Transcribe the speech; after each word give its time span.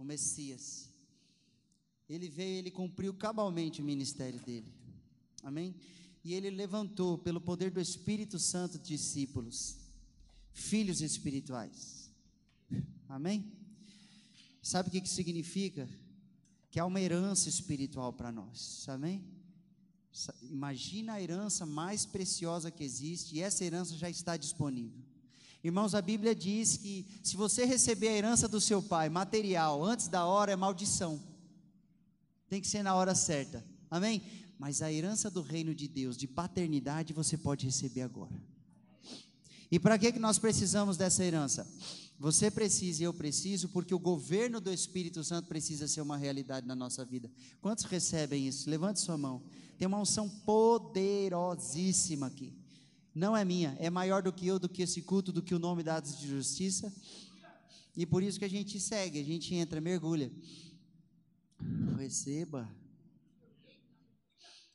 O 0.00 0.04
Messias, 0.04 0.88
ele 2.08 2.28
veio, 2.28 2.58
ele 2.58 2.70
cumpriu 2.70 3.12
cabalmente 3.12 3.82
o 3.82 3.84
ministério 3.84 4.40
dele. 4.40 4.72
Amém? 5.42 5.74
E 6.24 6.34
ele 6.34 6.48
levantou, 6.48 7.18
pelo 7.18 7.40
poder 7.40 7.70
do 7.70 7.80
Espírito 7.80 8.38
Santo, 8.38 8.78
discípulos, 8.78 9.76
filhos 10.52 11.02
espirituais. 11.02 12.10
Amém? 13.08 13.52
Sabe 14.62 14.88
o 14.88 14.92
que, 14.92 15.02
que 15.02 15.08
significa? 15.08 15.88
Que 16.70 16.80
há 16.80 16.86
uma 16.86 17.00
herança 17.00 17.48
espiritual 17.48 18.12
para 18.12 18.32
nós. 18.32 18.88
Amém? 18.88 19.22
Imagina 20.42 21.14
a 21.14 21.22
herança 21.22 21.66
mais 21.66 22.06
preciosa 22.06 22.70
que 22.70 22.82
existe, 22.82 23.36
e 23.36 23.40
essa 23.40 23.64
herança 23.64 23.94
já 23.96 24.08
está 24.08 24.36
disponível. 24.36 25.09
Irmãos, 25.62 25.94
a 25.94 26.00
Bíblia 26.00 26.34
diz 26.34 26.76
que 26.76 27.06
se 27.22 27.36
você 27.36 27.64
receber 27.64 28.08
a 28.08 28.16
herança 28.16 28.48
do 28.48 28.60
seu 28.60 28.82
pai, 28.82 29.08
material, 29.08 29.84
antes 29.84 30.08
da 30.08 30.24
hora, 30.24 30.52
é 30.52 30.56
maldição. 30.56 31.20
Tem 32.48 32.60
que 32.60 32.66
ser 32.66 32.82
na 32.82 32.94
hora 32.94 33.14
certa. 33.14 33.64
Amém? 33.90 34.22
Mas 34.58 34.80
a 34.82 34.92
herança 34.92 35.30
do 35.30 35.42
reino 35.42 35.74
de 35.74 35.86
Deus, 35.86 36.16
de 36.16 36.26
paternidade, 36.26 37.12
você 37.12 37.36
pode 37.36 37.66
receber 37.66 38.02
agora. 38.02 38.32
E 39.70 39.78
para 39.78 39.98
que, 39.98 40.12
que 40.12 40.18
nós 40.18 40.38
precisamos 40.38 40.96
dessa 40.96 41.24
herança? 41.24 41.66
Você 42.18 42.50
precisa 42.50 43.02
e 43.02 43.04
eu 43.04 43.14
preciso, 43.14 43.68
porque 43.68 43.94
o 43.94 43.98
governo 43.98 44.60
do 44.60 44.72
Espírito 44.72 45.24
Santo 45.24 45.48
precisa 45.48 45.88
ser 45.88 46.00
uma 46.02 46.16
realidade 46.16 46.66
na 46.66 46.74
nossa 46.74 47.04
vida. 47.04 47.30
Quantos 47.60 47.84
recebem 47.84 48.46
isso? 48.46 48.68
Levante 48.68 49.00
sua 49.00 49.16
mão. 49.16 49.42
Tem 49.78 49.88
uma 49.88 49.98
unção 49.98 50.28
poderosíssima 50.28 52.26
aqui. 52.26 52.52
Não 53.14 53.36
é 53.36 53.44
minha, 53.44 53.76
é 53.78 53.90
maior 53.90 54.22
do 54.22 54.32
que 54.32 54.46
eu, 54.46 54.58
do 54.58 54.68
que 54.68 54.82
esse 54.82 55.02
culto, 55.02 55.32
do 55.32 55.42
que 55.42 55.54
o 55.54 55.58
nome 55.58 55.82
dados 55.82 56.18
de 56.18 56.28
justiça. 56.28 56.92
E 57.96 58.06
por 58.06 58.22
isso 58.22 58.38
que 58.38 58.44
a 58.44 58.50
gente 58.50 58.78
segue, 58.80 59.20
a 59.20 59.24
gente 59.24 59.54
entra, 59.54 59.80
mergulha. 59.80 60.30
Receba. 61.98 62.68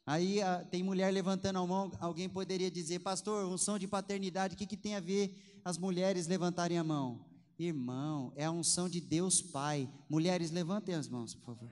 Aí 0.06 0.42
ah, 0.42 0.64
tem 0.70 0.84
mulher 0.84 1.12
levantando 1.12 1.58
a 1.58 1.66
mão, 1.66 1.92
alguém 2.00 2.30
poderia 2.30 2.70
dizer, 2.70 3.00
pastor, 3.00 3.46
unção 3.48 3.80
de 3.80 3.88
paternidade, 3.88 4.54
o 4.54 4.58
que, 4.58 4.68
que 4.68 4.78
tem 4.78 4.96
a 4.96 5.00
ver 5.00 5.60
as 5.64 5.78
mulheres 5.80 6.28
levantarem 6.28 6.78
a 6.78 6.84
mão? 6.84 7.26
Irmão, 7.58 8.32
é 8.36 8.46
a 8.46 8.52
unção 8.52 8.88
de 8.88 9.02
Deus 9.02 9.42
Pai. 9.42 9.90
Mulheres, 10.10 10.52
levantem 10.52 10.94
as 10.94 11.08
mãos, 11.08 11.34
por 11.34 11.56
favor. 11.56 11.72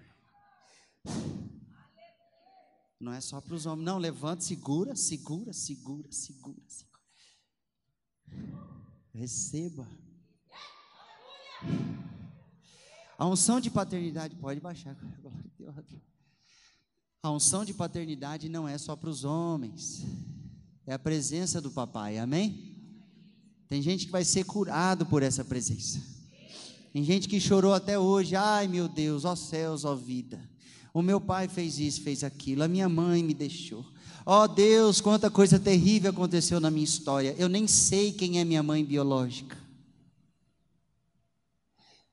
Não 3.03 3.11
é 3.11 3.19
só 3.19 3.41
para 3.41 3.53
os 3.53 3.65
homens, 3.65 3.83
não, 3.83 3.97
levante, 3.97 4.45
segura, 4.45 4.95
segura, 4.95 5.51
segura, 5.51 6.07
segura, 6.09 6.61
segura. 6.69 7.01
Receba. 9.13 9.85
A 13.17 13.27
unção 13.27 13.59
de 13.59 13.69
paternidade, 13.69 14.37
pode 14.37 14.61
baixar. 14.61 14.95
A 17.21 17.29
unção 17.29 17.63
de 17.65 17.73
paternidade 17.73 18.47
não 18.47 18.67
é 18.67 18.77
só 18.77 18.95
para 18.97 19.09
os 19.09 19.23
homens, 19.23 20.03
é 20.85 20.93
a 20.93 20.99
presença 20.99 21.61
do 21.61 21.71
papai, 21.71 22.17
amém? 22.17 22.75
Tem 23.69 23.81
gente 23.81 24.07
que 24.07 24.11
vai 24.11 24.25
ser 24.25 24.43
curado 24.43 25.05
por 25.05 25.23
essa 25.23 25.45
presença. 25.45 26.01
Tem 26.91 27.01
gente 27.01 27.29
que 27.29 27.39
chorou 27.39 27.73
até 27.73 27.97
hoje, 27.97 28.35
ai 28.35 28.67
meu 28.67 28.89
Deus, 28.89 29.23
ó 29.23 29.37
céus, 29.37 29.85
ó 29.85 29.95
vida. 29.95 30.52
O 30.93 31.01
meu 31.01 31.19
pai 31.19 31.47
fez 31.47 31.79
isso, 31.79 32.01
fez 32.01 32.23
aquilo, 32.23 32.63
a 32.63 32.67
minha 32.67 32.87
mãe 32.87 33.23
me 33.23 33.33
deixou. 33.33 33.83
Ó 34.25 34.47
Deus, 34.47 35.01
quanta 35.01 35.29
coisa 35.29 35.59
terrível 35.59 36.11
aconteceu 36.11 36.59
na 36.59 36.69
minha 36.69 36.83
história. 36.83 37.35
Eu 37.37 37.49
nem 37.49 37.67
sei 37.67 38.11
quem 38.11 38.39
é 38.39 38.45
minha 38.45 38.61
mãe 38.61 38.85
biológica. 38.85 39.57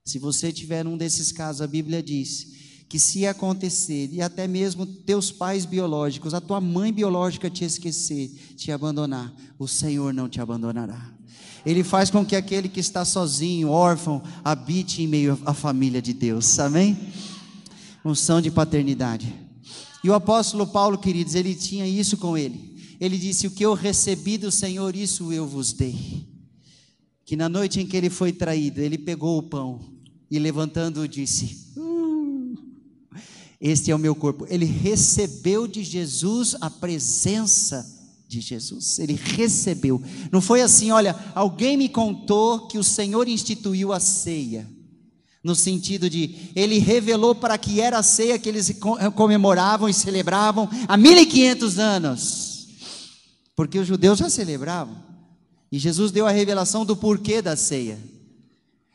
Se 0.05 0.19
você 0.19 0.53
tiver 0.53 0.87
um 0.87 0.97
desses 0.97 1.31
casos, 1.31 1.61
a 1.63 1.67
Bíblia 1.67 2.03
diz 2.03 2.59
que 2.89 2.99
se 2.99 3.25
acontecer, 3.25 4.09
e 4.11 4.21
até 4.21 4.49
mesmo 4.49 4.85
teus 4.85 5.31
pais 5.31 5.65
biológicos, 5.65 6.35
a 6.35 6.41
tua 6.41 6.61
mãe 6.61 6.93
biológica 6.93 7.49
te 7.49 7.65
esquecer, 7.65 8.29
te 8.57 8.73
abandonar, 8.73 9.33
o 9.57 9.69
Senhor 9.69 10.13
não 10.13 10.29
te 10.29 10.41
abandonará. 10.41 11.13
Ele 11.65 11.85
faz 11.85 12.11
com 12.11 12.27
que 12.27 12.35
aquele 12.35 12.69
que 12.69 12.81
está 12.81 13.05
sozinho, 13.05 13.69
órfão, 13.69 14.21
habite 14.43 15.03
em 15.03 15.07
meio 15.07 15.39
à 15.47 15.55
família 15.55 16.03
de 16.03 16.13
Deus, 16.13 16.59
amém? 16.59 16.99
Unção 18.05 18.41
de 18.41 18.51
paternidade. 18.51 19.33
E 20.03 20.09
o 20.09 20.15
apóstolo 20.15 20.67
Paulo, 20.67 20.99
queridos, 20.99 21.35
ele 21.35 21.55
tinha 21.55 21.87
isso 21.87 22.17
com 22.17 22.37
ele. 22.37 22.97
Ele 23.01 23.19
disse: 23.19 23.47
O 23.47 23.51
que 23.51 23.65
eu 23.65 23.75
recebi 23.75 24.39
do 24.39 24.51
Senhor, 24.51 24.97
isso 24.97 25.33
eu 25.33 25.47
vos 25.47 25.73
dei. 25.73 26.27
Que 27.25 27.37
na 27.37 27.49
noite 27.49 27.81
em 27.81 27.87
que 27.87 27.97
ele 27.97 28.11
foi 28.11 28.33
traído, 28.33 28.81
ele 28.81 28.99
pegou 28.99 29.39
o 29.39 29.43
pão 29.43 29.81
e 30.31 30.39
levantando-o 30.39 31.07
disse: 31.07 31.73
"Uh, 31.77 32.57
Este 33.61 33.91
é 33.91 33.95
o 33.95 33.99
meu 33.99 34.15
corpo. 34.15 34.47
Ele 34.49 34.65
recebeu 34.65 35.67
de 35.67 35.85
Jesus 35.85 36.57
a 36.61 36.71
presença 36.71 37.99
de 38.27 38.41
Jesus. 38.41 38.99
Ele 38.99 39.15
recebeu. 39.15 40.01
Não 40.31 40.41
foi 40.41 40.63
assim, 40.63 40.93
olha, 40.93 41.17
alguém 41.35 41.77
me 41.77 41.89
contou 41.89 42.69
que 42.69 42.79
o 42.79 42.85
Senhor 42.85 43.29
instituiu 43.29 43.93
a 43.93 43.99
ceia. 43.99 44.69
No 45.43 45.55
sentido 45.55 46.11
de, 46.11 46.51
ele 46.55 46.79
revelou 46.79 47.35
para 47.35 47.57
que 47.57 47.81
era 47.81 47.99
a 47.99 48.03
ceia 48.03 48.39
que 48.39 48.49
eles 48.49 48.71
co- 48.79 48.99
comemoravam 49.13 49.89
e 49.89 49.95
celebravam 49.95 50.69
há 50.87 50.97
1500 50.97 51.79
anos. 51.79 52.69
Porque 53.57 53.79
os 53.79 53.87
judeus 53.87 54.19
já 54.19 54.29
celebravam. 54.29 54.97
E 55.73 55.79
Jesus 55.79 56.13
deu 56.13 56.27
a 56.27 56.31
revelação 56.31 56.85
do 56.85 56.95
porquê 56.97 57.41
da 57.41 57.57
ceia. 57.57 57.99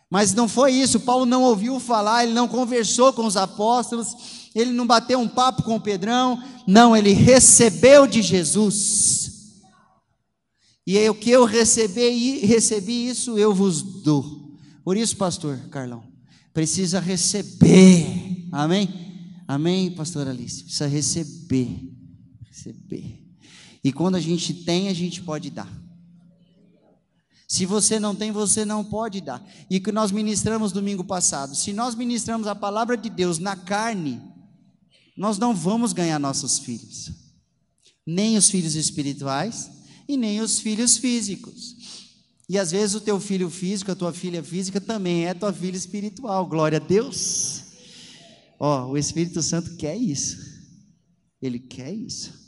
Mas 0.10 0.34
não 0.34 0.48
foi 0.48 0.72
isso, 0.74 1.00
Paulo 1.00 1.26
não 1.26 1.42
ouviu 1.44 1.80
falar, 1.80 2.24
ele 2.24 2.34
não 2.34 2.48
conversou 2.48 3.12
com 3.12 3.26
os 3.26 3.36
apóstolos, 3.36 4.16
ele 4.54 4.72
não 4.72 4.86
bateu 4.86 5.20
um 5.20 5.28
papo 5.28 5.64
com 5.64 5.80
Pedrão, 5.80 6.42
não, 6.68 6.96
ele 6.96 7.12
recebeu 7.12 8.06
de 8.06 8.22
Jesus. 8.22 9.32
E 10.86 10.98
é 10.98 11.10
o 11.10 11.16
que 11.16 11.32
eu 11.32 11.44
recebi, 11.46 12.46
recebi 12.46 13.08
isso 13.08 13.38
eu 13.38 13.54
vos 13.54 13.82
dou. 13.82 14.56
Por 14.84 14.96
isso, 14.96 15.18
pastor 15.18 15.58
Carlão, 15.72 16.04
precisa 16.56 17.02
receber. 17.02 18.48
Amém? 18.50 18.90
Amém, 19.46 19.92
pastor 19.92 20.26
Alice? 20.26 20.64
Precisa 20.64 20.88
receber. 20.88 21.70
Receber. 22.50 23.22
E 23.84 23.92
quando 23.92 24.16
a 24.16 24.22
gente 24.22 24.54
tem, 24.64 24.88
a 24.88 24.94
gente 24.94 25.22
pode 25.22 25.50
dar. 25.50 25.70
Se 27.46 27.66
você 27.66 28.00
não 28.00 28.16
tem, 28.16 28.32
você 28.32 28.64
não 28.64 28.86
pode 28.86 29.20
dar. 29.20 29.46
E 29.70 29.82
que 29.82 29.92
nós 29.92 30.12
ministramos 30.12 30.72
domingo 30.72 31.04
passado. 31.04 31.54
Se 31.54 31.74
nós 31.74 31.94
ministramos 31.94 32.48
a 32.48 32.56
palavra 32.56 32.96
de 32.96 33.10
Deus 33.10 33.38
na 33.38 33.58
carne, 33.58 34.22
nós 35.16 35.38
não 35.38 35.54
vamos 35.54 35.92
ganhar 35.92 36.18
nossos 36.20 36.58
filhos. 36.58 37.12
Nem 38.08 38.38
os 38.38 38.50
filhos 38.50 38.76
espirituais 38.76 39.70
e 40.08 40.16
nem 40.16 40.40
os 40.40 40.60
filhos 40.60 40.98
físicos. 40.98 41.75
E 42.48 42.60
às 42.60 42.72
vezes 42.72 42.96
o 42.96 43.02
teu 43.02 43.20
filho 43.20 43.50
físico, 43.50 43.92
a 43.92 43.96
tua 43.96 44.14
filha 44.14 44.44
física 44.44 44.80
também 44.80 45.26
é 45.26 45.34
tua 45.34 45.52
filha 45.52 45.76
espiritual. 45.76 46.46
Glória 46.46 46.78
a 46.78 46.82
Deus. 46.82 47.64
Ó, 48.60 48.88
o 48.88 48.98
Espírito 48.98 49.42
Santo 49.42 49.76
quer 49.76 49.96
isso. 49.96 50.38
Ele 51.42 51.60
quer 51.60 51.92
isso. 51.92 52.46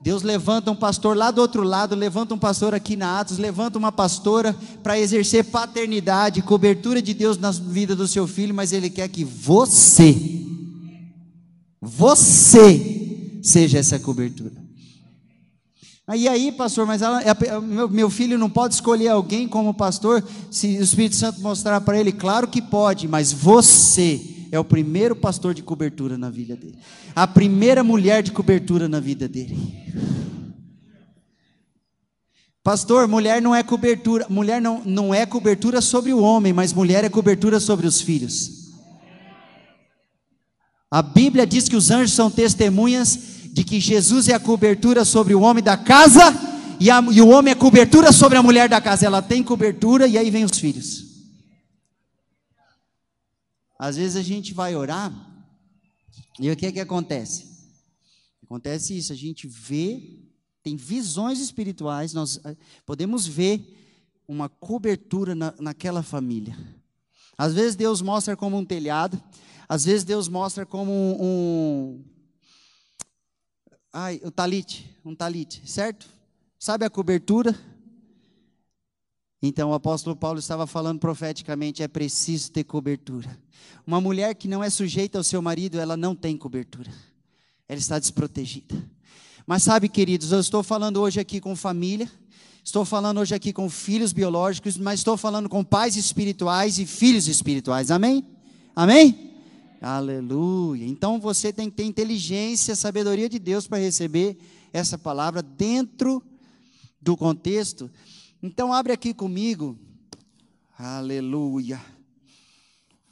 Deus 0.00 0.22
levanta 0.22 0.70
um 0.70 0.76
pastor 0.76 1.16
lá 1.16 1.30
do 1.30 1.40
outro 1.40 1.62
lado, 1.62 1.94
levanta 1.94 2.34
um 2.34 2.38
pastor 2.38 2.74
aqui 2.74 2.96
na 2.96 3.20
Atos, 3.20 3.38
levanta 3.38 3.78
uma 3.78 3.90
pastora 3.90 4.54
para 4.82 4.98
exercer 4.98 5.44
paternidade, 5.44 6.42
cobertura 6.42 7.00
de 7.00 7.14
Deus 7.14 7.38
na 7.38 7.50
vida 7.50 7.96
do 7.96 8.06
seu 8.06 8.26
filho, 8.26 8.54
mas 8.54 8.72
Ele 8.72 8.90
quer 8.90 9.08
que 9.08 9.24
você, 9.24 10.14
você, 11.80 13.40
seja 13.42 13.78
essa 13.78 13.98
cobertura. 13.98 14.65
Aí, 16.08 16.28
aí, 16.28 16.52
pastor, 16.52 16.86
mas 16.86 17.02
ela, 17.02 17.20
é- 17.20 17.60
meu, 17.60 17.88
meu 17.88 18.08
filho 18.08 18.38
não 18.38 18.48
pode 18.48 18.74
escolher 18.74 19.08
alguém 19.08 19.48
como 19.48 19.74
pastor 19.74 20.22
se 20.52 20.78
o 20.78 20.82
Espírito 20.82 21.16
Santo 21.16 21.40
mostrar 21.40 21.80
para 21.80 21.98
ele? 21.98 22.12
Claro 22.12 22.46
que 22.46 22.62
pode, 22.62 23.08
mas 23.08 23.32
você 23.32 24.20
é 24.52 24.58
o 24.58 24.64
primeiro 24.64 25.16
pastor 25.16 25.52
de 25.52 25.64
cobertura 25.64 26.16
na 26.16 26.30
vida 26.30 26.54
dele, 26.54 26.78
a 27.14 27.26
primeira 27.26 27.82
mulher 27.82 28.22
de 28.22 28.30
cobertura 28.30 28.88
na 28.88 29.00
vida 29.00 29.26
dele. 29.26 29.58
Pastor, 32.62 33.08
mulher 33.08 33.42
não 33.42 33.54
é 33.54 33.64
cobertura, 33.64 34.26
mulher 34.28 34.60
não, 34.60 34.82
não 34.84 35.12
é 35.12 35.26
cobertura 35.26 35.80
sobre 35.80 36.12
o 36.12 36.20
homem, 36.20 36.52
mas 36.52 36.72
mulher 36.72 37.02
é 37.02 37.08
cobertura 37.08 37.58
sobre 37.58 37.86
os 37.86 38.00
filhos. 38.00 38.66
A 40.88 41.02
Bíblia 41.02 41.44
diz 41.46 41.68
que 41.68 41.76
os 41.76 41.90
anjos 41.90 42.12
são 42.12 42.30
testemunhas 42.30 43.35
de 43.56 43.64
que 43.64 43.80
Jesus 43.80 44.28
é 44.28 44.34
a 44.34 44.38
cobertura 44.38 45.02
sobre 45.02 45.34
o 45.34 45.40
homem 45.40 45.64
da 45.64 45.78
casa 45.78 46.20
e, 46.78 46.90
a, 46.90 47.00
e 47.10 47.22
o 47.22 47.28
homem 47.28 47.52
é 47.52 47.54
cobertura 47.54 48.12
sobre 48.12 48.36
a 48.36 48.42
mulher 48.42 48.68
da 48.68 48.82
casa. 48.82 49.06
Ela 49.06 49.22
tem 49.22 49.42
cobertura 49.42 50.06
e 50.06 50.18
aí 50.18 50.30
vem 50.30 50.44
os 50.44 50.58
filhos. 50.58 51.24
Às 53.78 53.96
vezes 53.96 54.14
a 54.14 54.22
gente 54.22 54.52
vai 54.52 54.76
orar 54.76 55.10
e 56.38 56.50
o 56.50 56.54
que 56.56 56.66
é 56.66 56.72
que 56.72 56.80
acontece? 56.80 57.46
Acontece 58.44 58.94
isso, 58.94 59.10
a 59.10 59.16
gente 59.16 59.48
vê, 59.48 60.20
tem 60.62 60.76
visões 60.76 61.40
espirituais, 61.40 62.12
nós 62.12 62.38
eh, 62.44 62.54
podemos 62.84 63.26
ver 63.26 63.74
uma 64.28 64.50
cobertura 64.50 65.34
na, 65.34 65.54
naquela 65.58 66.02
família. 66.02 66.54
Às 67.38 67.54
vezes 67.54 67.74
Deus 67.74 68.02
mostra 68.02 68.36
como 68.36 68.58
um 68.58 68.66
telhado, 68.66 69.18
às 69.66 69.86
vezes 69.86 70.04
Deus 70.04 70.28
mostra 70.28 70.66
como 70.66 70.92
um, 70.92 71.16
um 71.18 72.15
ai, 73.92 74.20
um 74.24 74.30
talite, 74.30 74.96
um 75.04 75.14
talite, 75.14 75.62
certo? 75.64 76.06
Sabe 76.58 76.84
a 76.84 76.90
cobertura? 76.90 77.54
Então 79.42 79.70
o 79.70 79.74
apóstolo 79.74 80.16
Paulo 80.16 80.38
estava 80.38 80.66
falando 80.66 80.98
profeticamente: 80.98 81.82
é 81.82 81.88
preciso 81.88 82.50
ter 82.50 82.64
cobertura. 82.64 83.38
Uma 83.86 84.00
mulher 84.00 84.34
que 84.34 84.48
não 84.48 84.62
é 84.62 84.70
sujeita 84.70 85.18
ao 85.18 85.24
seu 85.24 85.40
marido, 85.40 85.78
ela 85.78 85.96
não 85.96 86.14
tem 86.14 86.36
cobertura, 86.36 86.90
ela 87.68 87.78
está 87.78 87.98
desprotegida. 87.98 88.74
Mas 89.46 89.62
sabe, 89.62 89.88
queridos, 89.88 90.32
eu 90.32 90.40
estou 90.40 90.62
falando 90.62 91.00
hoje 91.00 91.20
aqui 91.20 91.40
com 91.40 91.54
família, 91.54 92.10
estou 92.64 92.84
falando 92.84 93.18
hoje 93.18 93.34
aqui 93.34 93.52
com 93.52 93.70
filhos 93.70 94.12
biológicos, 94.12 94.76
mas 94.76 95.00
estou 95.00 95.16
falando 95.16 95.48
com 95.48 95.62
pais 95.62 95.96
espirituais 95.96 96.78
e 96.78 96.86
filhos 96.86 97.28
espirituais, 97.28 97.90
amém? 97.92 98.26
Amém? 98.74 99.35
Aleluia. 99.80 100.86
Então 100.86 101.20
você 101.20 101.52
tem 101.52 101.70
que 101.70 101.76
ter 101.76 101.84
inteligência, 101.84 102.74
sabedoria 102.74 103.28
de 103.28 103.38
Deus 103.38 103.66
para 103.66 103.78
receber 103.78 104.36
essa 104.72 104.96
palavra 104.98 105.42
dentro 105.42 106.22
do 107.00 107.16
contexto 107.16 107.90
então 108.42 108.72
abre 108.72 108.92
aqui 108.92 109.14
comigo. 109.14 109.78
Aleluia. 110.78 111.84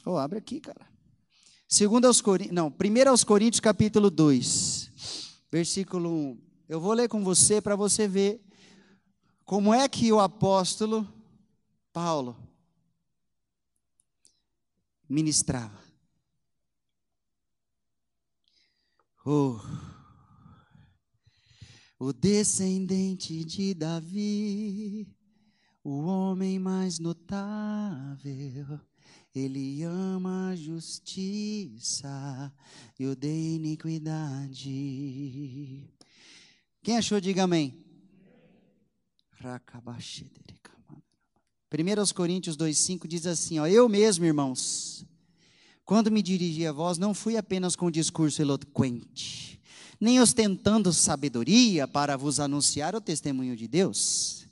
Oh, 0.05 0.17
abre 0.17 0.39
aqui, 0.39 0.61
cara. 0.61 0.87
Segundo 1.67 2.05
aos 2.07 2.21
Coríntios, 2.21 2.55
não, 2.55 2.71
primeiro 2.71 3.11
aos 3.11 3.25
Coríntios 3.25 3.61
capítulo 3.61 4.11
2, 4.11 4.91
versículo 5.51 6.09
1. 6.09 6.39
Eu 6.69 6.81
vou 6.81 6.93
ler 6.93 7.09
com 7.09 7.25
você 7.25 7.61
para 7.61 7.75
você 7.75 8.07
ver 8.07 8.41
como 9.45 9.73
é 9.75 9.89
que 9.89 10.13
o 10.13 10.21
apóstolo 10.21 11.09
Paulo 11.93 12.37
ministrava. 15.09 15.84
Oh 19.25 19.61
o 21.99 22.13
descendente 22.13 23.45
de 23.45 23.73
Davi, 23.73 25.09
o 25.83 26.03
homem 26.03 26.59
mais 26.59 26.99
notável. 26.99 28.79
Ele 29.35 29.83
ama 29.83 30.51
a 30.51 30.57
justiça 30.57 32.53
e 32.99 33.07
odeia 33.07 33.57
iniquidade. 33.57 34.71
Quem 36.83 36.99
achou, 36.99 37.19
diga 37.21 37.45
amém. 37.45 37.83
1 41.73 42.15
Coríntios 42.15 42.57
2,5 42.57 43.07
diz 43.07 43.27
assim: 43.27 43.59
ó, 43.59 43.67
Eu 43.67 43.89
mesmo, 43.89 44.25
irmãos, 44.25 45.05
quando 45.85 46.11
me 46.11 46.23
dirigi 46.23 46.67
a 46.67 46.73
vós, 46.73 46.99
não 46.99 47.13
fui 47.13 47.37
apenas 47.37 47.77
com 47.77 47.91
discurso 47.91 48.41
eloquente 48.41 49.55
nem 50.01 50.21
ostentando 50.21 50.93
sabedoria 50.93 51.87
para 51.89 52.17
vos 52.17 52.41
anunciar 52.41 52.95
o 52.95 53.01
testemunho 53.01 53.57
de 53.57 53.67
Deus. 53.67 54.45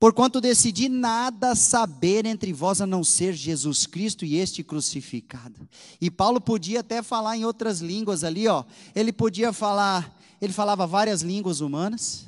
Porquanto 0.00 0.40
decidi 0.40 0.88
nada 0.88 1.54
saber 1.56 2.24
entre 2.24 2.52
vós 2.52 2.80
a 2.80 2.86
não 2.86 3.02
ser 3.02 3.32
Jesus 3.32 3.84
Cristo 3.84 4.24
e 4.24 4.36
este 4.36 4.62
crucificado. 4.62 5.68
E 6.00 6.08
Paulo 6.08 6.40
podia 6.40 6.80
até 6.80 7.02
falar 7.02 7.36
em 7.36 7.44
outras 7.44 7.80
línguas 7.80 8.22
ali, 8.22 8.46
ó. 8.46 8.64
Ele 8.94 9.12
podia 9.12 9.52
falar, 9.52 10.16
ele 10.40 10.52
falava 10.52 10.86
várias 10.86 11.22
línguas 11.22 11.60
humanas. 11.60 12.27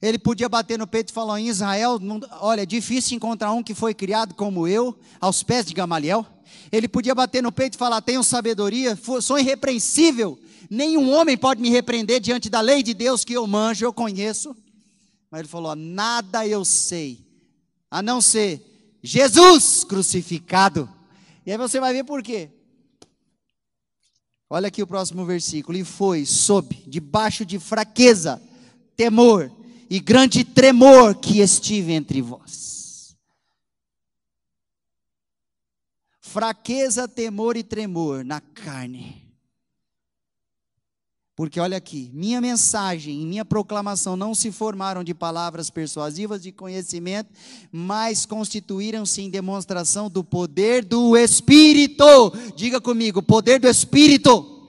Ele 0.00 0.18
podia 0.18 0.48
bater 0.48 0.78
no 0.78 0.86
peito 0.86 1.10
e 1.10 1.12
falar 1.12 1.40
em 1.40 1.48
Israel, 1.48 1.98
olha, 2.40 2.62
é 2.62 2.66
difícil 2.66 3.16
encontrar 3.16 3.52
um 3.52 3.62
que 3.62 3.74
foi 3.74 3.94
criado 3.94 4.34
como 4.34 4.68
eu, 4.68 4.96
aos 5.20 5.42
pés 5.42 5.64
de 5.64 5.72
Gamaliel. 5.72 6.26
Ele 6.70 6.86
podia 6.86 7.14
bater 7.14 7.42
no 7.42 7.50
peito 7.50 7.74
e 7.74 7.78
falar: 7.78 8.00
tenho 8.02 8.22
sabedoria, 8.22 8.98
sou 9.22 9.38
irrepreensível, 9.38 10.38
nenhum 10.68 11.10
homem 11.12 11.36
pode 11.36 11.60
me 11.60 11.70
repreender 11.70 12.20
diante 12.20 12.50
da 12.50 12.60
lei 12.60 12.82
de 12.82 12.92
Deus 12.92 13.24
que 13.24 13.32
eu 13.32 13.46
manjo, 13.46 13.84
eu 13.84 13.92
conheço. 13.92 14.54
Mas 15.30 15.40
ele 15.40 15.48
falou: 15.48 15.74
nada 15.74 16.46
eu 16.46 16.64
sei, 16.64 17.24
a 17.90 18.02
não 18.02 18.20
ser 18.20 18.62
Jesus 19.02 19.82
crucificado. 19.84 20.88
E 21.44 21.52
aí 21.52 21.56
você 21.56 21.80
vai 21.80 21.92
ver 21.92 22.04
por 22.04 22.22
quê. 22.22 22.50
Olha 24.48 24.68
aqui 24.68 24.82
o 24.82 24.86
próximo 24.86 25.24
versículo. 25.24 25.78
E 25.78 25.84
foi 25.84 26.26
sob, 26.26 26.76
debaixo 26.86 27.44
de 27.44 27.58
fraqueza, 27.58 28.40
temor 28.96 29.50
e 29.88 30.00
grande 30.00 30.44
tremor 30.44 31.14
que 31.16 31.40
estive 31.40 31.92
entre 31.92 32.20
vós. 32.20 33.16
Fraqueza, 36.20 37.08
temor 37.08 37.56
e 37.56 37.62
tremor 37.62 38.24
na 38.24 38.40
carne 38.40 39.26
porque 41.36 41.60
olha 41.60 41.76
aqui, 41.76 42.10
minha 42.14 42.40
mensagem 42.40 43.20
e 43.20 43.26
minha 43.26 43.44
proclamação 43.44 44.16
não 44.16 44.34
se 44.34 44.50
formaram 44.50 45.04
de 45.04 45.12
palavras 45.12 45.68
persuasivas 45.68 46.42
de 46.42 46.50
conhecimento, 46.50 47.28
mas 47.70 48.24
constituíram-se 48.24 49.20
em 49.20 49.28
demonstração 49.28 50.08
do 50.08 50.24
poder 50.24 50.82
do 50.82 51.14
Espírito. 51.14 52.32
Diga 52.56 52.80
comigo, 52.80 53.22
poder 53.22 53.60
do 53.60 53.68
Espírito. 53.68 54.66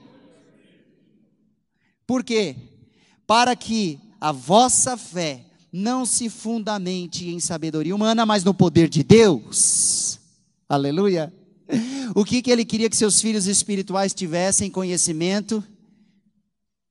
Por 2.06 2.22
quê? 2.22 2.54
Para 3.26 3.56
que 3.56 3.98
a 4.20 4.32
vossa 4.32 4.96
fé 4.96 5.44
não 5.72 6.06
se 6.06 6.28
fundamente 6.28 7.28
em 7.28 7.40
sabedoria 7.40 7.94
humana, 7.94 8.24
mas 8.24 8.44
no 8.44 8.54
poder 8.54 8.88
de 8.88 9.02
Deus. 9.02 10.18
Aleluia. 10.68 11.32
O 12.14 12.24
que, 12.24 12.40
que 12.40 12.50
ele 12.50 12.64
queria 12.64 12.88
que 12.88 12.96
seus 12.96 13.20
filhos 13.20 13.46
espirituais 13.46 14.14
tivessem 14.14 14.70
conhecimento? 14.70 15.62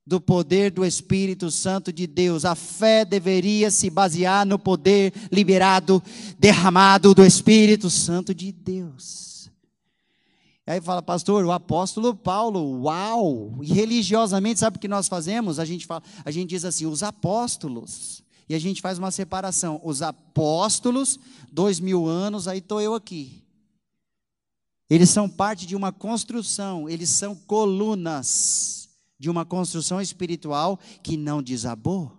do 0.07 0.21
poder 0.21 0.71
do 0.71 0.85
Espírito 0.85 1.51
Santo 1.51 1.91
de 1.91 2.07
Deus. 2.07 2.45
A 2.45 2.55
fé 2.55 3.03
deveria 3.03 3.69
se 3.69 3.89
basear 3.89 4.45
no 4.45 4.57
poder 4.57 5.11
liberado, 5.29 6.01
derramado 6.39 7.13
do 7.13 7.25
Espírito 7.25 7.89
Santo 7.89 8.33
de 8.33 8.53
Deus. 8.53 9.26
Aí 10.67 10.81
fala, 10.81 11.01
pastor, 11.01 11.45
o 11.45 11.51
apóstolo 11.53 12.13
Paulo, 12.13 12.81
uau! 12.83 13.57
E 13.63 13.71
religiosamente, 13.73 14.59
sabe 14.59 14.75
o 14.75 14.79
que 14.79 14.87
nós 14.87 15.07
fazemos? 15.07 15.59
A 15.59 15.65
gente, 15.65 15.85
fala, 15.85 16.03
a 16.25 16.29
gente 16.29 16.49
diz 16.49 16.65
assim, 16.65 16.85
os 16.85 17.03
apóstolos. 17.03 18.21
E 18.49 18.53
a 18.53 18.59
gente 18.59 18.81
faz 18.81 18.97
uma 18.99 19.09
separação. 19.09 19.79
Os 19.81 20.01
apóstolos, 20.01 21.17
dois 21.49 21.79
mil 21.79 22.05
anos, 22.05 22.49
aí 22.49 22.57
estou 22.57 22.81
eu 22.81 22.93
aqui. 22.93 23.45
Eles 24.89 25.09
são 25.09 25.29
parte 25.29 25.65
de 25.65 25.73
uma 25.75 25.93
construção, 25.93 26.89
eles 26.89 27.09
são 27.09 27.33
colunas 27.33 28.89
de 29.17 29.29
uma 29.29 29.45
construção 29.45 30.01
espiritual 30.01 30.77
que 31.01 31.15
não 31.15 31.41
desabou. 31.41 32.16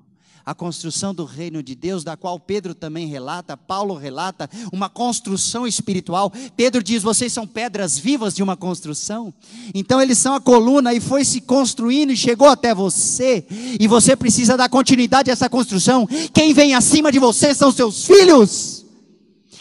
A 0.48 0.54
construção 0.54 1.14
do 1.14 1.26
reino 1.26 1.62
de 1.62 1.74
Deus, 1.74 2.02
da 2.02 2.16
qual 2.16 2.40
Pedro 2.40 2.74
também 2.74 3.06
relata, 3.06 3.54
Paulo 3.54 3.92
relata, 3.92 4.48
uma 4.72 4.88
construção 4.88 5.66
espiritual. 5.66 6.32
Pedro 6.56 6.82
diz: 6.82 7.02
vocês 7.02 7.34
são 7.34 7.46
pedras 7.46 7.98
vivas 7.98 8.34
de 8.34 8.42
uma 8.42 8.56
construção. 8.56 9.34
Então 9.74 10.00
eles 10.00 10.16
são 10.16 10.34
a 10.34 10.40
coluna 10.40 10.94
e 10.94 11.00
foi 11.00 11.22
se 11.22 11.42
construindo 11.42 12.12
e 12.12 12.16
chegou 12.16 12.48
até 12.48 12.74
você. 12.74 13.46
E 13.78 13.86
você 13.86 14.16
precisa 14.16 14.56
dar 14.56 14.70
continuidade 14.70 15.28
a 15.28 15.34
essa 15.34 15.50
construção. 15.50 16.08
Quem 16.32 16.54
vem 16.54 16.74
acima 16.74 17.12
de 17.12 17.18
você 17.18 17.54
são 17.54 17.70
seus 17.70 18.06
filhos, 18.06 18.86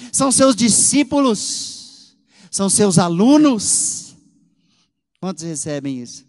são 0.10 0.32
seus 0.32 0.56
discípulos, 0.56 2.16
são 2.50 2.70
seus 2.70 2.98
alunos. 2.98 4.16
Quantos 5.20 5.44
recebem 5.44 6.00
isso? 6.02 6.24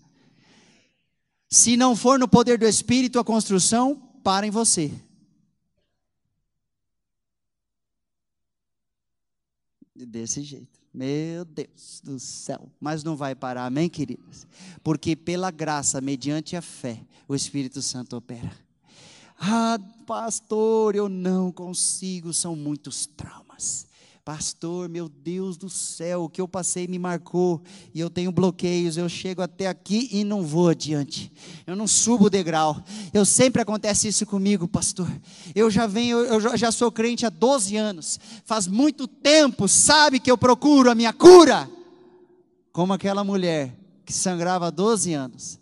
Se 1.49 1.77
não 1.77 1.95
for 1.95 2.19
no 2.19 2.27
poder 2.27 2.59
do 2.59 2.67
Espírito 2.67 3.21
a 3.21 3.25
construção, 3.25 4.08
para 4.28 4.47
em 4.47 4.50
você. 4.50 4.92
Desse 9.94 10.42
jeito. 10.42 10.78
Meu 10.92 11.47
Deus 11.47 12.02
do 12.04 12.20
céu. 12.20 12.70
Mas 12.78 13.02
não 13.02 13.16
vai 13.16 13.35
parar, 13.35 13.64
amém, 13.64 13.88
queridos? 13.88 14.47
Porque 14.85 15.16
pela 15.16 15.50
graça, 15.50 16.02
mediante 16.02 16.56
a 16.56 16.61
fé, 16.61 17.02
o 17.26 17.35
Espírito 17.35 17.80
Santo 17.80 18.18
opera. 18.18 18.54
Ah, 19.38 19.78
pastor, 20.06 20.94
eu 20.94 21.08
não 21.08 21.50
consigo, 21.50 22.35
são 22.35 22.54
muitos 22.54 23.06
traumas. 23.06 23.88
Pastor, 24.28 24.90
meu 24.90 25.08
Deus 25.08 25.56
do 25.56 25.70
céu, 25.70 26.25
o 26.25 26.28
que 26.28 26.38
eu 26.38 26.47
passei 26.47 26.87
me 26.87 26.99
marcou 26.99 27.62
e 27.94 28.00
eu 28.00 28.11
tenho 28.11 28.30
bloqueios. 28.30 28.99
Eu 28.99 29.08
chego 29.08 29.40
até 29.40 29.66
aqui 29.66 30.06
e 30.12 30.23
não 30.23 30.44
vou 30.44 30.68
adiante. 30.68 31.32
Eu 31.66 31.75
não 31.75 31.87
subo 31.87 32.26
o 32.26 32.30
degrau. 32.30 32.76
Eu 33.14 33.25
sempre 33.25 33.62
acontece 33.62 34.06
isso 34.06 34.26
comigo, 34.26 34.68
pastor. 34.68 35.11
Eu 35.54 35.70
já 35.70 35.87
venho, 35.87 36.18
eu 36.18 36.58
já 36.58 36.70
sou 36.70 36.92
crente 36.92 37.25
há 37.25 37.30
12 37.30 37.75
anos. 37.78 38.20
Faz 38.44 38.66
muito 38.66 39.08
tempo, 39.08 39.66
sabe 39.66 40.20
que 40.20 40.30
eu 40.30 40.37
procuro 40.37 40.90
a 40.90 40.94
minha 40.94 41.14
cura. 41.14 41.66
Como 42.70 42.92
aquela 42.92 43.25
mulher 43.25 43.75
que 44.04 44.12
sangrava 44.12 44.66
há 44.66 44.70
12 44.70 45.14
anos. 45.14 45.58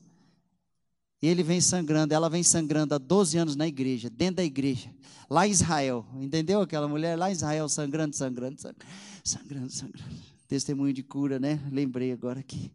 Ele 1.22 1.42
vem 1.42 1.60
sangrando, 1.60 2.12
ela 2.14 2.28
vem 2.28 2.42
sangrando 2.42 2.94
há 2.94 2.98
12 2.98 3.38
anos 3.38 3.56
na 3.56 3.66
igreja, 3.66 4.10
dentro 4.10 4.36
da 4.36 4.44
igreja 4.44 4.94
lá 5.28 5.46
em 5.46 5.50
Israel. 5.50 6.06
Entendeu? 6.14 6.60
Aquela 6.60 6.88
mulher 6.88 7.16
lá 7.16 7.28
em 7.28 7.32
Israel 7.32 7.68
sangrando, 7.68 8.14
sangrando, 8.14 8.60
sangrando, 8.60 8.86
sangrando, 9.24 9.70
sangrando. 9.70 10.14
Testemunho 10.48 10.92
de 10.92 11.02
cura, 11.02 11.38
né? 11.38 11.60
Lembrei 11.70 12.12
agora 12.12 12.40
aqui. 12.40 12.70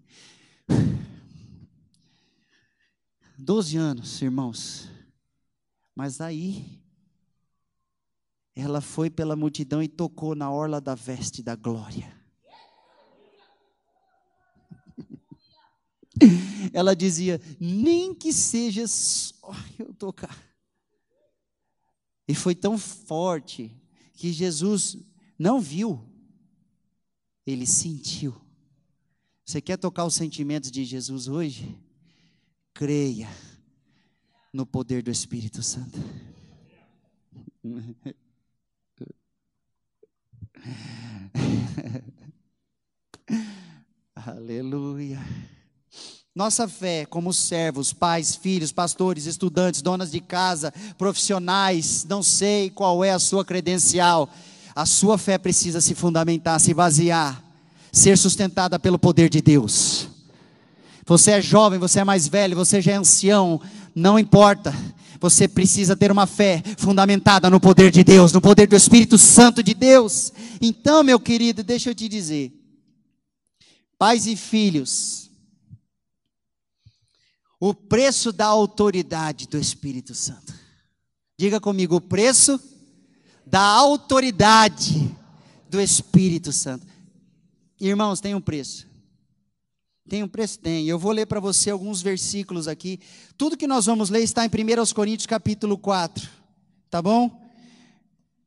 Doze 3.38 3.78
anos, 3.78 4.22
irmãos. 4.22 4.90
Mas 5.96 6.22
aí, 6.22 6.80
ela 8.56 8.82
foi 8.82 9.10
pela 9.10 9.36
multidão 9.36 9.82
e 9.82 9.88
tocou 9.88 10.36
na 10.36 10.52
orla 10.52 10.82
da 10.82 10.94
veste 10.94 11.42
da 11.42 11.56
glória. 11.56 12.21
Ela 16.74 16.96
dizia: 16.96 17.42
nem 17.60 18.14
que 18.14 18.32
seja 18.32 18.88
só 18.88 19.54
eu 19.78 19.94
tocar. 19.94 20.38
E 22.28 22.36
foi 22.36 22.56
tão 22.56 22.78
forte 22.78 23.76
que 24.14 24.32
Jesus 24.32 24.98
não 25.38 25.60
viu, 25.60 26.08
ele 27.46 27.66
sentiu. 27.66 28.40
Você 29.44 29.60
quer 29.60 29.78
tocar 29.78 30.06
os 30.06 30.14
sentimentos 30.16 30.72
de 30.72 30.86
Jesus 30.86 31.28
hoje? 31.28 31.78
Creia 32.74 33.28
no 34.54 34.66
poder 34.66 35.04
do 35.04 35.12
Espírito 35.12 35.62
Santo. 35.62 36.00
Aleluia. 44.16 45.20
Nossa 46.34 46.66
fé, 46.66 47.06
como 47.06 47.34
servos, 47.34 47.92
pais, 47.92 48.36
filhos, 48.36 48.72
pastores, 48.72 49.26
estudantes, 49.26 49.82
donas 49.82 50.10
de 50.10 50.22
casa, 50.22 50.74
profissionais, 50.98 52.06
não 52.08 52.24
sei 52.24 52.70
qual 52.70 53.04
é 53.04 53.12
a 53.12 53.20
sua 53.20 53.44
credencial, 53.44 54.30
a 54.74 54.86
sua 54.86 55.18
fé 55.18 55.38
precisa 55.38 55.82
se 55.82 55.94
fundamentar, 55.94 56.58
se 56.62 56.74
basear, 56.74 57.44
ser 57.92 58.18
sustentada 58.18 58.80
pelo 58.80 58.98
poder 58.98 59.30
de 59.30 59.42
Deus. 59.42 60.08
Você 61.06 61.32
é 61.32 61.42
jovem, 61.42 61.78
você 61.78 62.00
é 62.00 62.04
mais 62.06 62.30
velho, 62.30 62.56
você 62.56 62.82
já 62.82 62.94
é 62.94 62.96
ancião, 62.96 63.60
não 63.94 64.18
importa. 64.18 64.74
Você 65.20 65.50
precisa 65.50 65.98
ter 65.98 66.14
uma 66.14 66.26
fé 66.26 66.64
fundamentada 66.78 67.50
no 67.50 67.60
poder 67.60 67.92
de 67.92 68.06
Deus, 68.06 68.32
no 68.32 68.40
poder 68.40 68.68
do 68.68 68.76
Espírito 68.78 69.18
Santo 69.18 69.62
de 69.62 69.74
Deus. 69.74 70.32
Então, 70.62 71.04
meu 71.04 71.20
querido, 71.20 71.62
deixa 71.62 71.90
eu 71.90 71.96
te 71.96 72.08
dizer, 72.08 72.54
pais 74.00 74.26
e 74.26 74.38
filhos, 74.38 75.30
o 77.62 77.76
preço 77.76 78.32
da 78.32 78.48
autoridade 78.48 79.48
do 79.48 79.56
Espírito 79.56 80.16
Santo. 80.16 80.52
Diga 81.38 81.62
comigo, 81.62 81.96
o 81.96 82.02
preço 82.02 82.60
da 83.46 83.62
autoridade 83.62 85.16
do 85.70 85.80
Espírito 85.80 86.52
Santo. 86.52 86.88
Irmãos, 87.80 88.20
tem 88.20 88.34
um 88.34 88.42
preço. 88.42 88.88
Tem 90.10 90.24
um 90.24 90.28
preço? 90.28 90.58
Tem. 90.58 90.88
Eu 90.88 90.98
vou 90.98 91.12
ler 91.12 91.28
para 91.28 91.40
você 91.40 91.70
alguns 91.70 92.02
versículos 92.02 92.68
aqui. 92.68 93.00
Tudo 93.38 93.56
que 93.56 93.68
nós 93.68 93.86
vamos 93.86 94.10
ler 94.10 94.24
está 94.24 94.44
em 94.44 94.50
1 94.50 94.94
Coríntios 94.96 95.28
capítulo 95.28 95.78
4. 95.78 96.28
Tá 96.90 97.00
bom? 97.00 97.41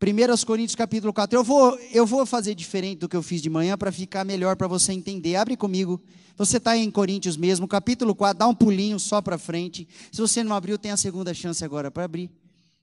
1 0.08 0.44
Coríntios 0.44 0.74
capítulo 0.74 1.12
4. 1.12 1.38
Eu 1.38 1.44
vou, 1.44 1.78
eu 1.92 2.06
vou 2.06 2.26
fazer 2.26 2.54
diferente 2.54 3.00
do 3.00 3.08
que 3.08 3.16
eu 3.16 3.22
fiz 3.22 3.40
de 3.40 3.48
manhã 3.48 3.76
para 3.76 3.90
ficar 3.90 4.24
melhor 4.24 4.56
para 4.56 4.66
você 4.66 4.92
entender. 4.92 5.36
Abre 5.36 5.56
comigo 5.56 6.00
você 6.36 6.56
está 6.56 6.76
em 6.76 6.90
Coríntios 6.90 7.36
mesmo, 7.36 7.68
capítulo 7.68 8.14
4, 8.14 8.38
dá 8.38 8.48
um 8.48 8.54
pulinho 8.54 8.98
só 8.98 9.22
para 9.22 9.38
frente. 9.38 9.86
Se 10.10 10.20
você 10.20 10.42
não 10.42 10.56
abriu, 10.56 10.76
tem 10.76 10.90
a 10.90 10.96
segunda 10.96 11.32
chance 11.32 11.64
agora 11.64 11.92
para 11.92 12.04
abrir. 12.04 12.28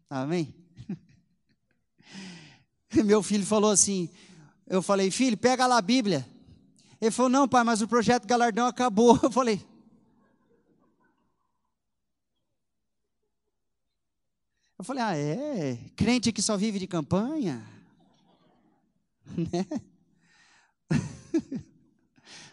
Amém? 0.10 0.54
Meu 3.04 3.22
filho 3.22 3.46
falou 3.46 3.72
assim: 3.72 4.10
eu 4.68 4.82
falei, 4.82 5.12
filho, 5.12 5.36
pega 5.36 5.68
lá 5.68 5.78
a 5.78 5.82
Bíblia. 5.82 6.26
Ele 7.02 7.12
falou, 7.12 7.30
não, 7.30 7.48
pai, 7.48 7.64
mas 7.64 7.82
o 7.82 7.88
projeto 7.88 8.26
Galardão 8.26 8.68
acabou. 8.68 9.20
Eu 9.22 9.32
falei. 9.32 9.60
Eu 14.82 14.84
falei, 14.84 15.04
ah, 15.04 15.16
é? 15.16 15.78
Crente 15.96 16.32
que 16.32 16.42
só 16.42 16.58
vive 16.58 16.80
de 16.80 16.88
campanha? 16.88 17.64
Né? 19.38 19.66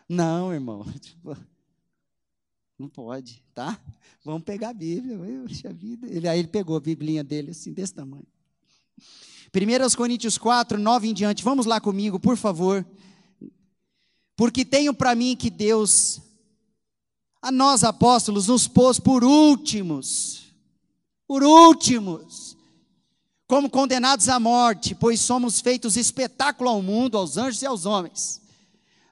Não, 0.07 0.53
irmão, 0.53 0.85
tipo, 1.01 1.35
não 2.79 2.89
pode, 2.89 3.43
tá? 3.55 3.81
Vamos 4.23 4.45
pegar 4.45 4.69
a 4.69 4.75
Bíblia. 4.75 5.19
Puxa 5.43 5.73
vida. 5.73 6.07
Ele, 6.07 6.29
aí 6.29 6.39
ele 6.39 6.49
pegou 6.49 6.77
a 6.77 6.81
Biblinha 6.81 7.25
dele, 7.25 7.51
assim, 7.51 7.73
desse 7.73 7.95
tamanho. 7.95 8.27
1 9.53 9.97
Coríntios 9.97 10.37
4, 10.37 10.79
9 10.79 11.09
em 11.09 11.15
diante. 11.15 11.43
Vamos 11.43 11.65
lá 11.65 11.81
comigo, 11.81 12.21
por 12.21 12.37
favor. 12.37 12.87
Porque 14.37 14.67
tenho 14.67 14.93
para 14.93 15.15
mim 15.15 15.35
que 15.35 15.49
Deus, 15.49 16.21
a 17.41 17.51
nós 17.51 17.83
apóstolos, 17.83 18.49
nos 18.49 18.69
pôs 18.69 19.01
por 19.01 19.25
últimos, 19.25 20.48
por 21.29 21.45
últimos, 21.45 22.57
como 23.47 23.69
condenados 23.69 24.31
à 24.31 24.41
morte, 24.41 24.95
pois 24.95 25.21
somos 25.21 25.61
feitos 25.61 25.95
espetáculo 25.95 26.71
ao 26.71 26.81
mundo, 26.81 27.19
aos 27.19 27.37
anjos 27.37 27.61
e 27.61 27.67
aos 27.67 27.85
homens. 27.85 28.41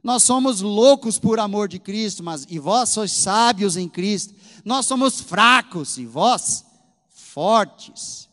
Nós 0.02 0.23
somos 0.23 0.62
loucos 0.62 1.18
por 1.18 1.38
amor 1.38 1.68
de 1.68 1.78
Cristo, 1.78 2.23
mas 2.23 2.46
e 2.49 2.58
vós 2.58 2.88
sois 2.88 3.12
sábios 3.12 3.76
em 3.76 3.87
Cristo. 3.87 4.35
Nós 4.64 4.87
somos 4.87 5.20
fracos 5.20 5.99
e 5.99 6.06
vós 6.06 6.64
fortes. 7.11 8.28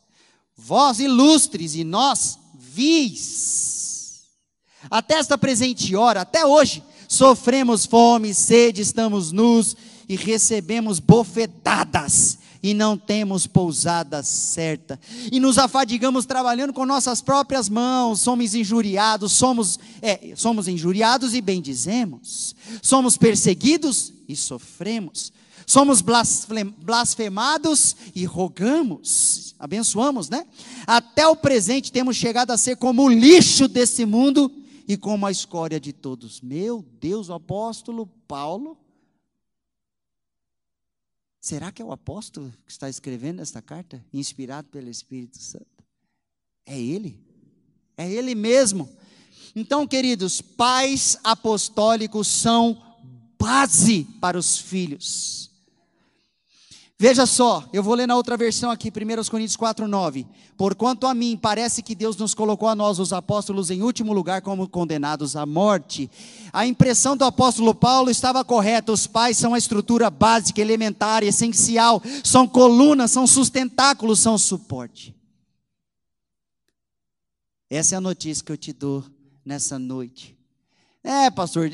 Vós 0.55 0.99
ilustres 0.99 1.75
e 1.75 1.83
nós 1.83 2.39
vis. 2.53 4.21
Até 4.89 5.15
esta 5.15 5.37
presente 5.37 5.93
hora, 5.95 6.21
até 6.21 6.45
hoje, 6.45 6.81
sofremos 7.07 7.85
fome, 7.85 8.33
sede, 8.33 8.81
estamos 8.81 9.31
nus 9.31 9.75
e 10.07 10.15
recebemos 10.15 10.99
bofetadas 10.99 12.37
e 12.63 12.73
não 12.73 12.97
temos 12.97 13.45
pousada 13.45 14.23
certa, 14.23 14.97
e 15.29 15.37
nos 15.37 15.57
afadigamos 15.57 16.25
trabalhando 16.25 16.71
com 16.71 16.85
nossas 16.85 17.21
próprias 17.21 17.67
mãos, 17.67 18.21
somos 18.21 18.55
injuriados, 18.55 19.33
somos, 19.33 19.77
é, 20.01 20.33
somos 20.37 20.69
injuriados 20.69 21.33
e 21.33 21.41
bendizemos, 21.41 22.55
somos 22.81 23.17
perseguidos 23.17 24.13
e 24.29 24.35
sofremos, 24.35 25.33
somos 25.67 26.01
blasfemados 26.01 27.97
e 28.15 28.23
rogamos, 28.23 29.55
abençoamos, 29.59 30.29
né? 30.29 30.45
Até 30.87 31.27
o 31.27 31.35
presente 31.35 31.91
temos 31.91 32.15
chegado 32.15 32.51
a 32.51 32.57
ser 32.57 32.77
como 32.77 33.03
o 33.03 33.09
lixo 33.09 33.67
desse 33.67 34.05
mundo 34.05 34.49
e 34.87 34.95
como 34.95 35.25
a 35.25 35.31
escória 35.31 35.79
de 35.79 35.91
todos. 35.91 36.39
Meu 36.41 36.85
Deus, 36.99 37.27
o 37.27 37.33
apóstolo 37.33 38.07
Paulo 38.27 38.77
Será 41.43 41.73
que 41.73 41.81
é 41.81 41.85
o 41.85 41.91
apóstolo 41.91 42.53
que 42.65 42.71
está 42.71 42.87
escrevendo 42.87 43.41
esta 43.41 43.61
carta, 43.61 44.01
inspirado 44.13 44.69
pelo 44.69 44.89
Espírito 44.89 45.37
Santo? 45.39 45.83
É 46.65 46.79
ele? 46.79 47.19
É 47.97 48.09
ele 48.09 48.33
mesmo. 48.33 48.89
Então, 49.53 49.85
queridos, 49.85 50.39
pais 50.39 51.17
apostólicos 51.21 52.29
são 52.29 52.81
base 53.37 54.05
para 54.21 54.39
os 54.39 54.57
filhos. 54.57 55.51
Veja 56.99 57.25
só, 57.25 57.67
eu 57.73 57.81
vou 57.81 57.95
ler 57.95 58.07
na 58.07 58.15
outra 58.15 58.37
versão 58.37 58.69
aqui, 58.69 58.89
1 58.89 59.29
Coríntios 59.29 59.57
4, 59.57 59.87
9. 59.87 60.25
Porquanto 60.55 61.07
a 61.07 61.13
mim 61.13 61.35
parece 61.35 61.81
que 61.81 61.95
Deus 61.95 62.15
nos 62.15 62.33
colocou 62.33 62.69
a 62.69 62.75
nós, 62.75 62.99
os 62.99 63.11
apóstolos, 63.11 63.71
em 63.71 63.81
último 63.81 64.13
lugar 64.13 64.41
como 64.41 64.69
condenados 64.69 65.35
à 65.35 65.45
morte. 65.45 66.09
A 66.53 66.65
impressão 66.65 67.17
do 67.17 67.25
apóstolo 67.25 67.73
Paulo 67.73 68.09
estava 68.09 68.45
correta. 68.45 68.91
Os 68.91 69.07
pais 69.07 69.37
são 69.37 69.53
a 69.53 69.57
estrutura 69.57 70.09
básica, 70.09 70.61
elementar, 70.61 71.23
essencial, 71.23 72.01
são 72.23 72.47
colunas, 72.47 73.11
são 73.11 73.25
sustentáculos, 73.25 74.19
são 74.19 74.37
suporte. 74.37 75.15
Essa 77.69 77.95
é 77.95 77.97
a 77.97 78.01
notícia 78.01 78.45
que 78.45 78.51
eu 78.51 78.57
te 78.57 78.71
dou 78.71 79.03
nessa 79.43 79.79
noite. 79.79 80.37
É, 81.03 81.29
pastor, 81.31 81.69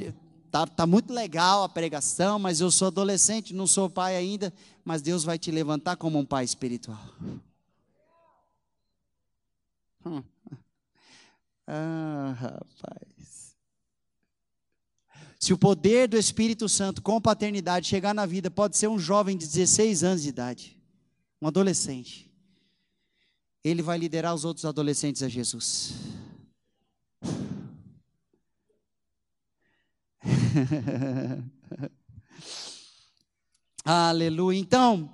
tá, 0.52 0.68
tá 0.68 0.86
muito 0.86 1.14
legal 1.14 1.64
a 1.64 1.70
pregação, 1.70 2.40
mas 2.40 2.60
eu 2.62 2.70
sou 2.72 2.88
adolescente, 2.88 3.54
não 3.54 3.68
sou 3.68 3.90
pai 3.90 4.16
ainda 4.16 4.54
mas 4.90 5.04
Deus 5.04 5.24
vai 5.24 5.38
te 5.38 5.52
levantar 5.52 5.98
como 5.98 6.18
um 6.18 6.26
pai 6.26 6.44
espiritual. 6.44 7.00
Ah, 11.72 12.36
rapaz. 12.36 13.56
Se 15.40 15.54
o 15.54 15.58
poder 15.60 16.08
do 16.08 16.18
Espírito 16.18 16.68
Santo 16.68 17.00
com 17.00 17.22
paternidade 17.22 17.88
chegar 17.88 18.12
na 18.12 18.26
vida, 18.26 18.50
pode 18.50 18.76
ser 18.76 18.88
um 18.88 18.98
jovem 18.98 19.38
de 19.38 19.46
16 19.46 20.04
anos 20.04 20.24
de 20.24 20.30
idade, 20.30 20.82
um 21.40 21.48
adolescente. 21.48 22.28
Ele 23.64 23.84
vai 23.84 24.00
liderar 24.00 24.34
os 24.34 24.46
outros 24.46 24.66
adolescentes 24.66 25.22
a 25.22 25.30
Jesus. 25.30 25.94
Aleluia. 33.86 34.60
Então, 34.60 35.10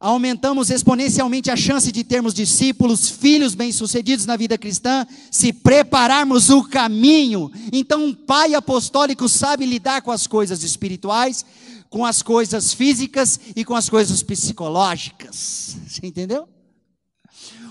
aumentamos 0.00 0.70
exponencialmente 0.70 1.50
a 1.50 1.56
chance 1.56 1.92
de 1.92 2.02
termos 2.02 2.34
discípulos, 2.34 3.08
filhos 3.08 3.54
bem-sucedidos 3.54 4.26
na 4.26 4.36
vida 4.36 4.58
cristã, 4.58 5.06
se 5.30 5.52
prepararmos 5.52 6.50
o 6.50 6.64
caminho. 6.64 7.50
Então, 7.72 8.06
um 8.06 8.14
pai 8.14 8.54
apostólico 8.54 9.28
sabe 9.28 9.64
lidar 9.64 10.02
com 10.02 10.10
as 10.10 10.26
coisas 10.26 10.62
espirituais, 10.62 11.44
com 11.88 12.04
as 12.04 12.22
coisas 12.22 12.72
físicas 12.72 13.38
e 13.54 13.64
com 13.64 13.76
as 13.76 13.88
coisas 13.88 14.22
psicológicas. 14.22 15.76
Você 15.86 16.06
entendeu? 16.06 16.48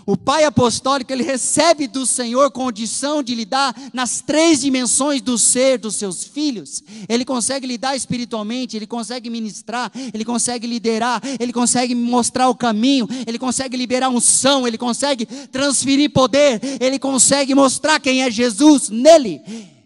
O 0.05 0.17
pai 0.17 0.43
apostólico, 0.43 1.11
ele 1.11 1.23
recebe 1.23 1.87
do 1.87 2.05
Senhor 2.05 2.51
condição 2.51 3.21
de 3.21 3.35
lidar 3.35 3.75
nas 3.93 4.21
três 4.21 4.61
dimensões 4.61 5.21
do 5.21 5.37
ser 5.37 5.77
dos 5.77 5.95
seus 5.95 6.23
filhos. 6.23 6.83
Ele 7.07 7.23
consegue 7.23 7.67
lidar 7.67 7.95
espiritualmente, 7.95 8.75
ele 8.75 8.87
consegue 8.87 9.29
ministrar, 9.29 9.91
ele 10.13 10.25
consegue 10.25 10.65
liderar, 10.65 11.21
ele 11.39 11.53
consegue 11.53 11.93
mostrar 11.93 12.49
o 12.49 12.55
caminho, 12.55 13.07
ele 13.27 13.37
consegue 13.37 13.77
liberar 13.77 14.09
unção, 14.09 14.67
ele 14.67 14.77
consegue 14.77 15.25
transferir 15.25 16.11
poder, 16.11 16.59
ele 16.79 16.97
consegue 16.97 17.53
mostrar 17.53 17.99
quem 17.99 18.23
é 18.23 18.31
Jesus 18.31 18.89
nele. 18.89 19.41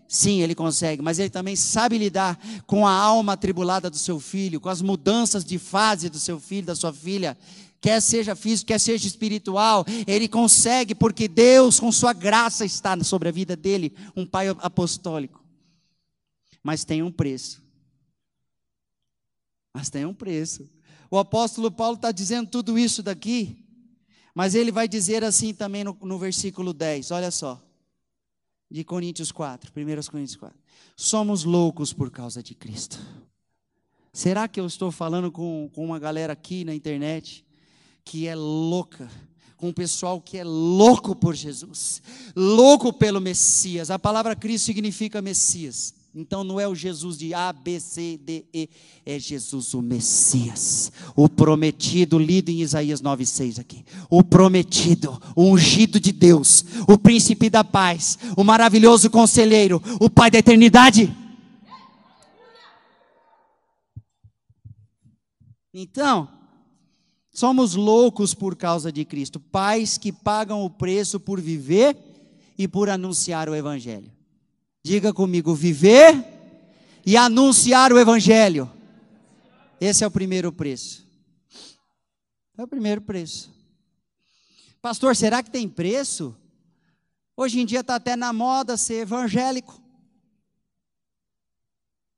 Sim, 0.08 0.42
ele 0.42 0.56
consegue, 0.56 1.02
mas 1.02 1.20
ele 1.20 1.30
também 1.30 1.56
sabe 1.56 1.98
lidar 1.98 2.40
com 2.66 2.88
a 2.88 2.92
alma 2.94 3.34
atribulada 3.34 3.90
do 3.90 3.98
seu 3.98 4.20
filho, 4.20 4.62
com 4.62 4.70
as 4.70 4.82
mudanças 4.82 5.44
de 5.44 5.58
fase 5.58 6.10
do 6.10 6.20
seu 6.20 6.40
filho, 6.40 6.68
da 6.68 6.76
sua 6.76 6.94
filha 6.94 7.36
quer 7.82 8.02
seja 8.02 8.36
físico, 8.36 8.68
quer 8.68 8.80
seja 8.80 9.08
espiritual, 9.08 9.86
ele 10.08 10.28
consegue, 10.28 10.96
porque 10.96 11.28
Deus, 11.28 11.80
com 11.80 11.92
Sua 11.92 12.14
graça, 12.14 12.66
está 12.66 13.02
sobre 13.04 13.30
a 13.30 13.32
vida 13.32 13.56
dele, 13.56 13.96
um 14.16 14.26
pai 14.26 14.48
apostólico. 14.50 15.44
Mas 16.64 16.84
tem 16.84 17.04
um 17.04 17.12
preço. 17.12 17.64
Mas 19.74 19.90
tem 19.90 20.06
um 20.06 20.14
preço. 20.14 20.68
O 21.12 21.18
apóstolo 21.18 21.72
Paulo 21.72 21.96
está 21.96 22.12
dizendo 22.12 22.50
tudo 22.50 22.80
isso 22.80 23.04
daqui, 23.04 23.64
mas 24.34 24.56
ele 24.56 24.72
vai 24.72 24.88
dizer 24.88 25.24
assim 25.24 25.54
também 25.54 25.84
no, 25.84 25.98
no 26.02 26.18
versículo 26.18 26.74
10, 26.74 27.12
olha 27.12 27.30
só, 27.30 27.62
de 28.70 28.84
Coríntios 28.84 29.32
4, 29.32 29.72
1 29.72 30.12
Coríntios 30.12 30.36
4. 30.36 30.58
Somos 30.98 31.44
loucos 31.44 31.94
por 31.94 32.10
causa 32.10 32.42
de 32.42 32.56
Cristo. 32.56 33.00
Será 34.12 34.48
que 34.48 34.60
eu 34.60 34.66
estou 34.66 34.92
falando 34.92 35.32
com, 35.32 35.70
com 35.74 35.86
uma 35.86 36.00
galera 36.00 36.34
aqui 36.34 36.66
na 36.66 36.74
internet 36.74 37.45
que 38.06 38.28
é 38.28 38.36
louca, 38.36 39.10
com 39.58 39.70
o 39.70 39.74
pessoal 39.74 40.22
que 40.22 40.38
é 40.38 40.44
louco 40.44 41.16
por 41.16 41.34
Jesus, 41.34 42.02
louco 42.36 42.94
pelo 42.94 43.20
Messias. 43.20 43.90
A 43.90 43.98
palavra 43.98 44.36
Cristo 44.36 44.66
significa 44.66 45.22
Messias. 45.22 45.94
Então 46.14 46.46
não 46.46 46.58
é 46.58 46.66
o 46.66 46.74
Jesus 46.74 47.18
de 47.18 47.34
A, 47.34 47.52
B, 47.52 47.78
C, 47.78 48.18
D, 48.24 48.46
E, 48.54 48.70
é 49.06 49.20
Jesus 49.20 49.74
o 49.74 49.82
Messias, 49.82 50.90
o 51.14 51.28
prometido, 51.28 52.18
lido 52.18 52.50
em 52.50 52.62
Isaías 52.62 53.02
9,6 53.02 53.60
aqui. 53.60 53.84
O 54.10 54.24
prometido, 54.24 55.22
o 55.36 55.44
ungido 55.44 56.00
de 56.00 56.14
Deus, 56.14 56.64
o 56.88 56.98
príncipe 56.98 57.50
da 57.50 57.66
paz, 57.66 58.18
o 58.38 58.46
maravilhoso 58.46 59.10
conselheiro, 59.10 59.82
o 60.00 60.10
Pai 60.10 60.32
da 60.32 60.38
eternidade. 60.38 61.14
Então, 65.74 66.30
Somos 67.36 67.76
loucos 67.76 68.34
por 68.34 68.56
causa 68.56 68.94
de 68.94 69.04
Cristo, 69.04 69.42
pais 69.42 69.98
que 69.98 70.10
pagam 70.10 70.64
o 70.64 70.70
preço 70.70 71.20
por 71.20 71.42
viver 71.42 71.98
e 72.58 72.66
por 72.66 72.90
anunciar 72.90 73.50
o 73.50 73.54
Evangelho. 73.54 74.10
Diga 74.82 75.14
comigo: 75.14 75.54
viver 75.54 76.16
e 77.06 77.18
anunciar 77.18 77.92
o 77.92 78.00
Evangelho. 78.00 78.72
Esse 79.82 80.06
é 80.06 80.08
o 80.08 80.12
primeiro 80.12 80.50
preço. 80.50 81.06
É 82.58 82.64
o 82.64 82.68
primeiro 82.70 83.02
preço. 83.02 83.54
Pastor, 84.82 85.14
será 85.14 85.44
que 85.44 85.52
tem 85.52 85.68
preço? 85.68 86.34
Hoje 87.36 87.60
em 87.60 87.66
dia 87.66 87.82
está 87.82 87.96
até 87.96 88.16
na 88.16 88.32
moda 88.32 88.78
ser 88.78 89.02
evangélico. 89.02 89.82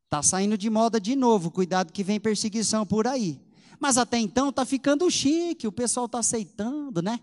Está 0.06 0.21
saindo 0.21 0.56
de 0.56 0.69
moda 0.69 1.01
de 1.01 1.15
novo, 1.15 1.49
cuidado 1.49 1.91
que 1.91 2.03
vem 2.03 2.19
perseguição 2.19 2.86
por 2.86 3.08
aí. 3.08 3.46
Mas 3.79 3.97
até 3.97 4.17
então 4.17 4.49
está 4.49 4.65
ficando 4.65 5.09
chique, 5.09 5.67
o 5.67 5.71
pessoal 5.71 6.07
está 6.07 6.19
aceitando, 6.19 7.01
né? 7.01 7.19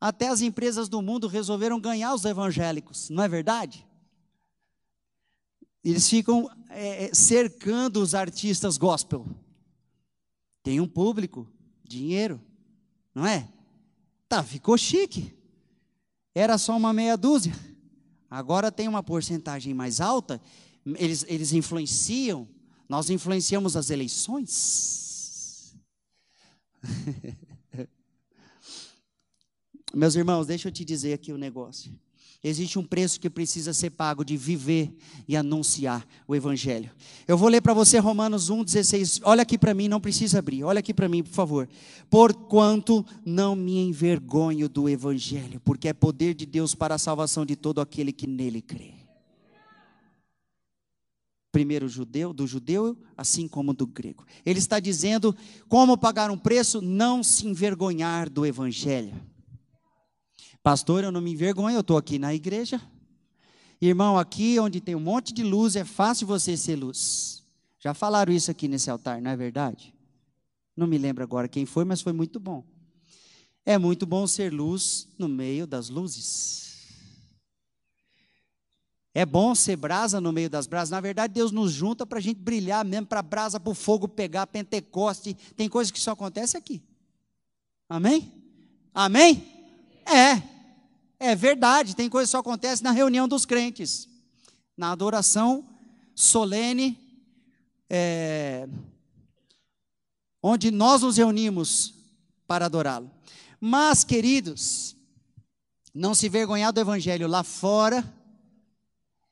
Até 0.00 0.28
as 0.28 0.40
empresas 0.40 0.88
do 0.88 1.02
mundo 1.02 1.26
resolveram 1.26 1.80
ganhar 1.80 2.14
os 2.14 2.24
evangélicos, 2.24 3.08
não 3.10 3.22
é 3.22 3.28
verdade? 3.28 3.86
Eles 5.82 6.08
ficam 6.08 6.50
é, 6.68 7.04
é 7.04 7.14
cercando 7.14 8.00
os 8.00 8.14
artistas 8.14 8.76
gospel. 8.76 9.26
Tem 10.62 10.80
um 10.80 10.88
público, 10.88 11.48
dinheiro, 11.84 12.40
não 13.14 13.26
é? 13.26 13.48
Tá, 14.28 14.42
ficou 14.42 14.76
chique. 14.76 15.32
Era 16.34 16.58
só 16.58 16.76
uma 16.76 16.92
meia 16.92 17.16
dúzia. 17.16 17.54
Agora 18.28 18.72
tem 18.72 18.88
uma 18.88 19.02
porcentagem 19.02 19.72
mais 19.72 20.00
alta. 20.00 20.40
Eles, 20.84 21.24
eles 21.28 21.52
influenciam. 21.52 22.48
Nós 22.88 23.08
influenciamos 23.08 23.76
as 23.76 23.90
eleições. 23.90 25.05
Meus 29.94 30.14
irmãos, 30.14 30.46
deixa 30.46 30.68
eu 30.68 30.72
te 30.72 30.84
dizer 30.84 31.12
aqui 31.14 31.32
o 31.32 31.36
um 31.36 31.38
negócio. 31.38 31.92
Existe 32.44 32.78
um 32.78 32.84
preço 32.84 33.18
que 33.18 33.30
precisa 33.30 33.72
ser 33.72 33.90
pago 33.90 34.24
de 34.24 34.36
viver 34.36 34.94
e 35.26 35.36
anunciar 35.36 36.06
o 36.28 36.36
Evangelho. 36.36 36.90
Eu 37.26 37.36
vou 37.36 37.48
ler 37.48 37.60
para 37.60 37.74
você 37.74 37.98
Romanos 37.98 38.50
1,16. 38.50 39.20
Olha 39.24 39.42
aqui 39.42 39.56
para 39.58 39.74
mim, 39.74 39.88
não 39.88 40.00
precisa 40.00 40.38
abrir. 40.38 40.62
Olha 40.62 40.80
aqui 40.80 40.92
para 40.92 41.08
mim, 41.08 41.22
por 41.22 41.32
favor. 41.32 41.68
Porquanto 42.10 43.04
não 43.24 43.56
me 43.56 43.78
envergonho 43.78 44.68
do 44.68 44.88
Evangelho, 44.88 45.60
porque 45.60 45.88
é 45.88 45.92
poder 45.92 46.34
de 46.34 46.46
Deus 46.46 46.74
para 46.74 46.94
a 46.94 46.98
salvação 46.98 47.44
de 47.44 47.56
todo 47.56 47.80
aquele 47.80 48.12
que 48.12 48.26
nele 48.26 48.60
crê 48.60 49.05
primeiro 51.56 51.88
judeu, 51.88 52.34
do 52.34 52.46
judeu, 52.46 52.94
assim 53.16 53.48
como 53.48 53.72
do 53.72 53.86
grego. 53.86 54.26
Ele 54.44 54.58
está 54.58 54.78
dizendo 54.78 55.34
como 55.70 55.96
pagar 55.96 56.30
um 56.30 56.36
preço, 56.36 56.82
não 56.82 57.22
se 57.22 57.46
envergonhar 57.46 58.28
do 58.28 58.44
evangelho. 58.44 59.14
Pastor, 60.62 61.02
eu 61.02 61.10
não 61.10 61.22
me 61.22 61.32
envergonho, 61.32 61.74
eu 61.74 61.80
estou 61.80 61.96
aqui 61.96 62.18
na 62.18 62.34
igreja. 62.34 62.78
Irmão, 63.80 64.18
aqui 64.18 64.60
onde 64.60 64.82
tem 64.82 64.94
um 64.94 65.00
monte 65.00 65.32
de 65.32 65.42
luz, 65.42 65.76
é 65.76 65.84
fácil 65.84 66.26
você 66.26 66.58
ser 66.58 66.76
luz. 66.76 67.42
Já 67.78 67.94
falaram 67.94 68.34
isso 68.34 68.50
aqui 68.50 68.68
nesse 68.68 68.90
altar, 68.90 69.22
não 69.22 69.30
é 69.30 69.36
verdade? 69.36 69.94
Não 70.76 70.86
me 70.86 70.98
lembro 70.98 71.24
agora 71.24 71.48
quem 71.48 71.64
foi, 71.64 71.86
mas 71.86 72.02
foi 72.02 72.12
muito 72.12 72.38
bom. 72.38 72.66
É 73.64 73.78
muito 73.78 74.04
bom 74.04 74.26
ser 74.26 74.52
luz 74.52 75.08
no 75.18 75.26
meio 75.26 75.66
das 75.66 75.88
luzes. 75.88 76.65
É 79.16 79.24
bom 79.24 79.54
ser 79.54 79.76
brasa 79.76 80.20
no 80.20 80.30
meio 80.30 80.50
das 80.50 80.66
brasas. 80.66 80.90
Na 80.90 81.00
verdade, 81.00 81.32
Deus 81.32 81.50
nos 81.50 81.72
junta 81.72 82.04
para 82.04 82.18
a 82.18 82.20
gente 82.20 82.38
brilhar 82.38 82.84
mesmo, 82.84 83.06
para 83.06 83.20
a 83.20 83.22
brasa, 83.22 83.58
para 83.58 83.70
o 83.70 83.74
fogo 83.74 84.06
pegar, 84.06 84.46
Pentecoste. 84.46 85.32
Tem 85.56 85.70
coisas 85.70 85.90
que 85.90 85.98
só 85.98 86.10
acontece 86.10 86.54
aqui. 86.54 86.82
Amém? 87.88 88.30
Amém? 88.92 89.42
É. 90.04 90.42
É 91.18 91.34
verdade. 91.34 91.96
Tem 91.96 92.10
coisas 92.10 92.28
que 92.28 92.32
só 92.32 92.40
acontece 92.40 92.84
na 92.84 92.90
reunião 92.90 93.26
dos 93.26 93.46
crentes. 93.46 94.06
Na 94.76 94.92
adoração 94.92 95.66
solene, 96.14 97.00
é, 97.88 98.68
onde 100.42 100.70
nós 100.70 101.00
nos 101.00 101.16
reunimos 101.16 101.94
para 102.46 102.66
adorá-lo. 102.66 103.10
Mas, 103.58 104.04
queridos, 104.04 104.94
não 105.94 106.14
se 106.14 106.28
vergonhar 106.28 106.70
do 106.70 106.80
evangelho 106.80 107.26
lá 107.26 107.42
fora 107.42 108.04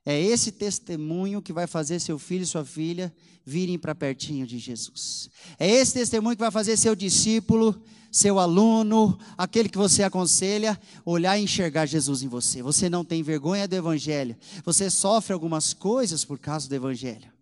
é 0.05 0.21
esse 0.21 0.53
testemunho 0.53 1.41
que 1.41 1.53
vai 1.53 1.67
fazer 1.67 1.99
seu 2.01 2.19
filho 2.19 2.43
e 2.43 2.47
sua 2.47 2.65
filha 2.65 3.15
virem 3.45 3.79
para 3.79 3.95
pertinho 3.95 4.47
de 4.47 4.59
Jesus. 4.59 5.31
É 5.59 5.69
esse 5.69 5.95
testemunho 5.95 6.37
que 6.37 6.43
vai 6.43 6.51
fazer 6.51 6.77
seu 6.77 6.95
discípulo, 6.95 7.81
seu 8.11 8.39
aluno, 8.39 9.19
aquele 9.37 9.69
que 9.69 9.79
você 9.79 10.03
aconselha, 10.03 10.81
olhar 11.05 11.39
e 11.39 11.45
enxergar 11.45 11.87
Jesus 11.87 12.23
em 12.23 12.29
você. 12.29 12.63
Você 12.63 12.89
não 12.89 13.05
tem 13.05 13.23
vergonha 13.23 13.67
do 13.67 13.75
Evangelho. 13.75 14.37
Você 14.65 14.91
sofre 14.91 15.33
algumas 15.33 15.73
coisas 15.73 16.25
por 16.25 16.39
causa 16.39 16.69
do 16.69 16.75
Evangelho. 16.75 17.33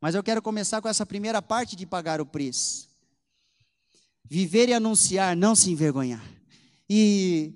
Mas 0.00 0.14
eu 0.14 0.22
quero 0.22 0.40
começar 0.40 0.80
com 0.80 0.88
essa 0.88 1.04
primeira 1.04 1.42
parte 1.42 1.74
de 1.74 1.84
pagar 1.84 2.20
o 2.20 2.26
preço. 2.26 2.88
Viver 4.24 4.68
e 4.68 4.74
anunciar, 4.74 5.36
não 5.36 5.54
se 5.54 5.70
envergonhar. 5.70 6.24
E 6.88 7.52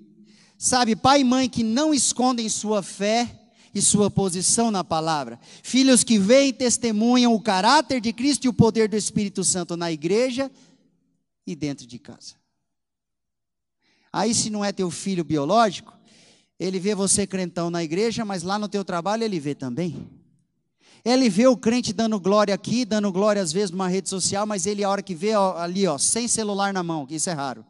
Sabe, 0.63 0.95
pai 0.95 1.19
e 1.19 1.23
mãe 1.25 1.49
que 1.49 1.61
não 1.61 1.93
escondem 1.93 2.47
sua 2.47 2.81
fé 2.81 3.42
e 3.73 3.81
sua 3.81 4.09
posição 4.09 4.69
na 4.69 4.83
palavra. 4.83 5.39
Filhos 5.63 6.03
que 6.03 6.19
veem 6.19 6.49
e 6.49 6.53
testemunham 6.53 7.33
o 7.33 7.41
caráter 7.41 7.99
de 7.99 8.13
Cristo 8.13 8.45
e 8.45 8.49
o 8.49 8.53
poder 8.53 8.87
do 8.87 8.95
Espírito 8.95 9.43
Santo 9.43 9.75
na 9.75 9.91
igreja 9.91 10.51
e 11.45 11.55
dentro 11.55 11.87
de 11.87 11.97
casa. 11.97 12.35
Aí, 14.11 14.33
se 14.35 14.49
não 14.49 14.63
é 14.63 14.71
teu 14.71 14.91
filho 14.91 15.23
biológico, 15.23 15.91
ele 16.59 16.79
vê 16.79 16.93
você 16.93 17.25
crentão 17.25 17.71
na 17.71 17.83
igreja, 17.83 18.23
mas 18.23 18.43
lá 18.43 18.59
no 18.59 18.69
teu 18.69 18.85
trabalho 18.85 19.23
ele 19.23 19.39
vê 19.39 19.55
também. 19.55 20.07
Ele 21.03 21.29
vê 21.29 21.47
o 21.47 21.57
crente 21.57 21.91
dando 21.91 22.19
glória 22.19 22.53
aqui, 22.53 22.85
dando 22.85 23.11
glória 23.11 23.41
às 23.41 23.51
vezes 23.51 23.71
numa 23.71 23.89
rede 23.89 24.07
social, 24.07 24.45
mas 24.45 24.65
ele 24.65 24.83
a 24.83 24.89
hora 24.89 25.01
que 25.01 25.15
vê 25.15 25.35
ó, 25.35 25.57
ali, 25.57 25.85
ó, 25.85 25.97
sem 25.97 26.27
celular 26.27 26.71
na 26.71 26.83
mão, 26.83 27.05
que 27.05 27.15
isso 27.15 27.29
é 27.29 27.33
raro. 27.33 27.65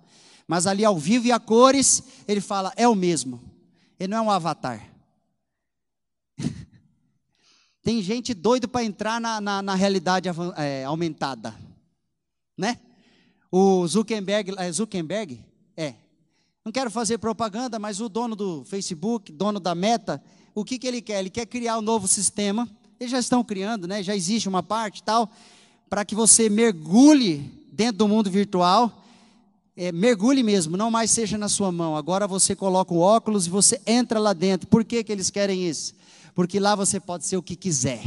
Mas 0.48 0.68
ali 0.68 0.84
ao 0.84 0.98
vivo 1.00 1.26
e 1.26 1.32
a 1.32 1.40
cores, 1.40 2.04
ele 2.28 2.42
fala, 2.42 2.74
é 2.76 2.88
o 2.88 2.94
mesmo. 2.94 3.42
Ele 4.00 4.10
não 4.10 4.18
é 4.18 4.22
um 4.22 4.30
avatar. 4.30 4.93
Tem 7.84 8.02
gente 8.02 8.34
doido 8.34 8.68
para 8.68 8.86
entrar 8.86 9.20
na, 9.20 9.42
na, 9.42 9.62
na 9.62 9.76
realidade 9.76 10.30
é, 10.56 10.86
aumentada, 10.86 11.54
né? 12.58 12.80
O 13.52 13.86
Zuckerberg, 13.86 14.56
é 14.58 14.72
Zuckerberg, 14.72 15.40
é. 15.76 15.96
Não 16.64 16.72
quero 16.72 16.90
fazer 16.90 17.18
propaganda, 17.18 17.78
mas 17.78 18.00
o 18.00 18.08
dono 18.08 18.38
do 18.38 18.64
Facebook, 18.64 19.34
dono 19.34 19.60
da 19.60 19.76
Meta, 19.76 20.24
o 20.56 20.64
que, 20.64 20.80
que 20.80 20.88
ele 20.88 21.02
quer? 21.02 21.20
Ele 21.20 21.30
quer 21.30 21.46
criar 21.46 21.78
um 21.78 21.82
novo 21.82 22.08
sistema. 22.08 22.70
Eles 22.98 23.12
já 23.12 23.20
estão 23.20 23.44
criando, 23.44 23.86
né? 23.86 24.02
Já 24.02 24.16
existe 24.16 24.48
uma 24.48 24.64
parte 24.64 25.04
tal 25.04 25.30
para 25.90 26.06
que 26.06 26.16
você 26.16 26.50
mergulhe 26.50 27.52
dentro 27.72 27.98
do 27.98 28.08
mundo 28.08 28.32
virtual. 28.32 29.04
É, 29.76 29.92
mergulhe 29.92 30.42
mesmo, 30.42 30.78
não 30.78 30.90
mais 30.90 31.12
seja 31.12 31.38
na 31.38 31.50
sua 31.50 31.72
mão. 31.72 31.98
Agora 31.98 32.28
você 32.28 32.56
coloca 32.56 32.94
o 32.94 33.00
óculos 33.00 33.46
e 33.46 33.50
você 33.50 33.82
entra 33.86 34.20
lá 34.20 34.32
dentro. 34.32 34.68
Por 34.68 34.86
que, 34.86 35.04
que 35.04 35.12
eles 35.12 35.30
querem 35.30 35.68
isso? 35.68 35.94
Porque 36.34 36.60
lá 36.60 36.76
você 36.76 37.00
pode 37.00 37.26
ser 37.26 37.38
o 37.38 37.44
que 37.44 37.56
quiser. 37.56 38.02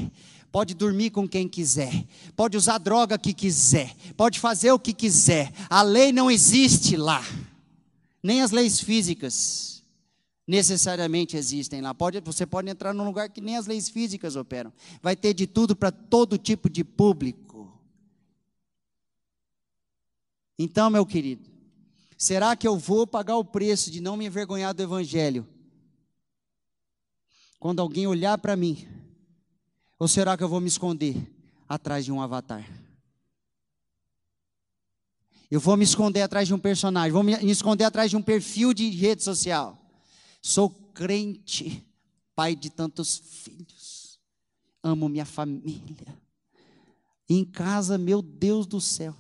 Pode 0.50 0.74
dormir 0.74 1.10
com 1.10 1.28
quem 1.28 1.46
quiser, 1.46 2.06
pode 2.34 2.56
usar 2.56 2.78
droga 2.78 3.18
que 3.18 3.34
quiser, 3.34 3.94
pode 4.16 4.40
fazer 4.40 4.72
o 4.72 4.78
que 4.78 4.94
quiser. 4.94 5.52
A 5.68 5.82
lei 5.82 6.12
não 6.12 6.30
existe 6.30 6.96
lá, 6.96 7.22
nem 8.22 8.40
as 8.40 8.52
leis 8.52 8.80
físicas 8.80 9.84
necessariamente 10.46 11.36
existem 11.36 11.80
lá. 11.80 11.92
Pode, 11.92 12.20
você 12.20 12.46
pode 12.46 12.70
entrar 12.70 12.94
num 12.94 13.04
lugar 13.04 13.28
que 13.28 13.40
nem 13.40 13.56
as 13.56 13.66
leis 13.66 13.88
físicas 13.88 14.36
operam. 14.36 14.72
Vai 15.02 15.16
ter 15.16 15.34
de 15.34 15.46
tudo 15.46 15.74
para 15.74 15.90
todo 15.90 16.38
tipo 16.38 16.70
de 16.70 16.84
público. 16.84 17.72
Então, 20.58 20.88
meu 20.88 21.04
querido, 21.04 21.50
será 22.16 22.56
que 22.56 22.66
eu 22.66 22.78
vou 22.78 23.06
pagar 23.06 23.36
o 23.36 23.44
preço 23.44 23.90
de 23.90 24.00
não 24.00 24.16
me 24.16 24.24
envergonhar 24.26 24.72
do 24.72 24.82
Evangelho? 24.82 25.46
Quando 27.58 27.80
alguém 27.80 28.06
olhar 28.06 28.38
para 28.38 28.56
mim? 28.56 28.86
Ou 29.98 30.06
será 30.06 30.36
que 30.36 30.44
eu 30.44 30.48
vou 30.48 30.60
me 30.60 30.68
esconder 30.68 31.16
atrás 31.68 32.04
de 32.04 32.12
um 32.12 32.20
avatar? 32.20 32.68
Eu 35.50 35.60
vou 35.60 35.76
me 35.76 35.84
esconder 35.84 36.22
atrás 36.22 36.48
de 36.48 36.54
um 36.54 36.58
personagem, 36.58 37.12
vou 37.12 37.22
me 37.22 37.34
esconder 37.50 37.84
atrás 37.84 38.10
de 38.10 38.16
um 38.16 38.22
perfil 38.22 38.74
de 38.74 38.90
rede 38.90 39.22
social. 39.22 39.80
Sou 40.42 40.68
crente, 40.70 41.86
pai 42.34 42.56
de 42.56 42.68
tantos 42.68 43.18
filhos, 43.18 44.18
amo 44.82 45.08
minha 45.08 45.24
família. 45.24 46.18
em 47.28 47.44
casa, 47.44 47.96
meu 47.96 48.22
Deus 48.22 48.66
do 48.66 48.80
céu, 48.80 49.14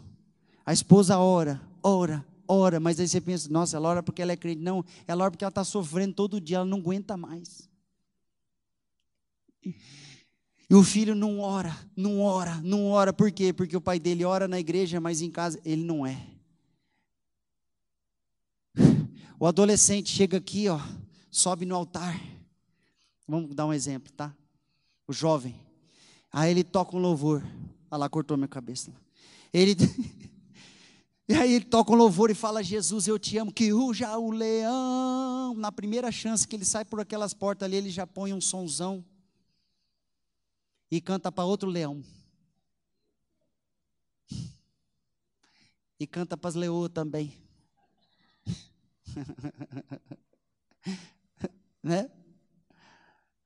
a 0.64 0.72
esposa 0.72 1.18
ora, 1.18 1.60
ora, 1.82 2.24
ora, 2.48 2.80
mas 2.80 2.98
aí 2.98 3.06
você 3.06 3.20
pensa, 3.20 3.48
nossa, 3.48 3.76
ela 3.76 3.88
ora 3.88 4.02
porque 4.02 4.22
ela 4.22 4.32
é 4.32 4.36
crente. 4.36 4.60
Não, 4.60 4.84
ela 5.06 5.24
ora 5.24 5.30
porque 5.30 5.44
ela 5.44 5.50
está 5.50 5.64
sofrendo 5.64 6.14
todo 6.14 6.40
dia, 6.40 6.56
ela 6.58 6.66
não 6.66 6.78
aguenta 6.78 7.16
mais. 7.16 7.68
E 10.68 10.74
o 10.74 10.82
filho 10.82 11.14
não 11.14 11.38
ora, 11.38 11.76
não 11.96 12.20
ora, 12.20 12.60
não 12.62 12.86
ora. 12.86 13.12
Por 13.12 13.30
quê? 13.30 13.52
Porque 13.52 13.76
o 13.76 13.80
pai 13.80 14.00
dele 14.00 14.24
ora 14.24 14.48
na 14.48 14.58
igreja, 14.58 15.00
mas 15.00 15.22
em 15.22 15.30
casa 15.30 15.60
ele 15.64 15.84
não 15.84 16.04
é. 16.04 16.26
O 19.38 19.46
adolescente 19.46 20.10
chega 20.10 20.38
aqui, 20.38 20.68
ó, 20.68 20.80
sobe 21.30 21.64
no 21.66 21.76
altar. 21.76 22.20
Vamos 23.28 23.54
dar 23.54 23.66
um 23.66 23.72
exemplo, 23.72 24.12
tá? 24.12 24.34
O 25.06 25.12
jovem. 25.12 25.54
Aí 26.32 26.50
ele 26.50 26.64
toca 26.64 26.96
um 26.96 27.00
louvor. 27.00 27.42
Olha 27.90 27.98
lá, 27.98 28.08
cortou 28.08 28.36
minha 28.36 28.48
cabeça. 28.48 28.92
Ele 29.52 29.76
E 31.28 31.34
aí 31.34 31.54
ele 31.54 31.64
toca 31.64 31.90
um 31.90 31.96
louvor 31.96 32.30
e 32.30 32.34
fala: 32.34 32.62
Jesus, 32.62 33.08
eu 33.08 33.18
te 33.18 33.36
amo, 33.36 33.52
que 33.52 33.70
ruja 33.70 34.16
o 34.16 34.30
leão. 34.30 35.54
Na 35.56 35.72
primeira 35.72 36.12
chance 36.12 36.46
que 36.46 36.54
ele 36.54 36.64
sai 36.64 36.84
por 36.84 37.00
aquelas 37.00 37.34
portas 37.34 37.66
ali, 37.66 37.76
ele 37.76 37.90
já 37.90 38.06
põe 38.06 38.32
um 38.32 38.40
sonzão 38.40 39.04
e 40.90 41.00
canta 41.00 41.32
para 41.32 41.44
outro 41.44 41.68
leão. 41.68 42.02
E 45.98 46.06
canta 46.06 46.36
para 46.36 46.48
as 46.48 46.54
leoas 46.54 46.90
também. 46.92 47.34
né? 51.82 52.10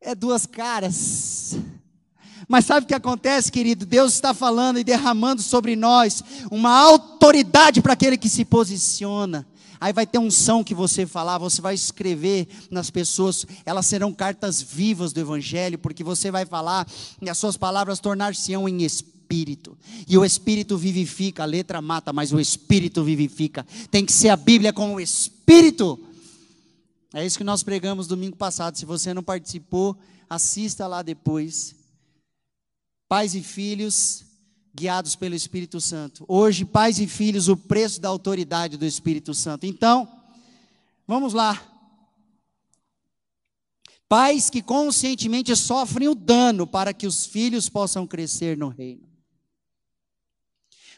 É 0.01 0.15
duas 0.15 0.47
caras. 0.47 1.57
Mas 2.49 2.65
sabe 2.65 2.85
o 2.85 2.89
que 2.89 2.95
acontece, 2.95 3.53
querido? 3.53 3.87
Deus 3.87 4.15
está 4.15 4.35
falando 4.35 4.79
e 4.79 4.85
derramando 4.85 5.43
sobre 5.43 5.77
nós 5.77 6.25
uma 6.51 6.77
autoridade 6.77 7.81
para 7.81 7.93
aquele 7.93 8.19
que 8.19 8.29
se 8.29 8.45
posiciona. 8.45 9.47
Aí 9.81 9.95
vai 9.95 10.07
ter 10.07 10.19
um 10.19 10.31
som 10.31 10.63
que 10.63 10.75
você 10.75 11.07
falar, 11.07 11.39
você 11.39 11.63
vai 11.63 11.75
escrever 11.75 12.47
nas 12.71 12.91
pessoas, 12.91 13.47
elas 13.65 13.87
serão 13.87 14.13
cartas 14.13 14.61
vivas 14.61 15.13
do 15.13 15.21
Evangelho, 15.21 15.79
porque 15.79 16.05
você 16.05 16.31
vai 16.31 16.45
falar 16.45 16.87
e 17.23 17.31
as 17.31 17.39
suas 17.39 17.57
palavras 17.57 17.99
tornar-se-ão 17.99 18.69
em 18.69 18.83
espírito. 18.83 19.79
E 20.07 20.19
o 20.19 20.25
espírito 20.25 20.77
vivifica, 20.77 21.45
a 21.45 21.47
letra 21.47 21.81
mata, 21.81 22.13
mas 22.13 22.31
o 22.31 22.39
espírito 22.39 23.03
vivifica. 23.03 23.67
Tem 23.91 24.05
que 24.05 24.13
ser 24.13 24.29
a 24.29 24.37
Bíblia 24.37 24.73
com 24.73 24.95
o 24.95 25.01
espírito. 25.01 25.99
É 27.15 27.25
isso 27.25 27.39
que 27.39 27.45
nós 27.45 27.63
pregamos 27.63 28.07
domingo 28.07 28.37
passado. 28.37 28.77
Se 28.77 28.85
você 28.85 29.15
não 29.15 29.23
participou, 29.23 29.97
assista 30.29 30.87
lá 30.87 31.01
depois. 31.01 31.75
Pais 33.09 33.35
e 33.35 33.43
filhos, 33.43 34.25
guiados 34.75 35.17
pelo 35.17 35.35
Espírito 35.35 35.81
Santo. 35.81 36.25
Hoje, 36.29 36.65
pais 36.65 36.99
e 36.99 37.07
filhos, 37.07 37.49
o 37.49 37.57
preço 37.57 38.01
da 38.01 38.09
autoridade 38.09 38.77
do 38.77 38.85
Espírito 38.85 39.35
Santo. 39.35 39.67
Então, 39.67 40.09
vamos 41.07 41.33
lá. 41.33 41.61
Pais 44.09 44.51
que 44.51 44.61
conscientemente 44.61 45.55
sofrem 45.55 46.09
o 46.09 46.15
dano 46.15 46.67
para 46.67 46.93
que 46.93 47.07
os 47.07 47.27
filhos 47.27 47.69
possam 47.69 48.07
crescer 48.07 48.57
no 48.57 48.69
reino. 48.69 49.09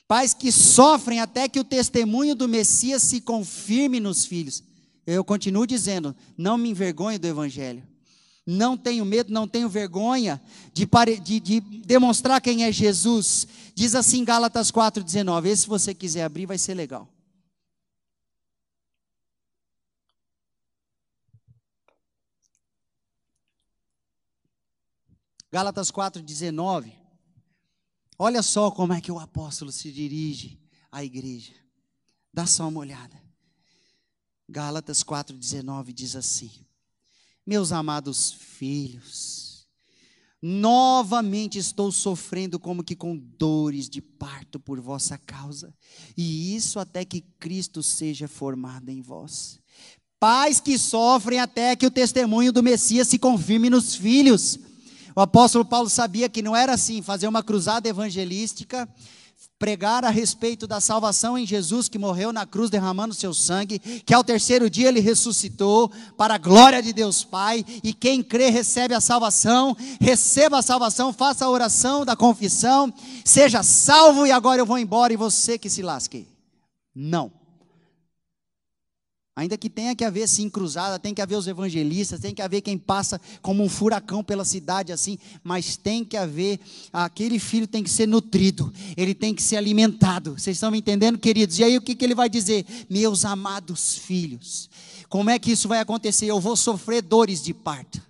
Pais 0.08 0.34
que 0.34 0.52
sofrem 0.52 1.20
até 1.20 1.48
que 1.48 1.60
o 1.60 1.64
testemunho 1.64 2.34
do 2.34 2.48
Messias 2.48 3.02
se 3.02 3.20
confirme 3.20 4.00
nos 4.00 4.24
filhos. 4.24 4.62
Eu 5.06 5.24
continuo 5.24 5.66
dizendo, 5.66 6.14
não 6.36 6.56
me 6.56 6.70
envergonhe 6.70 7.18
do 7.18 7.26
Evangelho. 7.26 7.82
Não 8.46 8.76
tenho 8.76 9.04
medo, 9.04 9.32
não 9.32 9.46
tenho 9.46 9.68
vergonha 9.68 10.40
de, 10.72 10.88
de, 11.22 11.40
de, 11.40 11.60
demonstrar 11.60 12.40
quem 12.40 12.64
é 12.64 12.72
Jesus. 12.72 13.46
Diz 13.74 13.94
assim 13.94 14.24
Gálatas 14.24 14.70
4,19. 14.70 15.46
Esse, 15.46 15.62
se 15.62 15.68
você 15.68 15.94
quiser 15.94 16.24
abrir, 16.24 16.46
vai 16.46 16.58
ser 16.58 16.74
legal. 16.74 17.08
Gálatas 25.50 25.90
4,19. 25.90 26.92
Olha 28.18 28.42
só 28.42 28.70
como 28.70 28.92
é 28.92 29.00
que 29.00 29.12
o 29.12 29.18
apóstolo 29.18 29.72
se 29.72 29.92
dirige 29.92 30.60
à 30.90 31.04
igreja. 31.04 31.54
Dá 32.32 32.46
só 32.46 32.68
uma 32.68 32.80
olhada. 32.80 33.20
Gálatas 34.48 35.02
4,19 35.02 35.92
diz 35.92 36.16
assim 36.16 36.66
meus 37.46 37.72
amados 37.72 38.32
filhos, 38.32 39.41
novamente 40.42 41.56
estou 41.56 41.92
sofrendo 41.92 42.58
como 42.58 42.82
que 42.82 42.96
com 42.96 43.16
dores 43.16 43.88
de 43.88 44.02
parto 44.02 44.58
por 44.58 44.80
vossa 44.80 45.16
causa, 45.16 45.72
e 46.16 46.56
isso 46.56 46.80
até 46.80 47.04
que 47.04 47.20
Cristo 47.38 47.82
seja 47.82 48.26
formado 48.26 48.88
em 48.88 49.00
vós. 49.00 49.60
Pais 50.18 50.60
que 50.60 50.76
sofrem 50.78 51.38
até 51.38 51.76
que 51.76 51.86
o 51.86 51.90
testemunho 51.90 52.52
do 52.52 52.62
Messias 52.62 53.08
se 53.08 53.18
confirme 53.18 53.70
nos 53.70 53.94
filhos. 53.94 54.58
O 55.14 55.20
apóstolo 55.20 55.64
Paulo 55.64 55.88
sabia 55.88 56.28
que 56.28 56.42
não 56.42 56.56
era 56.56 56.74
assim, 56.74 57.02
fazer 57.02 57.26
uma 57.26 57.42
cruzada 57.42 57.88
evangelística 57.88 58.88
pregar 59.62 60.04
a 60.04 60.10
respeito 60.10 60.66
da 60.66 60.80
salvação 60.80 61.38
em 61.38 61.46
Jesus 61.46 61.88
que 61.88 61.96
morreu 61.96 62.32
na 62.32 62.44
cruz 62.44 62.68
derramando 62.68 63.14
seu 63.14 63.32
sangue, 63.32 63.78
que 63.78 64.12
ao 64.12 64.24
terceiro 64.24 64.68
dia 64.68 64.88
ele 64.88 64.98
ressuscitou 64.98 65.88
para 66.16 66.34
a 66.34 66.38
glória 66.38 66.82
de 66.82 66.92
Deus 66.92 67.22
Pai, 67.22 67.64
e 67.80 67.94
quem 67.94 68.24
crê 68.24 68.50
recebe 68.50 68.92
a 68.92 69.00
salvação, 69.00 69.76
receba 70.00 70.58
a 70.58 70.62
salvação, 70.62 71.12
faça 71.12 71.44
a 71.44 71.48
oração 71.48 72.04
da 72.04 72.16
confissão, 72.16 72.92
seja 73.24 73.62
salvo 73.62 74.26
e 74.26 74.32
agora 74.32 74.60
eu 74.60 74.66
vou 74.66 74.80
embora 74.80 75.12
e 75.12 75.16
você 75.16 75.56
que 75.56 75.70
se 75.70 75.80
lasque. 75.80 76.26
Não. 76.92 77.41
Ainda 79.34 79.56
que 79.56 79.70
tenha 79.70 79.96
que 79.96 80.04
haver 80.04 80.28
sim 80.28 80.50
cruzada, 80.50 80.98
tem 80.98 81.14
que 81.14 81.22
haver 81.22 81.36
os 81.36 81.46
evangelistas, 81.46 82.20
tem 82.20 82.34
que 82.34 82.42
haver 82.42 82.60
quem 82.60 82.76
passa 82.76 83.18
como 83.40 83.64
um 83.64 83.68
furacão 83.68 84.22
pela 84.22 84.44
cidade 84.44 84.92
assim, 84.92 85.18
mas 85.42 85.74
tem 85.74 86.04
que 86.04 86.18
haver, 86.18 86.60
aquele 86.92 87.38
filho 87.38 87.66
tem 87.66 87.82
que 87.82 87.88
ser 87.88 88.06
nutrido, 88.06 88.70
ele 88.94 89.14
tem 89.14 89.34
que 89.34 89.42
ser 89.42 89.56
alimentado. 89.56 90.32
Vocês 90.38 90.58
estão 90.58 90.70
me 90.70 90.78
entendendo, 90.78 91.18
queridos? 91.18 91.58
E 91.58 91.64
aí 91.64 91.78
o 91.78 91.80
que, 91.80 91.94
que 91.94 92.04
ele 92.04 92.14
vai 92.14 92.28
dizer? 92.28 92.66
Meus 92.90 93.24
amados 93.24 93.96
filhos, 93.96 94.68
como 95.08 95.30
é 95.30 95.38
que 95.38 95.52
isso 95.52 95.66
vai 95.66 95.80
acontecer? 95.80 96.26
Eu 96.26 96.38
vou 96.38 96.54
sofrer 96.54 97.00
dores 97.00 97.42
de 97.42 97.54
parto. 97.54 98.02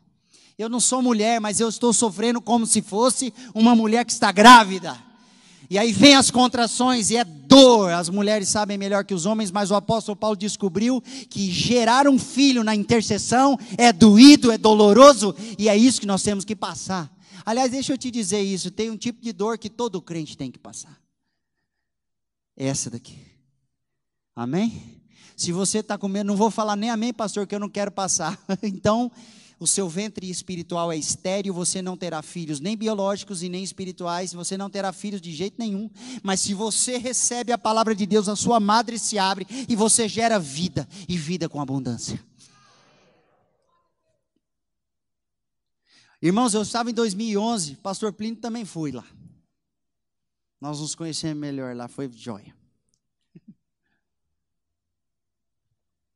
Eu 0.58 0.68
não 0.68 0.80
sou 0.80 1.00
mulher, 1.00 1.40
mas 1.40 1.60
eu 1.60 1.68
estou 1.68 1.92
sofrendo 1.92 2.40
como 2.40 2.66
se 2.66 2.82
fosse 2.82 3.32
uma 3.54 3.76
mulher 3.76 4.04
que 4.04 4.12
está 4.12 4.32
grávida. 4.32 5.11
E 5.72 5.78
aí 5.78 5.90
vem 5.90 6.14
as 6.14 6.30
contrações 6.30 7.08
e 7.08 7.16
é 7.16 7.24
dor. 7.24 7.94
As 7.94 8.10
mulheres 8.10 8.50
sabem 8.50 8.76
melhor 8.76 9.06
que 9.06 9.14
os 9.14 9.24
homens, 9.24 9.50
mas 9.50 9.70
o 9.70 9.74
apóstolo 9.74 10.14
Paulo 10.14 10.36
descobriu 10.36 11.00
que 11.30 11.50
gerar 11.50 12.06
um 12.06 12.18
filho 12.18 12.62
na 12.62 12.74
intercessão 12.74 13.58
é 13.78 13.90
doído, 13.90 14.52
é 14.52 14.58
doloroso, 14.58 15.34
e 15.58 15.70
é 15.70 15.74
isso 15.74 15.98
que 15.98 16.06
nós 16.06 16.22
temos 16.22 16.44
que 16.44 16.54
passar. 16.54 17.10
Aliás, 17.42 17.70
deixa 17.70 17.94
eu 17.94 17.96
te 17.96 18.10
dizer 18.10 18.42
isso: 18.42 18.70
tem 18.70 18.90
um 18.90 18.98
tipo 18.98 19.22
de 19.22 19.32
dor 19.32 19.56
que 19.56 19.70
todo 19.70 20.02
crente 20.02 20.36
tem 20.36 20.50
que 20.50 20.58
passar. 20.58 21.00
Essa 22.54 22.90
daqui. 22.90 23.16
Amém? 24.36 25.00
Se 25.34 25.52
você 25.52 25.78
está 25.78 25.96
com 25.96 26.06
medo, 26.06 26.26
não 26.26 26.36
vou 26.36 26.50
falar 26.50 26.76
nem 26.76 26.90
amém, 26.90 27.14
pastor, 27.14 27.46
que 27.46 27.54
eu 27.54 27.60
não 27.60 27.70
quero 27.70 27.90
passar. 27.90 28.38
Então, 28.62 29.10
o 29.62 29.66
seu 29.66 29.88
ventre 29.88 30.28
espiritual 30.28 30.90
é 30.90 30.96
estéril, 30.96 31.54
você 31.54 31.80
não 31.80 31.96
terá 31.96 32.20
filhos 32.20 32.58
nem 32.58 32.76
biológicos 32.76 33.44
e 33.44 33.48
nem 33.48 33.62
espirituais, 33.62 34.32
você 34.32 34.56
não 34.56 34.68
terá 34.68 34.92
filhos 34.92 35.20
de 35.20 35.32
jeito 35.32 35.54
nenhum. 35.56 35.88
Mas 36.20 36.40
se 36.40 36.52
você 36.52 36.98
recebe 36.98 37.52
a 37.52 37.58
palavra 37.58 37.94
de 37.94 38.04
Deus, 38.04 38.28
a 38.28 38.34
sua 38.34 38.58
madre 38.58 38.98
se 38.98 39.20
abre 39.20 39.46
e 39.68 39.76
você 39.76 40.08
gera 40.08 40.36
vida 40.36 40.88
e 41.08 41.16
vida 41.16 41.48
com 41.48 41.60
abundância. 41.60 42.20
Irmãos, 46.20 46.54
eu 46.54 46.62
estava 46.62 46.90
em 46.90 46.94
2011, 46.94 47.76
pastor 47.76 48.12
Plínio 48.12 48.40
também 48.40 48.64
foi 48.64 48.90
lá. 48.90 49.06
Nós 50.60 50.80
nos 50.80 50.96
conhecemos 50.96 51.40
melhor 51.40 51.76
lá, 51.76 51.86
foi 51.86 52.10
joia. 52.12 52.52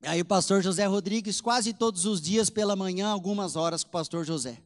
Aí 0.07 0.21
o 0.21 0.25
pastor 0.25 0.63
José 0.63 0.87
Rodrigues, 0.87 1.41
quase 1.41 1.73
todos 1.73 2.07
os 2.07 2.21
dias 2.21 2.49
pela 2.49 2.77
manhã, 2.77 3.09
algumas 3.09 3.57
horas 3.57 3.83
com 3.83 3.89
o 3.89 3.93
pastor 3.93 4.25
José. 4.25 4.63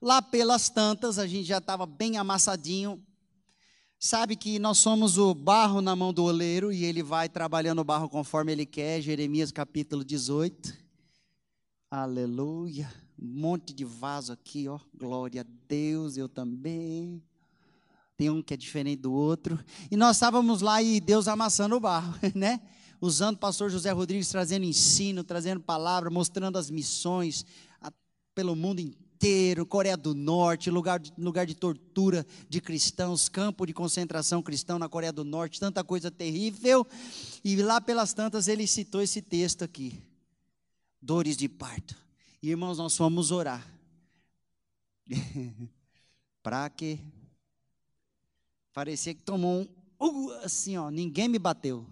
Lá 0.00 0.22
pelas 0.22 0.70
tantas, 0.70 1.18
a 1.18 1.26
gente 1.26 1.44
já 1.44 1.58
estava 1.58 1.84
bem 1.84 2.16
amassadinho. 2.16 2.98
Sabe 3.98 4.36
que 4.36 4.58
nós 4.58 4.78
somos 4.78 5.18
o 5.18 5.34
barro 5.34 5.82
na 5.82 5.94
mão 5.94 6.14
do 6.14 6.24
oleiro 6.24 6.72
e 6.72 6.86
ele 6.86 7.02
vai 7.02 7.28
trabalhando 7.28 7.80
o 7.80 7.84
barro 7.84 8.08
conforme 8.08 8.52
ele 8.52 8.64
quer. 8.64 9.02
Jeremias 9.02 9.52
capítulo 9.52 10.02
18. 10.02 10.74
Aleluia. 11.90 12.90
Um 13.20 13.26
monte 13.26 13.74
de 13.74 13.84
vaso 13.84 14.32
aqui, 14.32 14.66
ó. 14.66 14.80
Glória 14.98 15.42
a 15.42 15.46
Deus, 15.68 16.16
eu 16.16 16.26
também. 16.26 17.22
Tem 18.16 18.30
um 18.30 18.40
que 18.40 18.54
é 18.54 18.56
diferente 18.56 19.02
do 19.02 19.12
outro. 19.12 19.62
E 19.90 19.96
nós 19.96 20.16
estávamos 20.16 20.62
lá 20.62 20.82
e 20.82 21.00
Deus 21.00 21.28
amassando 21.28 21.76
o 21.76 21.80
barro, 21.80 22.14
né? 22.34 22.62
Usando 23.00 23.36
o 23.36 23.38
pastor 23.38 23.70
José 23.70 23.90
Rodrigues, 23.90 24.28
trazendo 24.28 24.64
ensino, 24.64 25.24
trazendo 25.24 25.60
palavra, 25.60 26.10
mostrando 26.10 26.58
as 26.58 26.70
missões 26.70 27.46
a, 27.80 27.90
pelo 28.34 28.54
mundo 28.54 28.80
inteiro, 28.80 29.64
Coreia 29.64 29.96
do 29.96 30.14
Norte, 30.14 30.70
lugar 30.70 30.98
de, 30.98 31.12
lugar 31.16 31.46
de 31.46 31.54
tortura 31.54 32.26
de 32.48 32.60
cristãos, 32.60 33.28
campo 33.28 33.66
de 33.66 33.72
concentração 33.72 34.42
cristão 34.42 34.78
na 34.78 34.88
Coreia 34.88 35.12
do 35.12 35.24
Norte, 35.24 35.58
tanta 35.58 35.82
coisa 35.82 36.10
terrível. 36.10 36.86
E 37.42 37.56
lá 37.56 37.80
pelas 37.80 38.12
tantas 38.12 38.48
ele 38.48 38.66
citou 38.66 39.00
esse 39.00 39.22
texto 39.22 39.64
aqui: 39.64 40.02
dores 41.00 41.36
de 41.36 41.48
parto. 41.48 41.96
E 42.42 42.50
irmãos, 42.50 42.78
nós 42.78 42.96
fomos 42.96 43.30
orar. 43.30 43.66
Para 46.42 46.68
quê? 46.70 46.98
Parecia 48.72 49.14
que 49.14 49.22
tomou 49.22 49.60
um. 49.60 49.68
Uh, 50.02 50.30
assim, 50.42 50.78
ó, 50.78 50.90
ninguém 50.90 51.28
me 51.28 51.38
bateu 51.38 51.86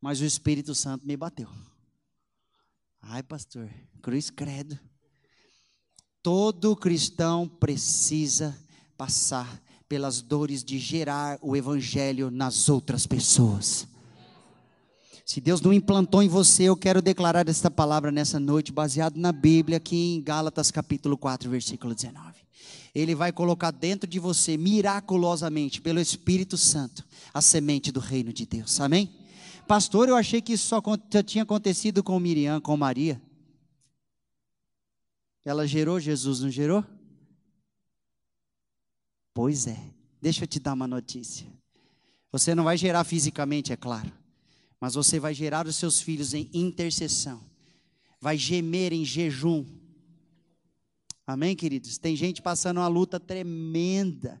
mas 0.00 0.20
o 0.20 0.24
Espírito 0.24 0.74
Santo 0.74 1.06
me 1.06 1.16
bateu. 1.16 1.48
Ai, 3.00 3.22
pastor, 3.22 3.68
cruz 4.02 4.30
credo. 4.30 4.78
Todo 6.22 6.76
cristão 6.76 7.48
precisa 7.48 8.56
passar 8.96 9.62
pelas 9.88 10.20
dores 10.20 10.62
de 10.62 10.78
gerar 10.78 11.38
o 11.40 11.56
evangelho 11.56 12.30
nas 12.30 12.68
outras 12.68 13.06
pessoas. 13.06 13.88
Se 15.24 15.40
Deus 15.40 15.60
não 15.60 15.72
implantou 15.72 16.22
em 16.22 16.28
você, 16.28 16.64
eu 16.64 16.76
quero 16.76 17.02
declarar 17.02 17.48
esta 17.48 17.70
palavra 17.70 18.10
nessa 18.10 18.40
noite, 18.40 18.72
baseado 18.72 19.16
na 19.16 19.30
Bíblia, 19.30 19.76
aqui 19.76 20.14
em 20.14 20.22
Gálatas 20.22 20.70
capítulo 20.70 21.16
4, 21.16 21.50
versículo 21.50 21.94
19. 21.94 22.34
Ele 22.94 23.14
vai 23.14 23.30
colocar 23.30 23.70
dentro 23.70 24.08
de 24.08 24.18
você, 24.18 24.56
miraculosamente, 24.56 25.80
pelo 25.80 26.00
Espírito 26.00 26.56
Santo, 26.56 27.04
a 27.32 27.40
semente 27.40 27.92
do 27.92 28.00
reino 28.00 28.32
de 28.32 28.46
Deus. 28.46 28.80
Amém? 28.80 29.17
Pastor, 29.68 30.08
eu 30.08 30.16
achei 30.16 30.40
que 30.40 30.54
isso 30.54 30.66
só 30.66 30.82
tinha 31.22 31.42
acontecido 31.42 32.02
com 32.02 32.18
Miriam, 32.18 32.58
com 32.58 32.74
Maria. 32.74 33.20
Ela 35.44 35.66
gerou 35.66 36.00
Jesus, 36.00 36.40
não 36.40 36.50
gerou? 36.50 36.82
Pois 39.34 39.66
é. 39.66 39.78
Deixa 40.22 40.44
eu 40.44 40.48
te 40.48 40.58
dar 40.58 40.72
uma 40.72 40.88
notícia. 40.88 41.46
Você 42.32 42.54
não 42.54 42.64
vai 42.64 42.78
gerar 42.78 43.04
fisicamente, 43.04 43.70
é 43.70 43.76
claro. 43.76 44.10
Mas 44.80 44.94
você 44.94 45.20
vai 45.20 45.34
gerar 45.34 45.66
os 45.66 45.76
seus 45.76 46.00
filhos 46.00 46.32
em 46.32 46.48
intercessão. 46.54 47.38
Vai 48.18 48.38
gemer 48.38 48.94
em 48.94 49.04
jejum. 49.04 49.66
Amém, 51.26 51.54
queridos? 51.54 51.98
Tem 51.98 52.16
gente 52.16 52.40
passando 52.40 52.78
uma 52.78 52.88
luta 52.88 53.20
tremenda 53.20 54.40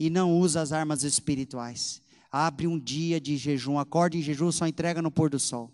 e 0.00 0.10
não 0.10 0.36
usa 0.36 0.60
as 0.60 0.72
armas 0.72 1.04
espirituais. 1.04 2.02
Abre 2.36 2.66
um 2.66 2.76
dia 2.76 3.20
de 3.20 3.36
jejum, 3.36 3.78
acorde 3.78 4.18
em 4.18 4.20
jejum, 4.20 4.50
só 4.50 4.66
entrega 4.66 5.00
no 5.00 5.08
pôr 5.08 5.30
do 5.30 5.38
sol. 5.38 5.70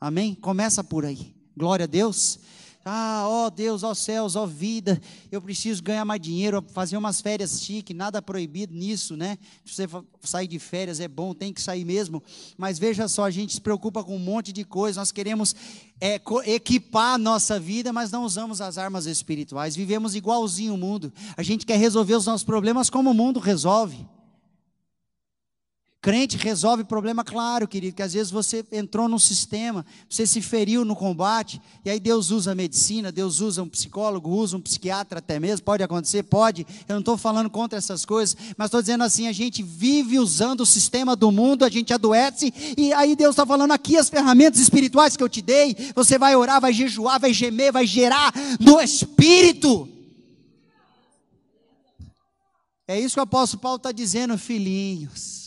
Amém? 0.00 0.36
Começa 0.36 0.84
por 0.84 1.04
aí. 1.04 1.34
Glória 1.56 1.82
a 1.82 1.86
Deus. 1.88 2.38
Ah, 2.84 3.24
ó 3.26 3.50
Deus, 3.50 3.82
ó 3.82 3.92
céus, 3.92 4.36
ó 4.36 4.46
vida, 4.46 5.02
eu 5.32 5.42
preciso 5.42 5.82
ganhar 5.82 6.04
mais 6.04 6.20
dinheiro, 6.20 6.64
fazer 6.72 6.96
umas 6.96 7.20
férias 7.20 7.60
chique, 7.60 7.92
nada 7.92 8.22
proibido 8.22 8.72
nisso, 8.72 9.16
né? 9.16 9.36
Se 9.64 9.74
você 9.74 9.88
sair 10.22 10.46
de 10.46 10.60
férias 10.60 11.00
é 11.00 11.08
bom, 11.08 11.34
tem 11.34 11.52
que 11.52 11.60
sair 11.60 11.84
mesmo. 11.84 12.22
Mas 12.56 12.78
veja 12.78 13.08
só, 13.08 13.24
a 13.24 13.30
gente 13.32 13.54
se 13.54 13.60
preocupa 13.60 14.04
com 14.04 14.14
um 14.14 14.20
monte 14.20 14.52
de 14.52 14.62
coisa, 14.62 15.00
nós 15.00 15.10
queremos 15.10 15.56
é, 16.00 16.20
equipar 16.44 17.14
a 17.14 17.18
nossa 17.18 17.58
vida, 17.58 17.92
mas 17.92 18.12
não 18.12 18.22
usamos 18.22 18.60
as 18.60 18.78
armas 18.78 19.06
espirituais, 19.06 19.74
vivemos 19.74 20.14
igualzinho 20.14 20.74
o 20.74 20.78
mundo. 20.78 21.12
A 21.36 21.42
gente 21.42 21.66
quer 21.66 21.80
resolver 21.80 22.14
os 22.14 22.26
nossos 22.26 22.44
problemas 22.44 22.88
como 22.88 23.10
o 23.10 23.14
mundo 23.14 23.40
resolve. 23.40 24.06
Crente 26.06 26.36
resolve 26.36 26.84
problema, 26.84 27.24
claro, 27.24 27.66
querido, 27.66 27.96
que 27.96 28.02
às 28.02 28.12
vezes 28.12 28.30
você 28.30 28.64
entrou 28.70 29.08
num 29.08 29.18
sistema, 29.18 29.84
você 30.08 30.24
se 30.24 30.40
feriu 30.40 30.84
no 30.84 30.94
combate, 30.94 31.60
e 31.84 31.90
aí 31.90 31.98
Deus 31.98 32.30
usa 32.30 32.52
a 32.52 32.54
medicina, 32.54 33.10
Deus 33.10 33.40
usa 33.40 33.60
um 33.60 33.68
psicólogo, 33.68 34.30
usa 34.30 34.56
um 34.56 34.60
psiquiatra 34.60 35.18
até 35.18 35.40
mesmo, 35.40 35.64
pode 35.64 35.82
acontecer, 35.82 36.22
pode. 36.22 36.64
Eu 36.88 36.92
não 36.92 37.00
estou 37.00 37.16
falando 37.18 37.50
contra 37.50 37.76
essas 37.76 38.04
coisas, 38.04 38.36
mas 38.56 38.66
estou 38.66 38.80
dizendo 38.80 39.02
assim: 39.02 39.26
a 39.26 39.32
gente 39.32 39.64
vive 39.64 40.16
usando 40.20 40.60
o 40.60 40.64
sistema 40.64 41.16
do 41.16 41.32
mundo, 41.32 41.64
a 41.64 41.68
gente 41.68 41.92
adoece, 41.92 42.54
e 42.78 42.92
aí 42.92 43.16
Deus 43.16 43.32
está 43.32 43.44
falando 43.44 43.72
aqui 43.72 43.96
as 43.96 44.08
ferramentas 44.08 44.60
espirituais 44.60 45.16
que 45.16 45.24
eu 45.24 45.28
te 45.28 45.42
dei, 45.42 45.74
você 45.92 46.16
vai 46.16 46.36
orar, 46.36 46.60
vai 46.60 46.72
jejuar, 46.72 47.18
vai 47.18 47.34
gemer, 47.34 47.72
vai 47.72 47.84
gerar 47.84 48.32
no 48.60 48.80
espírito. 48.80 49.88
É 52.86 52.96
isso 53.00 53.14
que 53.14 53.20
o 53.20 53.24
apóstolo 53.24 53.60
Paulo 53.60 53.78
está 53.78 53.90
dizendo, 53.90 54.38
filhinhos. 54.38 55.45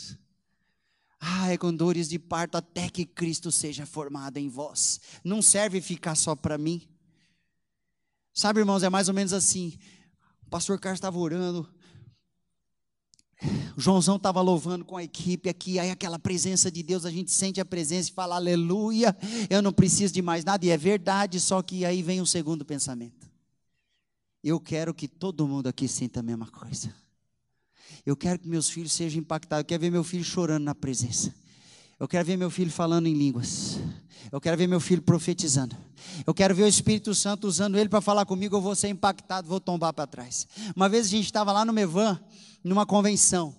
É 1.49 1.57
com 1.57 1.73
dores 1.73 2.07
de 2.07 2.19
parto 2.19 2.55
até 2.55 2.89
que 2.89 3.05
Cristo 3.05 3.51
seja 3.51 3.85
formado 3.85 4.37
em 4.37 4.47
vós. 4.47 5.01
Não 5.23 5.41
serve 5.41 5.81
ficar 5.81 6.15
só 6.15 6.35
para 6.35 6.57
mim. 6.57 6.87
Sabe, 8.33 8.59
irmãos, 8.59 8.83
é 8.83 8.89
mais 8.89 9.07
ou 9.07 9.13
menos 9.13 9.33
assim. 9.33 9.77
O 10.45 10.49
pastor 10.49 10.79
Carlos 10.79 10.97
estava 10.97 11.17
orando, 11.17 11.67
o 13.77 13.81
Joãozão 13.81 14.17
estava 14.17 14.41
louvando 14.41 14.83
com 14.83 14.97
a 14.97 15.03
equipe 15.03 15.47
aqui, 15.47 15.79
aí 15.79 15.89
aquela 15.89 16.19
presença 16.19 16.69
de 16.69 16.83
Deus, 16.83 17.05
a 17.05 17.11
gente 17.11 17.31
sente 17.31 17.61
a 17.61 17.65
presença 17.65 18.09
e 18.09 18.13
fala, 18.13 18.35
aleluia, 18.35 19.15
eu 19.49 19.61
não 19.61 19.71
preciso 19.71 20.13
de 20.13 20.21
mais 20.21 20.43
nada, 20.43 20.65
e 20.65 20.69
é 20.69 20.77
verdade, 20.77 21.39
só 21.39 21.61
que 21.61 21.85
aí 21.85 22.03
vem 22.03 22.21
um 22.21 22.25
segundo 22.25 22.65
pensamento. 22.65 23.29
Eu 24.43 24.59
quero 24.59 24.93
que 24.93 25.07
todo 25.07 25.47
mundo 25.47 25.67
aqui 25.67 25.87
sinta 25.87 26.19
a 26.19 26.23
mesma 26.23 26.47
coisa. 26.47 26.93
Eu 28.09 28.17
quero 28.17 28.39
que 28.39 28.47
meus 28.47 28.67
filhos 28.67 28.91
sejam 28.91 29.19
impactados. 29.19 29.61
Eu 29.61 29.65
quero 29.67 29.81
ver 29.81 29.91
meu 29.91 30.03
filho 30.03 30.23
chorando 30.23 30.63
na 30.63 30.73
presença. 30.73 31.31
Eu 31.99 32.07
quero 32.07 32.25
ver 32.25 32.37
meu 32.37 32.49
filho 32.49 32.71
falando 32.71 33.05
em 33.05 33.13
línguas. 33.13 33.77
Eu 34.31 34.41
quero 34.41 34.57
ver 34.57 34.65
meu 34.65 34.79
filho 34.79 34.99
profetizando. 34.99 35.77
Eu 36.25 36.33
quero 36.33 36.55
ver 36.55 36.63
o 36.63 36.67
Espírito 36.67 37.13
Santo 37.13 37.45
usando 37.45 37.77
ele 37.77 37.87
para 37.87 38.01
falar 38.01 38.25
comigo. 38.25 38.55
Eu 38.55 38.61
vou 38.61 38.75
ser 38.75 38.87
impactado, 38.87 39.47
vou 39.47 39.59
tombar 39.59 39.93
para 39.93 40.07
trás. 40.07 40.47
Uma 40.75 40.89
vez 40.89 41.05
a 41.05 41.09
gente 41.09 41.25
estava 41.25 41.51
lá 41.51 41.63
no 41.63 41.71
Mevan, 41.71 42.19
numa 42.63 42.83
convenção 42.83 43.55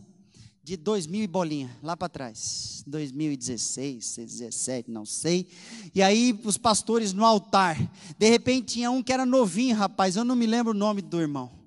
de 0.65 0.77
2000 0.77 1.23
e 1.23 1.27
bolinha, 1.29 1.77
lá 1.81 1.97
para 1.97 2.09
trás, 2.09 2.83
2016, 2.89 4.17
2017, 4.17 4.91
não 4.91 5.07
sei. 5.07 5.47
E 5.95 6.03
aí 6.03 6.37
os 6.43 6.59
pastores 6.59 7.13
no 7.13 7.25
altar, 7.25 7.79
de 8.19 8.29
repente 8.29 8.75
tinha 8.75 8.91
um 8.91 9.01
que 9.01 9.13
era 9.13 9.25
novinho, 9.25 9.77
rapaz, 9.77 10.17
eu 10.17 10.25
não 10.25 10.35
me 10.35 10.47
lembro 10.47 10.73
o 10.73 10.77
nome 10.77 11.03
do 11.03 11.21
irmão. 11.21 11.60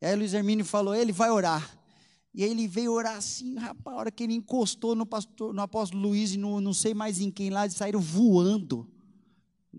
E 0.00 0.06
aí 0.06 0.14
o 0.14 0.18
Luiz 0.18 0.34
Hermínio 0.34 0.64
falou, 0.64 0.94
ele 0.94 1.12
vai 1.12 1.30
orar. 1.30 1.78
E 2.34 2.44
aí 2.44 2.50
ele 2.50 2.68
veio 2.68 2.92
orar 2.92 3.16
assim, 3.16 3.56
rapaz, 3.56 3.96
a 3.96 3.98
hora 3.98 4.10
que 4.10 4.22
ele 4.22 4.34
encostou 4.34 4.94
no, 4.94 5.06
pastor, 5.06 5.54
no 5.54 5.62
apóstolo 5.62 6.02
Luiz 6.02 6.34
e 6.34 6.36
no, 6.36 6.60
não 6.60 6.74
sei 6.74 6.92
mais 6.92 7.18
em 7.18 7.30
quem 7.30 7.48
lá, 7.48 7.64
eles 7.64 7.76
saíram 7.76 8.00
voando. 8.00 8.86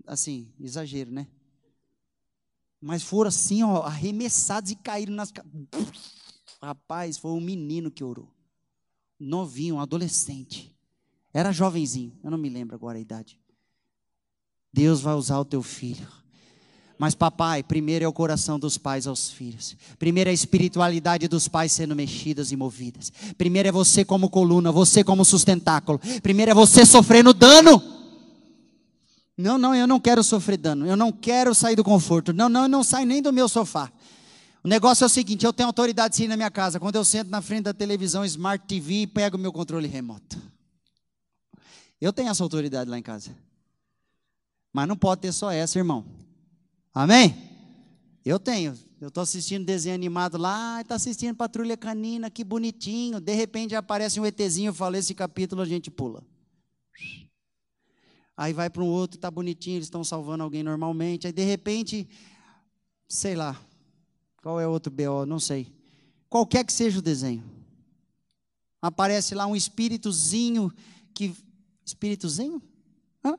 Assim, 0.06 0.52
exagero, 0.58 1.12
né? 1.12 1.28
Mas 2.80 3.02
foram 3.02 3.28
assim, 3.28 3.62
ó, 3.62 3.82
arremessados 3.82 4.72
e 4.72 4.76
caíram 4.76 5.14
nas. 5.14 5.32
Rapaz, 6.60 7.16
foi 7.16 7.30
um 7.30 7.40
menino 7.40 7.90
que 7.90 8.02
orou. 8.02 8.32
Novinho, 9.18 9.76
um 9.76 9.80
adolescente. 9.80 10.76
Era 11.32 11.52
jovenzinho, 11.52 12.18
eu 12.22 12.30
não 12.30 12.38
me 12.38 12.48
lembro 12.48 12.74
agora 12.74 12.98
a 12.98 13.00
idade. 13.00 13.40
Deus 14.72 15.00
vai 15.00 15.14
usar 15.14 15.38
o 15.38 15.44
teu 15.44 15.62
filho. 15.62 16.08
Mas, 16.98 17.14
papai, 17.14 17.62
primeiro 17.62 18.04
é 18.04 18.08
o 18.08 18.12
coração 18.12 18.58
dos 18.58 18.76
pais 18.76 19.06
aos 19.06 19.30
filhos. 19.30 19.76
Primeiro 19.98 20.28
é 20.28 20.32
a 20.32 20.34
espiritualidade 20.34 21.28
dos 21.28 21.46
pais 21.46 21.70
sendo 21.70 21.94
mexidas 21.94 22.50
e 22.50 22.56
movidas. 22.56 23.12
Primeiro 23.38 23.68
é 23.68 23.72
você 23.72 24.04
como 24.04 24.28
coluna, 24.28 24.72
você 24.72 25.04
como 25.04 25.24
sustentáculo. 25.24 26.00
Primeiro 26.22 26.50
é 26.50 26.54
você 26.54 26.84
sofrendo 26.84 27.32
dano. 27.32 27.80
Não, 29.36 29.56
não, 29.56 29.72
eu 29.72 29.86
não 29.86 30.00
quero 30.00 30.24
sofrer 30.24 30.56
dano. 30.56 30.84
Eu 30.84 30.96
não 30.96 31.12
quero 31.12 31.54
sair 31.54 31.76
do 31.76 31.84
conforto. 31.84 32.32
Não, 32.32 32.48
não, 32.48 32.62
eu 32.62 32.68
não 32.68 32.82
saio 32.82 33.06
nem 33.06 33.22
do 33.22 33.32
meu 33.32 33.48
sofá. 33.48 33.92
O 34.64 34.68
negócio 34.68 35.04
é 35.04 35.06
o 35.06 35.08
seguinte: 35.08 35.46
eu 35.46 35.52
tenho 35.52 35.68
autoridade 35.68 36.16
sim 36.16 36.26
na 36.26 36.36
minha 36.36 36.50
casa. 36.50 36.80
Quando 36.80 36.96
eu 36.96 37.04
sento 37.04 37.30
na 37.30 37.40
frente 37.40 37.62
da 37.62 37.72
televisão 37.72 38.24
Smart 38.24 38.66
TV, 38.66 39.06
pego 39.06 39.36
o 39.36 39.40
meu 39.40 39.52
controle 39.52 39.86
remoto. 39.86 40.36
Eu 42.00 42.12
tenho 42.12 42.28
essa 42.28 42.42
autoridade 42.42 42.90
lá 42.90 42.98
em 42.98 43.02
casa. 43.02 43.30
Mas 44.72 44.88
não 44.88 44.96
pode 44.96 45.20
ter 45.20 45.32
só 45.32 45.52
essa, 45.52 45.78
irmão. 45.78 46.04
Amém? 46.94 47.36
Eu 48.24 48.38
tenho. 48.38 48.76
Eu 49.00 49.08
estou 49.08 49.22
assistindo 49.22 49.64
desenho 49.64 49.94
animado 49.94 50.36
lá, 50.36 50.80
está 50.80 50.96
assistindo 50.96 51.36
Patrulha 51.36 51.76
Canina, 51.76 52.28
que 52.28 52.42
bonitinho. 52.42 53.20
De 53.20 53.32
repente 53.32 53.74
aparece 53.74 54.18
um 54.18 54.26
ETzinho, 54.26 54.70
eu 54.70 54.74
falo, 54.74 54.96
esse 54.96 55.14
capítulo 55.14 55.62
a 55.62 55.64
gente 55.64 55.90
pula. 55.90 56.24
Aí 58.36 58.52
vai 58.52 58.68
para 58.68 58.82
um 58.82 58.86
outro, 58.86 59.16
está 59.16 59.30
bonitinho, 59.30 59.76
eles 59.76 59.86
estão 59.86 60.02
salvando 60.02 60.44
alguém 60.44 60.62
normalmente. 60.62 61.26
Aí 61.26 61.32
de 61.32 61.44
repente, 61.44 62.08
sei 63.08 63.34
lá, 63.34 63.60
qual 64.42 64.60
é 64.60 64.66
outro 64.66 64.92
BO? 64.92 65.26
Não 65.26 65.38
sei. 65.38 65.72
Qualquer 66.28 66.64
que 66.64 66.72
seja 66.72 66.98
o 66.98 67.02
desenho. 67.02 67.44
Aparece 68.80 69.34
lá 69.34 69.46
um 69.46 69.56
espíritozinho 69.56 70.72
que. 71.14 71.34
Espíritozinho? 71.84 72.60
Hã? 73.24 73.36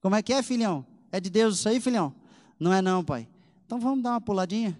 Como 0.00 0.14
é 0.14 0.22
que 0.22 0.32
é, 0.32 0.42
filhão? 0.42 0.86
É 1.12 1.20
de 1.20 1.28
Deus 1.28 1.58
isso 1.58 1.68
aí, 1.68 1.80
filhão? 1.80 2.14
Não 2.58 2.72
é 2.72 2.80
não, 2.80 3.04
pai. 3.04 3.28
Então 3.64 3.80
vamos 3.80 4.02
dar 4.02 4.12
uma 4.12 4.20
puladinha. 4.20 4.78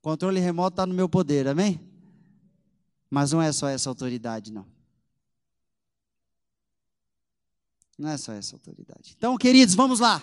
Controle 0.00 0.38
remoto 0.38 0.74
está 0.74 0.86
no 0.86 0.94
meu 0.94 1.08
poder, 1.08 1.48
amém? 1.48 1.80
Mas 3.10 3.32
não 3.32 3.42
é 3.42 3.50
só 3.50 3.68
essa 3.68 3.88
autoridade, 3.88 4.52
não. 4.52 4.66
Não 7.98 8.10
é 8.10 8.16
só 8.16 8.32
essa 8.32 8.54
autoridade. 8.54 9.14
Então, 9.16 9.36
queridos, 9.36 9.74
vamos 9.74 10.00
lá. 10.00 10.22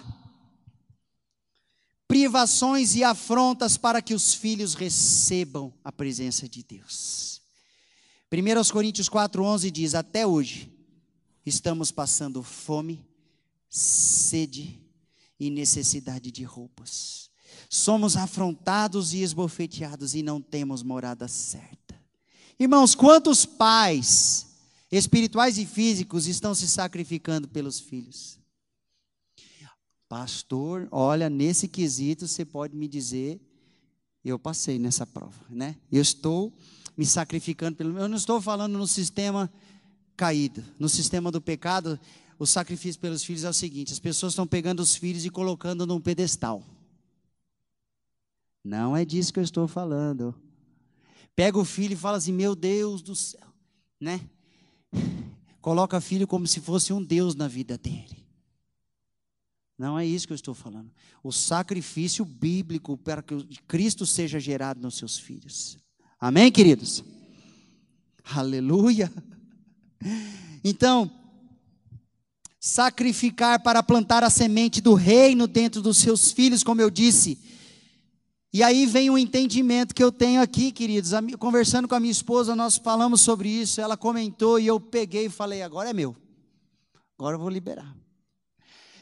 Privações 2.08 2.96
e 2.96 3.04
afrontas 3.04 3.76
para 3.76 4.02
que 4.02 4.14
os 4.14 4.34
filhos 4.34 4.76
recebam 4.76 5.74
a 5.84 5.92
presença 5.92 6.48
de 6.48 6.64
Deus. 6.64 7.42
1 8.32 8.72
Coríntios 8.72 9.10
4,11 9.10 9.72
diz: 9.72 9.96
Até 9.96 10.26
hoje 10.26 10.72
estamos 11.46 11.92
passando 11.92 12.44
fome, 12.44 13.04
sede 13.70 14.83
e 15.46 15.50
necessidade 15.50 16.32
de 16.32 16.44
roupas. 16.44 17.30
Somos 17.70 18.16
afrontados 18.16 19.14
e 19.14 19.22
esbofeteados 19.22 20.16
e 20.16 20.24
não 20.24 20.42
temos 20.42 20.82
morada 20.82 21.28
certa. 21.28 22.00
Irmãos, 22.60 22.96
quantos 22.96 23.46
pais 23.46 24.48
espirituais 24.92 25.58
e 25.58 25.66
físicos 25.66 26.28
estão 26.28 26.56
se 26.56 26.68
sacrificando 26.68 27.48
pelos 27.48 27.80
filhos? 27.80 28.40
Pastor, 30.08 30.88
olha, 30.92 31.30
nesse 31.30 31.68
quesito 31.68 32.28
você 32.28 32.46
pode 32.46 32.76
me 32.76 32.88
dizer, 32.88 33.42
eu 34.24 34.40
passei 34.40 34.80
nessa 34.80 35.06
prova, 35.06 35.44
né? 35.50 35.76
Eu 35.92 36.02
estou 36.02 36.54
me 36.96 37.06
sacrificando 37.06 37.76
pelo. 37.76 37.98
Eu 37.98 38.08
não 38.08 38.16
estou 38.16 38.40
falando 38.40 38.78
no 38.78 38.88
sistema 38.88 39.52
caído, 40.16 40.64
no 40.80 40.88
sistema 40.88 41.32
do 41.32 41.42
pecado 41.42 42.00
o 42.44 42.48
sacrifício 42.48 43.00
pelos 43.00 43.24
filhos 43.24 43.46
é 43.46 43.50
o 43.50 43.54
seguinte: 43.54 43.94
as 43.94 44.00
pessoas 44.00 44.34
estão 44.34 44.46
pegando 44.46 44.82
os 44.82 44.96
filhos 44.96 45.26
e 45.26 45.30
colocando 45.30 45.86
num 45.88 46.02
pedestal. 46.02 46.64
Não 48.62 48.96
é 48.96 49.06
disso 49.06 49.32
que 49.34 49.40
eu 49.40 49.44
estou 49.44 49.68
falando. 49.68 50.36
Pega 51.36 51.58
o 51.58 51.66
filho 51.66 51.94
e 51.94 51.98
fala 51.98 52.18
assim: 52.18 52.34
Meu 52.34 52.54
Deus 52.54 53.02
do 53.02 53.16
céu, 53.16 53.48
né? 54.00 54.22
Coloca 55.62 55.98
o 55.98 56.02
filho 56.02 56.28
como 56.28 56.46
se 56.46 56.60
fosse 56.60 56.92
um 56.92 57.02
Deus 57.02 57.34
na 57.34 57.48
vida 57.48 57.78
dele. 57.78 58.22
Não 59.78 59.98
é 59.98 60.06
isso 60.06 60.28
que 60.28 60.34
eu 60.34 60.36
estou 60.36 60.54
falando. 60.54 60.92
O 61.24 61.32
sacrifício 61.32 62.26
bíblico 62.26 62.98
para 62.98 63.24
que 63.24 63.36
Cristo 63.68 64.06
seja 64.06 64.40
gerado 64.40 64.82
nos 64.82 64.98
seus 64.98 65.18
filhos. 65.18 65.78
Amém, 66.20 66.52
queridos? 66.52 67.04
Aleluia. 68.24 69.12
Então, 70.64 71.23
sacrificar 72.66 73.62
para 73.62 73.84
plantar 73.84 74.24
a 74.24 74.30
semente 74.30 74.80
do 74.80 74.94
reino 74.94 75.48
dentro 75.48 75.82
dos 75.82 75.98
seus 75.98 76.32
filhos, 76.32 76.64
como 76.64 76.80
eu 76.80 76.90
disse. 76.90 77.38
E 78.54 78.64
aí 78.64 78.86
vem 78.86 79.10
o 79.10 79.18
entendimento 79.18 79.94
que 79.94 80.02
eu 80.02 80.14
tenho 80.14 80.42
aqui, 80.42 80.72
queridos. 80.72 81.12
Conversando 81.38 81.90
com 81.90 81.96
a 81.96 82.00
minha 82.00 82.12
esposa, 82.12 82.56
nós 82.56 82.78
falamos 82.78 83.20
sobre 83.20 83.50
isso. 83.50 83.82
Ela 83.82 83.98
comentou 83.98 84.58
e 84.58 84.66
eu 84.66 84.80
peguei 84.80 85.26
e 85.26 85.30
falei: 85.30 85.62
agora 85.62 85.90
é 85.90 85.94
meu. 85.94 86.16
Agora 87.20 87.36
eu 87.36 87.40
vou 87.40 87.50
liberar. 87.50 87.94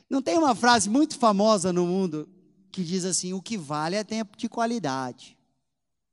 Não 0.09 0.23
tem 0.23 0.39
uma 0.39 0.55
frase 0.55 0.89
muito 0.89 1.15
famosa 1.15 1.71
no 1.71 1.85
mundo 1.85 2.27
que 2.71 2.83
diz 2.83 3.05
assim: 3.05 3.31
o 3.31 3.43
que 3.43 3.57
vale 3.57 3.95
é 3.95 4.03
tempo 4.03 4.35
de 4.35 4.49
qualidade, 4.49 5.37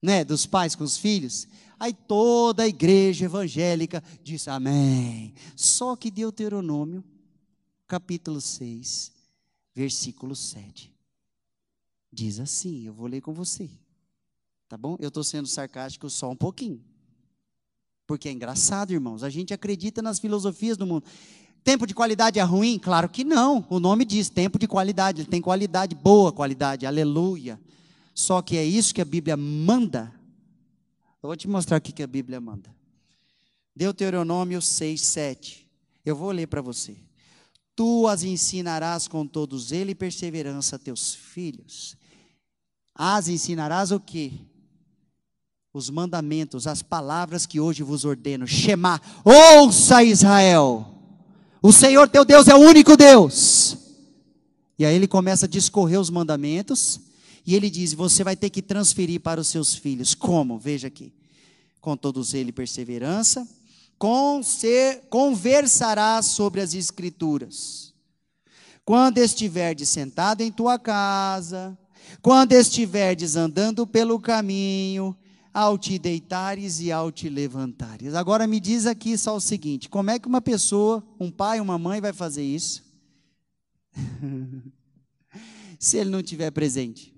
né? 0.02 0.22
Dos 0.22 0.44
pais 0.44 0.74
com 0.74 0.84
os 0.84 0.98
filhos. 0.98 1.48
Aí 1.80 1.94
toda 1.94 2.64
a 2.64 2.68
igreja 2.68 3.24
evangélica 3.24 4.04
diz 4.22 4.46
amém. 4.48 5.32
Só 5.56 5.96
que 5.96 6.10
Deuteronômio 6.10 7.02
capítulo 7.88 8.38
6, 8.38 9.10
versículo 9.74 10.36
7. 10.36 10.94
Diz 12.12 12.38
assim, 12.38 12.86
eu 12.86 12.92
vou 12.92 13.06
ler 13.06 13.22
com 13.22 13.32
você. 13.32 13.68
Tá 14.68 14.76
bom? 14.76 14.96
Eu 15.00 15.08
estou 15.08 15.24
sendo 15.24 15.48
sarcástico 15.48 16.10
só 16.10 16.30
um 16.30 16.36
pouquinho. 16.36 16.84
Porque 18.06 18.28
é 18.28 18.32
engraçado, 18.32 18.92
irmãos. 18.92 19.22
A 19.22 19.30
gente 19.30 19.54
acredita 19.54 20.02
nas 20.02 20.18
filosofias 20.18 20.76
do 20.76 20.86
mundo. 20.86 21.04
Tempo 21.64 21.86
de 21.86 21.94
qualidade 21.94 22.38
é 22.38 22.42
ruim? 22.42 22.78
Claro 22.78 23.08
que 23.08 23.24
não. 23.24 23.66
O 23.70 23.80
nome 23.80 24.04
diz 24.04 24.28
tempo 24.28 24.58
de 24.58 24.68
qualidade. 24.68 25.22
Ele 25.22 25.28
tem 25.28 25.40
qualidade, 25.40 25.94
boa 25.94 26.30
qualidade. 26.30 26.86
Aleluia. 26.86 27.58
Só 28.14 28.42
que 28.42 28.56
é 28.56 28.64
isso 28.64 28.94
que 28.94 29.00
a 29.00 29.06
Bíblia 29.06 29.36
manda. 29.36 30.14
Eu 31.22 31.28
vou 31.28 31.36
te 31.36 31.48
mostrar 31.48 31.78
o 31.78 31.80
que 31.80 32.02
a 32.02 32.06
Bíblia 32.06 32.40
manda. 32.40 32.74
Deuteronômio 33.74 34.60
6, 34.60 35.00
7. 35.00 35.68
Eu 36.04 36.14
vou 36.16 36.30
ler 36.30 36.46
para 36.46 36.60
você 36.60 37.07
tu 37.78 38.08
as 38.08 38.24
ensinarás 38.24 39.06
com 39.06 39.24
todos 39.24 39.70
ele 39.70 39.94
perseverança 39.94 40.74
a 40.74 40.78
teus 40.80 41.14
filhos. 41.14 41.96
As 42.92 43.28
ensinarás 43.28 43.92
o 43.92 44.00
que? 44.00 44.32
Os 45.72 45.88
mandamentos, 45.88 46.66
as 46.66 46.82
palavras 46.82 47.46
que 47.46 47.60
hoje 47.60 47.84
vos 47.84 48.04
ordeno. 48.04 48.48
Shema, 48.48 49.00
ouça 49.24 50.02
Israel. 50.02 50.92
O 51.62 51.72
Senhor 51.72 52.08
teu 52.08 52.24
Deus 52.24 52.48
é 52.48 52.54
o 52.56 52.58
único 52.58 52.96
Deus. 52.96 53.78
E 54.76 54.84
aí 54.84 54.96
ele 54.96 55.06
começa 55.06 55.46
a 55.46 55.48
discorrer 55.48 56.00
os 56.00 56.10
mandamentos. 56.10 57.00
E 57.46 57.54
ele 57.54 57.70
diz: 57.70 57.92
Você 57.92 58.24
vai 58.24 58.34
ter 58.34 58.50
que 58.50 58.60
transferir 58.60 59.20
para 59.20 59.40
os 59.40 59.46
seus 59.46 59.76
filhos. 59.76 60.16
Como? 60.16 60.58
Veja 60.58 60.88
aqui. 60.88 61.12
Com 61.80 61.96
todos 61.96 62.34
ele 62.34 62.50
perseverança 62.50 63.46
conversarás 65.08 66.26
sobre 66.26 66.60
as 66.60 66.74
Escrituras. 66.74 67.92
Quando 68.84 69.18
estiverdes 69.18 69.88
sentado 69.88 70.40
em 70.40 70.50
tua 70.50 70.78
casa, 70.78 71.76
quando 72.22 72.52
estiverdes 72.52 73.36
andando 73.36 73.86
pelo 73.86 74.18
caminho, 74.18 75.16
ao 75.52 75.76
te 75.76 75.98
deitares 75.98 76.80
e 76.80 76.92
ao 76.92 77.10
te 77.10 77.28
levantares. 77.28 78.14
Agora 78.14 78.46
me 78.46 78.60
diz 78.60 78.86
aqui 78.86 79.18
só 79.18 79.36
o 79.36 79.40
seguinte: 79.40 79.88
como 79.88 80.10
é 80.10 80.18
que 80.18 80.28
uma 80.28 80.40
pessoa, 80.40 81.04
um 81.18 81.30
pai, 81.30 81.60
uma 81.60 81.78
mãe, 81.78 82.00
vai 82.00 82.12
fazer 82.12 82.44
isso? 82.44 82.84
Se 85.78 85.96
ele 85.96 86.10
não 86.10 86.20
estiver 86.20 86.50
presente. 86.50 87.14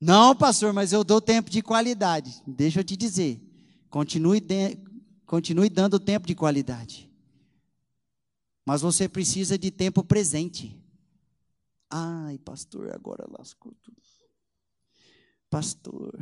Não, 0.00 0.34
pastor, 0.34 0.72
mas 0.72 0.92
eu 0.92 1.04
dou 1.04 1.20
tempo 1.20 1.50
de 1.50 1.62
qualidade. 1.62 2.42
Deixa 2.46 2.80
eu 2.80 2.84
te 2.84 2.96
dizer. 2.96 3.40
Continue, 3.90 4.40
de, 4.40 4.78
continue 5.30 5.70
dando 5.70 6.00
tempo 6.00 6.26
de 6.26 6.34
qualidade. 6.34 7.08
Mas 8.66 8.82
você 8.82 9.08
precisa 9.08 9.56
de 9.56 9.70
tempo 9.70 10.02
presente. 10.02 10.76
Ai, 11.88 12.36
pastor, 12.38 12.92
agora 12.92 13.24
lascou 13.38 13.72
tudo. 13.80 13.96
Pastor, 15.48 16.18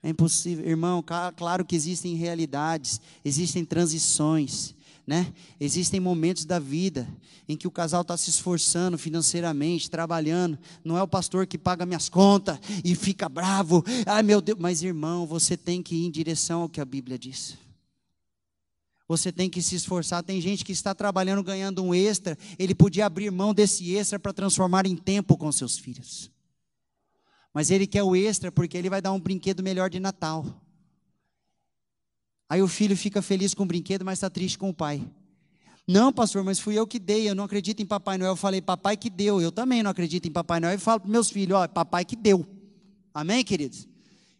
é 0.00 0.10
impossível. 0.10 0.64
Irmão, 0.64 1.04
claro 1.36 1.64
que 1.64 1.74
existem 1.74 2.14
realidades, 2.14 3.00
existem 3.24 3.64
transições. 3.64 4.76
Né? 5.04 5.34
Existem 5.58 5.98
momentos 5.98 6.44
da 6.44 6.60
vida 6.60 7.08
em 7.48 7.56
que 7.56 7.66
o 7.66 7.70
casal 7.70 8.02
está 8.02 8.16
se 8.16 8.30
esforçando 8.30 8.96
financeiramente, 8.96 9.90
trabalhando. 9.90 10.56
Não 10.84 10.96
é 10.96 11.02
o 11.02 11.08
pastor 11.08 11.48
que 11.48 11.58
paga 11.58 11.84
minhas 11.84 12.08
contas 12.08 12.60
e 12.84 12.94
fica 12.94 13.28
bravo. 13.28 13.82
Ai 14.06 14.22
meu 14.22 14.40
Deus, 14.40 14.58
mas 14.60 14.84
irmão, 14.84 15.26
você 15.26 15.56
tem 15.56 15.82
que 15.82 15.96
ir 15.96 16.06
em 16.06 16.10
direção 16.12 16.62
ao 16.62 16.68
que 16.68 16.80
a 16.80 16.84
Bíblia 16.84 17.18
diz. 17.18 17.58
Você 19.08 19.32
tem 19.32 19.48
que 19.48 19.62
se 19.62 19.74
esforçar. 19.74 20.22
Tem 20.22 20.38
gente 20.38 20.62
que 20.62 20.70
está 20.70 20.94
trabalhando, 20.94 21.42
ganhando 21.42 21.82
um 21.82 21.94
extra. 21.94 22.36
Ele 22.58 22.74
podia 22.74 23.06
abrir 23.06 23.30
mão 23.30 23.54
desse 23.54 23.96
extra 23.96 24.18
para 24.18 24.34
transformar 24.34 24.86
em 24.86 24.94
tempo 24.94 25.36
com 25.36 25.50
seus 25.50 25.78
filhos. 25.78 26.30
Mas 27.54 27.70
ele 27.70 27.86
quer 27.86 28.02
o 28.02 28.14
extra 28.14 28.52
porque 28.52 28.76
ele 28.76 28.90
vai 28.90 29.00
dar 29.00 29.12
um 29.12 29.18
brinquedo 29.18 29.62
melhor 29.62 29.88
de 29.88 29.98
Natal. 29.98 30.44
Aí 32.50 32.62
o 32.62 32.68
filho 32.68 32.96
fica 32.96 33.22
feliz 33.22 33.54
com 33.54 33.62
o 33.62 33.66
brinquedo, 33.66 34.04
mas 34.04 34.18
está 34.18 34.28
triste 34.28 34.58
com 34.58 34.68
o 34.68 34.74
pai. 34.74 35.02
Não, 35.86 36.12
pastor, 36.12 36.44
mas 36.44 36.60
fui 36.60 36.78
eu 36.78 36.86
que 36.86 36.98
dei, 36.98 37.28
eu 37.28 37.34
não 37.34 37.44
acredito 37.44 37.80
em 37.80 37.86
Papai 37.86 38.18
Noel. 38.18 38.32
Eu 38.32 38.36
falei, 38.36 38.60
papai 38.60 38.94
que 38.94 39.08
deu. 39.08 39.40
Eu 39.40 39.50
também 39.50 39.82
não 39.82 39.90
acredito 39.90 40.28
em 40.28 40.30
Papai 40.30 40.60
Noel. 40.60 40.74
E 40.74 40.78
falo 40.78 41.00
para 41.00 41.10
meus 41.10 41.30
filhos, 41.30 41.56
ó, 41.56 41.66
papai 41.66 42.04
que 42.04 42.14
deu. 42.14 42.46
Amém, 43.14 43.42
queridos? 43.42 43.88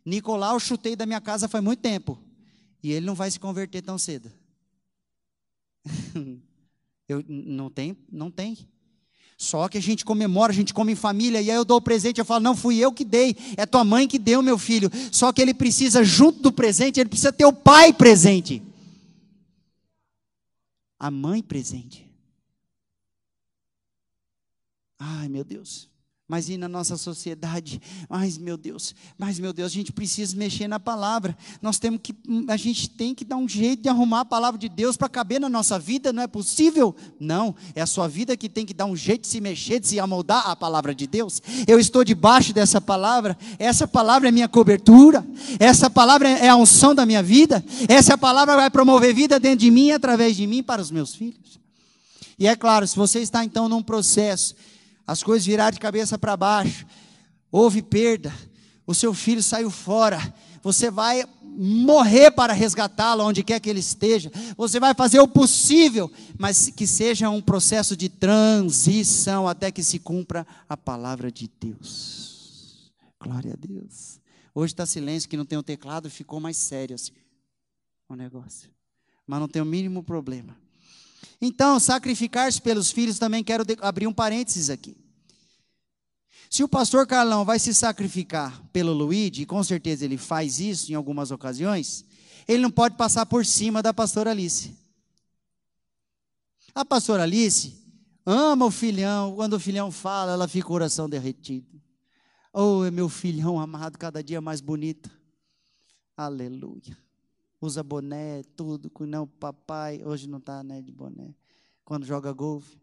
Nicolau 0.04 0.54
eu 0.54 0.60
chutei 0.60 0.94
da 0.94 1.06
minha 1.06 1.22
casa 1.22 1.48
faz 1.48 1.64
muito 1.64 1.80
tempo. 1.80 2.18
E 2.82 2.92
ele 2.92 3.06
não 3.06 3.14
vai 3.14 3.30
se 3.30 3.40
converter 3.40 3.80
tão 3.80 3.96
cedo. 3.96 4.30
eu, 7.08 7.24
não 7.28 7.70
tem, 7.70 7.96
não 8.10 8.30
tem. 8.30 8.56
Só 9.36 9.68
que 9.68 9.78
a 9.78 9.82
gente 9.82 10.04
comemora, 10.04 10.52
a 10.52 10.54
gente 10.54 10.74
come 10.74 10.92
em 10.92 10.96
família, 10.96 11.40
e 11.40 11.50
aí 11.50 11.56
eu 11.56 11.64
dou 11.64 11.78
o 11.78 11.82
presente, 11.82 12.18
eu 12.18 12.24
falo, 12.24 12.42
não 12.42 12.56
fui 12.56 12.78
eu 12.78 12.92
que 12.92 13.04
dei, 13.04 13.36
é 13.56 13.64
tua 13.64 13.84
mãe 13.84 14.08
que 14.08 14.18
deu, 14.18 14.42
meu 14.42 14.58
filho. 14.58 14.90
Só 15.12 15.32
que 15.32 15.40
ele 15.40 15.54
precisa, 15.54 16.02
junto 16.02 16.40
do 16.40 16.52
presente, 16.52 16.98
ele 16.98 17.08
precisa 17.08 17.32
ter 17.32 17.44
o 17.44 17.52
pai 17.52 17.92
presente. 17.92 18.62
A 20.98 21.10
mãe 21.10 21.40
presente. 21.40 22.10
Ai, 24.98 25.28
meu 25.28 25.44
Deus 25.44 25.88
mas 26.28 26.50
e 26.50 26.58
na 26.58 26.68
nossa 26.68 26.98
sociedade, 26.98 27.80
mas 28.06 28.36
meu 28.36 28.58
Deus, 28.58 28.94
mas 29.16 29.38
meu 29.38 29.50
Deus, 29.50 29.72
a 29.72 29.74
gente 29.74 29.90
precisa 29.90 30.36
mexer 30.36 30.68
na 30.68 30.78
palavra. 30.78 31.34
Nós 31.62 31.78
temos 31.78 32.00
que, 32.02 32.14
a 32.48 32.56
gente 32.56 32.90
tem 32.90 33.14
que 33.14 33.24
dar 33.24 33.38
um 33.38 33.48
jeito 33.48 33.82
de 33.82 33.88
arrumar 33.88 34.20
a 34.20 34.24
palavra 34.26 34.58
de 34.58 34.68
Deus 34.68 34.94
para 34.94 35.08
caber 35.08 35.40
na 35.40 35.48
nossa 35.48 35.78
vida, 35.78 36.12
não 36.12 36.22
é 36.22 36.26
possível? 36.26 36.94
Não, 37.18 37.56
é 37.74 37.80
a 37.80 37.86
sua 37.86 38.06
vida 38.06 38.36
que 38.36 38.46
tem 38.46 38.66
que 38.66 38.74
dar 38.74 38.84
um 38.84 38.94
jeito 38.94 39.22
de 39.22 39.28
se 39.28 39.40
mexer, 39.40 39.80
de 39.80 39.88
se 39.88 39.98
amoldar 39.98 40.46
a 40.50 40.54
palavra 40.54 40.94
de 40.94 41.06
Deus. 41.06 41.40
Eu 41.66 41.80
estou 41.80 42.04
debaixo 42.04 42.52
dessa 42.52 42.78
palavra, 42.78 43.36
essa 43.58 43.88
palavra 43.88 44.28
é 44.28 44.30
minha 44.30 44.48
cobertura, 44.48 45.26
essa 45.58 45.88
palavra 45.88 46.28
é 46.28 46.48
a 46.50 46.56
unção 46.56 46.94
da 46.94 47.06
minha 47.06 47.22
vida, 47.22 47.64
essa 47.88 48.18
palavra 48.18 48.54
vai 48.54 48.68
promover 48.68 49.14
vida 49.14 49.40
dentro 49.40 49.60
de 49.60 49.70
mim 49.70 49.92
através 49.92 50.36
de 50.36 50.46
mim 50.46 50.62
para 50.62 50.82
os 50.82 50.90
meus 50.90 51.14
filhos. 51.14 51.58
E 52.38 52.46
é 52.46 52.54
claro, 52.54 52.86
se 52.86 52.94
você 52.94 53.20
está 53.20 53.42
então 53.42 53.66
num 53.66 53.82
processo 53.82 54.54
as 55.08 55.22
coisas 55.22 55.46
viraram 55.46 55.72
de 55.72 55.80
cabeça 55.80 56.18
para 56.18 56.36
baixo, 56.36 56.84
houve 57.50 57.80
perda, 57.80 58.30
o 58.86 58.94
seu 58.94 59.14
filho 59.14 59.42
saiu 59.42 59.70
fora, 59.70 60.34
você 60.62 60.90
vai 60.90 61.24
morrer 61.42 62.30
para 62.30 62.52
resgatá-lo 62.52 63.24
onde 63.24 63.42
quer 63.42 63.58
que 63.58 63.70
ele 63.70 63.80
esteja, 63.80 64.30
você 64.54 64.78
vai 64.78 64.92
fazer 64.92 65.18
o 65.18 65.26
possível, 65.26 66.12
mas 66.38 66.68
que 66.68 66.86
seja 66.86 67.30
um 67.30 67.40
processo 67.40 67.96
de 67.96 68.10
transição 68.10 69.48
até 69.48 69.72
que 69.72 69.82
se 69.82 69.98
cumpra 69.98 70.46
a 70.68 70.76
palavra 70.76 71.32
de 71.32 71.50
Deus. 71.58 72.92
Glória 73.18 73.54
a 73.54 73.56
Deus. 73.56 74.20
Hoje 74.54 74.74
está 74.74 74.84
silêncio, 74.84 75.26
que 75.26 75.38
não 75.38 75.46
tem 75.46 75.56
o 75.56 75.62
teclado, 75.62 76.10
ficou 76.10 76.38
mais 76.38 76.58
sério 76.58 76.94
assim, 76.94 77.12
o 78.10 78.14
negócio. 78.14 78.68
Mas 79.26 79.40
não 79.40 79.48
tem 79.48 79.62
o 79.62 79.64
mínimo 79.64 80.02
problema. 80.02 80.54
Então, 81.40 81.78
sacrificar-se 81.78 82.60
pelos 82.60 82.90
filhos, 82.90 83.18
também 83.18 83.44
quero 83.44 83.64
abrir 83.80 84.06
um 84.06 84.12
parênteses 84.12 84.70
aqui. 84.70 84.96
Se 86.50 86.64
o 86.64 86.68
pastor 86.68 87.06
Carlão 87.06 87.44
vai 87.44 87.58
se 87.58 87.74
sacrificar 87.74 88.62
pelo 88.72 88.92
Luíde, 88.92 89.42
e 89.42 89.46
com 89.46 89.62
certeza 89.62 90.04
ele 90.04 90.16
faz 90.16 90.58
isso 90.58 90.90
em 90.90 90.94
algumas 90.94 91.30
ocasiões, 91.30 92.04
ele 92.46 92.62
não 92.62 92.70
pode 92.70 92.96
passar 92.96 93.26
por 93.26 93.44
cima 93.44 93.82
da 93.82 93.92
pastora 93.92 94.30
Alice. 94.30 94.74
A 96.74 96.84
pastora 96.84 97.22
Alice 97.22 97.76
ama 98.24 98.66
o 98.66 98.70
filhão, 98.70 99.34
quando 99.34 99.54
o 99.54 99.60
filhão 99.60 99.92
fala, 99.92 100.32
ela 100.32 100.48
fica 100.48 100.66
o 100.66 100.70
coração 100.70 101.08
derretido. 101.08 101.80
Oh, 102.52 102.84
é 102.84 102.90
meu 102.90 103.08
filhão 103.08 103.60
amado, 103.60 103.98
cada 103.98 104.22
dia 104.22 104.40
mais 104.40 104.60
bonito. 104.60 105.10
Aleluia 106.16 107.07
usa 107.60 107.82
boné, 107.82 108.42
tudo, 108.56 108.90
não, 109.00 109.26
papai, 109.26 110.02
hoje 110.04 110.28
não 110.28 110.38
está 110.38 110.62
né, 110.62 110.80
de 110.80 110.92
boné, 110.92 111.34
quando 111.84 112.06
joga 112.06 112.32
golfe. 112.32 112.78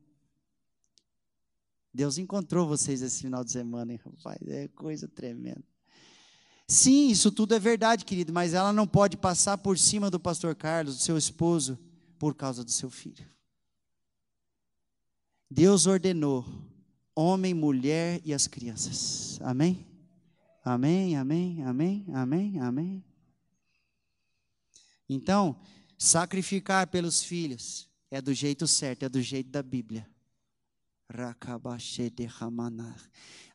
Deus 1.93 2.17
encontrou 2.17 2.67
vocês 2.67 3.01
esse 3.01 3.21
final 3.21 3.43
de 3.43 3.51
semana, 3.51 3.93
hein, 3.93 3.99
rapaz? 4.03 4.37
É 4.47 4.67
coisa 4.69 5.07
tremenda. 5.07 5.63
Sim, 6.67 7.09
isso 7.09 7.31
tudo 7.31 7.53
é 7.53 7.59
verdade, 7.59 8.03
querido, 8.03 8.33
mas 8.33 8.53
ela 8.53 8.73
não 8.73 8.87
pode 8.87 9.15
passar 9.15 9.57
por 9.57 9.77
cima 9.77 10.09
do 10.09 10.19
pastor 10.19 10.55
Carlos, 10.55 10.97
do 10.97 11.01
seu 11.01 11.17
esposo, 11.17 11.77
por 12.17 12.35
causa 12.35 12.63
do 12.63 12.71
seu 12.71 12.89
filho. 12.89 13.25
Deus 15.49 15.85
ordenou 15.85 16.43
homem, 17.15 17.53
mulher 17.53 18.19
e 18.25 18.33
as 18.33 18.47
crianças. 18.47 19.39
Amém? 19.41 19.85
Amém, 20.63 21.15
amém, 21.15 21.63
amém, 21.63 22.05
amém, 22.11 22.59
amém. 22.59 23.05
Então, 25.09 25.59
sacrificar 25.97 26.87
pelos 26.87 27.23
filhos 27.23 27.87
é 28.09 28.21
do 28.21 28.33
jeito 28.33 28.67
certo, 28.67 29.03
é 29.03 29.09
do 29.09 29.21
jeito 29.21 29.49
da 29.49 29.61
Bíblia. 29.61 30.07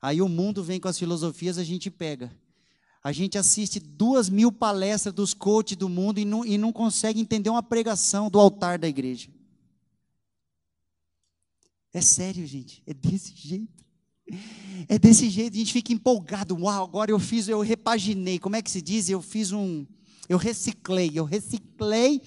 Aí 0.00 0.22
o 0.22 0.28
mundo 0.28 0.62
vem 0.62 0.80
com 0.80 0.88
as 0.88 0.98
filosofias, 0.98 1.58
a 1.58 1.64
gente 1.64 1.90
pega. 1.90 2.30
A 3.02 3.12
gente 3.12 3.38
assiste 3.38 3.80
duas 3.80 4.28
mil 4.28 4.52
palestras 4.52 5.14
dos 5.14 5.32
coaches 5.32 5.76
do 5.76 5.88
mundo 5.88 6.20
e 6.20 6.24
não, 6.24 6.44
e 6.44 6.58
não 6.58 6.72
consegue 6.72 7.20
entender 7.20 7.48
uma 7.48 7.62
pregação 7.62 8.30
do 8.30 8.38
altar 8.38 8.78
da 8.78 8.86
igreja. 8.86 9.30
É 11.92 12.00
sério, 12.00 12.46
gente. 12.46 12.82
É 12.86 12.94
desse 12.94 13.34
jeito. 13.34 13.84
É 14.86 14.98
desse 14.98 15.28
jeito. 15.28 15.54
A 15.54 15.58
gente 15.58 15.72
fica 15.72 15.92
empolgado. 15.92 16.54
Uau, 16.54 16.84
agora 16.84 17.10
eu 17.10 17.18
fiz, 17.18 17.48
eu 17.48 17.60
repaginei. 17.60 18.38
Como 18.38 18.54
é 18.54 18.62
que 18.62 18.70
se 18.70 18.80
diz? 18.80 19.08
Eu 19.08 19.20
fiz 19.20 19.50
um 19.50 19.86
eu 20.28 20.38
reciclei, 20.38 21.10
eu 21.14 21.24
reciclei 21.24 22.22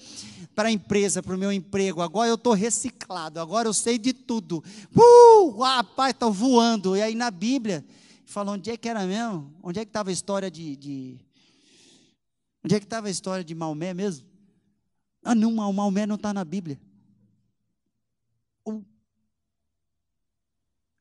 para 0.54 0.68
a 0.68 0.72
empresa, 0.72 1.22
para 1.22 1.34
o 1.34 1.38
meu 1.38 1.52
emprego. 1.52 2.00
Agora 2.00 2.28
eu 2.28 2.36
estou 2.36 2.52
reciclado, 2.52 3.40
agora 3.40 3.68
eu 3.68 3.74
sei 3.74 3.98
de 3.98 4.12
tudo. 4.12 4.62
Uh, 4.94 5.58
rapaz, 5.58 6.12
estou 6.12 6.32
voando. 6.32 6.96
E 6.96 7.02
aí 7.02 7.14
na 7.14 7.30
Bíblia, 7.30 7.84
fala 8.24 8.52
onde 8.52 8.70
é 8.70 8.76
que 8.76 8.88
era 8.88 9.06
mesmo? 9.06 9.52
Onde 9.62 9.80
é 9.80 9.84
que 9.84 9.90
estava 9.90 10.10
a 10.10 10.12
história 10.12 10.50
de, 10.50 10.76
de. 10.76 11.20
Onde 12.64 12.74
é 12.74 12.80
que 12.80 12.86
estava 12.86 13.08
a 13.08 13.10
história 13.10 13.44
de 13.44 13.54
Maomé 13.54 13.92
mesmo? 13.92 14.26
Ah, 15.22 15.34
não, 15.34 15.52
Maomé 15.72 16.06
não 16.06 16.16
está 16.16 16.32
na 16.32 16.44
Bíblia. 16.44 16.78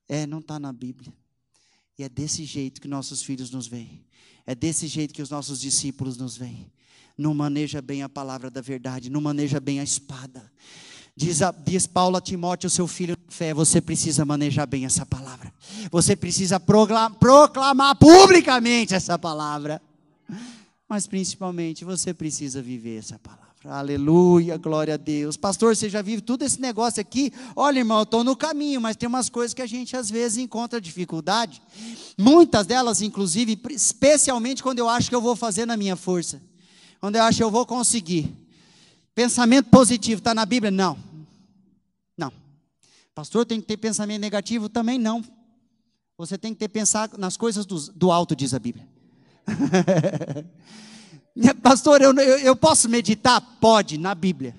É, 0.08 0.26
não 0.28 0.40
está 0.40 0.60
na 0.60 0.72
Bíblia. 0.72 1.14
E 1.98 2.04
é 2.04 2.10
desse 2.10 2.44
jeito 2.44 2.82
que 2.82 2.88
nossos 2.88 3.22
filhos 3.22 3.52
nos 3.52 3.68
veem. 3.68 4.06
É 4.46 4.54
desse 4.54 4.88
jeito 4.88 5.14
que 5.14 5.22
os 5.22 5.30
nossos 5.30 5.62
discípulos 5.62 6.18
nos 6.18 6.36
veem 6.36 6.72
não 7.18 7.34
maneja 7.34 7.82
bem 7.82 8.04
a 8.04 8.10
palavra 8.10 8.50
da 8.50 8.62
verdade, 8.62 9.10
não 9.10 9.22
maneja 9.22 9.60
bem 9.60 9.80
a 9.80 9.84
espada. 9.84 10.52
Diz, 11.16 11.40
diz 11.64 11.86
Paulo 11.86 12.18
a 12.18 12.22
Timóteo, 12.22 12.70
seu 12.70 12.88
filho 12.88 13.16
de 13.16 13.36
fé, 13.36 13.54
você 13.54 13.80
precisa 13.80 14.26
manejar 14.26 14.66
bem 14.66 14.86
essa 14.86 15.06
palavra. 15.06 15.54
Você 15.92 16.16
precisa 16.16 16.60
proclamar, 16.60 17.20
proclamar 17.20 17.96
publicamente 17.96 18.96
essa 18.96 19.18
palavra. 19.18 19.80
Mas 20.90 21.06
principalmente 21.06 21.86
você 21.86 22.14
precisa 22.14 22.62
viver 22.62 22.98
essa 22.98 23.20
palavra. 23.20 23.44
Aleluia, 23.66 24.58
glória 24.58 24.96
a 24.96 24.98
Deus. 24.98 25.38
Pastor, 25.38 25.76
você 25.76 25.88
já 25.88 26.02
vive 26.02 26.22
tudo 26.22 26.44
esse 26.44 26.60
negócio 26.60 27.00
aqui? 27.00 27.32
Olha, 27.56 27.80
irmão, 27.80 28.00
eu 28.00 28.04
estou 28.04 28.24
no 28.24 28.36
caminho, 28.36 28.82
mas 28.82 28.98
tem 28.98 29.08
umas 29.08 29.30
coisas 29.30 29.54
que 29.54 29.62
a 29.62 29.68
gente 29.68 29.96
às 29.96 30.10
vezes 30.10 30.40
encontra 30.40 30.82
dificuldade. 30.82 31.62
Muitas 32.18 32.66
delas, 32.66 33.02
inclusive, 33.02 33.58
especialmente 33.70 34.62
quando 34.62 34.80
eu 34.80 34.90
acho 34.90 35.10
que 35.10 35.16
eu 35.16 35.22
vou 35.22 35.36
fazer 35.36 35.66
na 35.66 35.78
minha 35.78 35.96
força 35.96 36.42
quando 37.04 37.18
eu 37.18 37.24
acho 37.24 37.40
que 37.40 37.44
eu 37.44 37.52
vou 37.52 37.66
conseguir. 37.66 38.34
Pensamento 39.14 39.70
positivo 39.70 40.20
está 40.20 40.34
na 40.34 40.46
Bíblia? 40.46 40.72
Não. 40.72 40.98
Não. 42.18 42.32
Pastor, 43.14 43.46
tem 43.46 43.60
que 43.60 43.68
ter 43.68 43.76
pensamento 43.76 44.22
negativo? 44.22 44.70
Também 44.70 44.98
não. 44.98 45.22
Você 46.18 46.38
tem 46.38 46.54
que 46.54 46.60
ter 46.60 46.70
pensar 46.70 47.10
nas 47.18 47.36
coisas 47.36 47.66
do, 47.66 47.78
do 47.92 48.10
alto, 48.10 48.34
diz 48.34 48.54
a 48.54 48.60
Bíblia. 48.60 48.88
Pastor, 51.62 52.02
eu, 52.02 52.14
eu, 52.14 52.40
eu, 52.40 52.56
posso 52.56 52.88
meditar? 52.88 53.42
Pode, 53.60 53.98
na 53.98 54.16
Bíblia. 54.16 54.56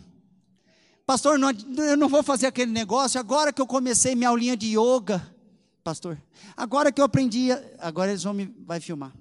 Pastor, 1.06 1.38
não, 1.38 1.50
eu 1.50 1.96
não 1.96 2.10
vou 2.10 2.22
fazer 2.22 2.46
aquele 2.46 2.70
negócio 2.70 3.18
agora 3.18 3.54
que 3.54 3.62
eu 3.62 3.66
comecei 3.66 4.14
minha 4.14 4.28
aulinha 4.28 4.54
de 4.54 4.78
yoga. 4.78 5.34
Pastor, 5.82 6.20
agora 6.54 6.92
que 6.92 7.00
eu 7.00 7.06
aprendi, 7.06 7.48
agora 7.78 8.10
eles 8.10 8.22
vão 8.22 8.34
me 8.34 8.54
vai 8.66 8.80
filmar. 8.80 9.14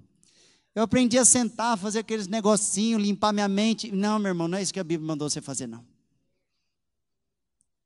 Eu 0.76 0.84
aprendi 0.84 1.20
a 1.20 1.26
sentar, 1.26 1.78
fazer 1.78 2.00
aqueles 2.00 2.28
negocinhos, 2.28 3.02
limpar 3.02 3.32
minha 3.32 3.48
mente. 3.48 3.92
Não, 3.92 4.18
meu 4.18 4.30
irmão, 4.30 4.48
não 4.48 4.58
é 4.58 4.62
isso 4.62 4.74
que 4.74 4.80
a 4.80 4.84
Bíblia 4.84 5.08
mandou 5.08 5.30
você 5.30 5.40
fazer, 5.40 5.68
não. 5.68 5.86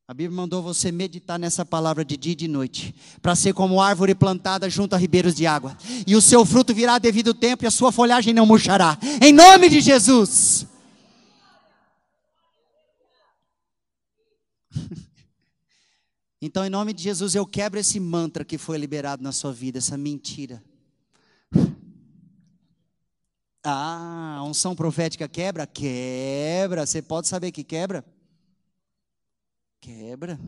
A 0.08 0.14
Bíblia 0.14 0.38
mandou 0.38 0.64
você 0.64 0.90
meditar 0.90 1.38
nessa 1.38 1.66
palavra 1.66 2.06
de 2.06 2.16
dia 2.16 2.32
e 2.32 2.36
de 2.36 2.48
noite, 2.48 2.96
para 3.22 3.36
ser 3.36 3.54
como 3.54 3.82
árvore 3.82 4.16
plantada 4.16 4.70
junto 4.70 4.94
a 4.96 4.98
ribeiros 4.98 5.36
de 5.36 5.46
água, 5.46 5.78
e 6.08 6.16
o 6.16 6.22
seu 6.22 6.46
fruto 6.46 6.74
virá 6.74 6.98
devido 6.98 7.34
tempo 7.34 7.66
e 7.66 7.68
a 7.68 7.72
sua 7.72 7.92
folhagem 7.92 8.34
não 8.34 8.46
murchará. 8.46 8.98
Em 9.22 9.34
nome 9.34 9.70
de 9.70 9.82
Jesus. 9.82 10.66
Então, 16.40 16.64
em 16.64 16.70
nome 16.70 16.94
de 16.94 17.02
Jesus, 17.02 17.34
eu 17.34 17.48
quebro 17.48 17.80
esse 17.80 18.00
mantra 18.00 18.46
que 18.46 18.60
foi 18.60 18.78
liberado 18.78 19.24
na 19.24 19.32
sua 19.32 19.52
vida, 19.52 19.80
essa 19.80 19.98
mentira. 19.98 20.64
Ah, 23.70 24.38
a 24.38 24.44
unção 24.46 24.74
profética 24.74 25.28
quebra? 25.28 25.68
Quebra. 25.68 26.86
Você 26.86 27.02
pode 27.02 27.28
saber 27.28 27.52
que 27.52 27.66
quebra? 27.66 28.06
Quebra. 29.82 30.40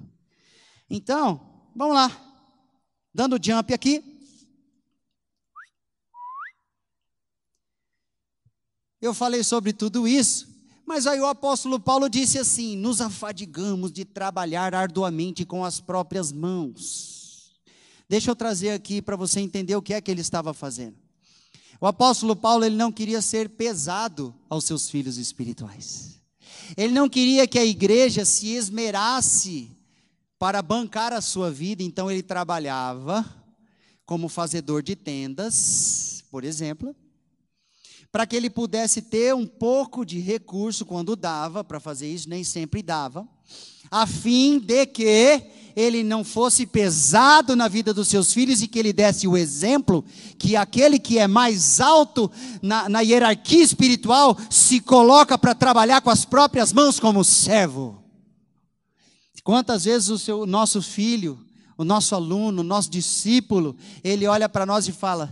Então, 0.90 1.68
vamos 1.76 1.96
lá. 1.96 2.10
Dando 3.14 3.38
jump 3.44 3.74
aqui. 3.74 4.02
Eu 9.02 9.14
falei 9.14 9.44
sobre 9.44 9.74
tudo 9.74 10.08
isso, 10.08 10.48
mas 10.86 11.06
aí 11.06 11.20
o 11.20 11.28
apóstolo 11.28 11.78
Paulo 11.78 12.10
disse 12.10 12.40
assim: 12.40 12.78
nos 12.78 13.02
afadigamos 13.02 13.92
de 13.92 14.06
trabalhar 14.06 14.74
arduamente 14.74 15.44
com 15.44 15.66
as 15.66 15.82
próprias 15.82 16.32
mãos. 16.32 17.60
Deixa 18.08 18.32
eu 18.32 18.36
trazer 18.36 18.70
aqui 18.70 19.02
para 19.02 19.18
você 19.18 19.42
entender 19.42 19.76
o 19.76 19.82
que 19.82 19.94
é 19.94 20.00
que 20.00 20.10
ele 20.10 20.22
estava 20.22 20.54
fazendo. 20.54 21.09
O 21.82 21.88
apóstolo 21.88 22.36
Paulo 22.36 22.66
ele 22.66 22.76
não 22.76 22.92
queria 22.92 23.22
ser 23.22 23.50
pesado 23.50 24.36
aos 24.50 24.66
seus 24.66 24.90
filhos 24.90 25.18
espirituais. 25.18 26.20
Ele 26.76 26.94
não 26.94 27.08
queria 27.08 27.48
que 27.48 27.58
a 27.58 27.66
igreja 27.66 28.26
se 28.26 28.48
esmerasse 28.48 29.72
para 30.38 30.62
bancar 30.62 31.14
a 31.14 31.22
sua 31.22 31.50
vida, 31.50 31.82
então 31.82 32.12
ele 32.12 32.22
trabalhava 32.22 33.26
como 34.06 34.28
fazedor 34.28 34.82
de 34.82 34.96
tendas, 34.96 36.24
por 36.32 36.44
exemplo, 36.44 36.96
para 38.12 38.26
que 38.26 38.36
ele 38.36 38.50
pudesse 38.50 39.02
ter 39.02 39.36
um 39.36 39.46
pouco 39.46 40.04
de 40.04 40.20
recurso 40.20 40.86
quando 40.86 41.16
dava 41.16 41.64
para 41.64 41.80
fazer 41.80 42.12
isso, 42.12 42.28
nem 42.28 42.44
sempre 42.44 42.82
dava, 42.82 43.28
a 43.92 44.08
fim 44.08 44.60
de 44.60 44.86
que 44.86 45.42
ele 45.80 46.04
não 46.04 46.26
fosse 46.26 46.66
pesado 46.66 47.56
na 47.56 47.70
vida 47.70 47.94
dos 47.94 48.10
seus 48.10 48.34
filhos 48.34 48.62
e 48.62 48.68
que 48.68 48.78
ele 48.78 48.92
desse 48.92 49.26
o 49.30 49.38
exemplo 49.38 50.04
que 50.38 50.58
aquele 50.58 51.00
que 51.00 51.18
é 51.18 51.26
mais 51.26 51.80
alto 51.80 52.30
na, 52.62 52.90
na 52.90 53.00
hierarquia 53.00 53.64
espiritual 53.64 54.38
se 54.50 54.82
coloca 54.82 55.38
para 55.38 55.56
trabalhar 55.56 56.02
com 56.02 56.10
as 56.10 56.26
próprias 56.26 56.74
mãos 56.74 57.00
como 57.00 57.24
servo. 57.24 58.04
Quantas 59.42 59.86
vezes 59.86 60.10
o 60.10 60.20
seu, 60.20 60.46
nosso 60.46 60.82
filho, 60.82 61.44
o 61.78 61.86
nosso 61.86 62.14
aluno, 62.14 62.60
o 62.60 62.64
nosso 62.64 62.90
discípulo, 62.90 63.76
ele 64.04 64.28
olha 64.28 64.50
para 64.50 64.66
nós 64.66 64.86
e 64.88 64.92
fala: 64.92 65.32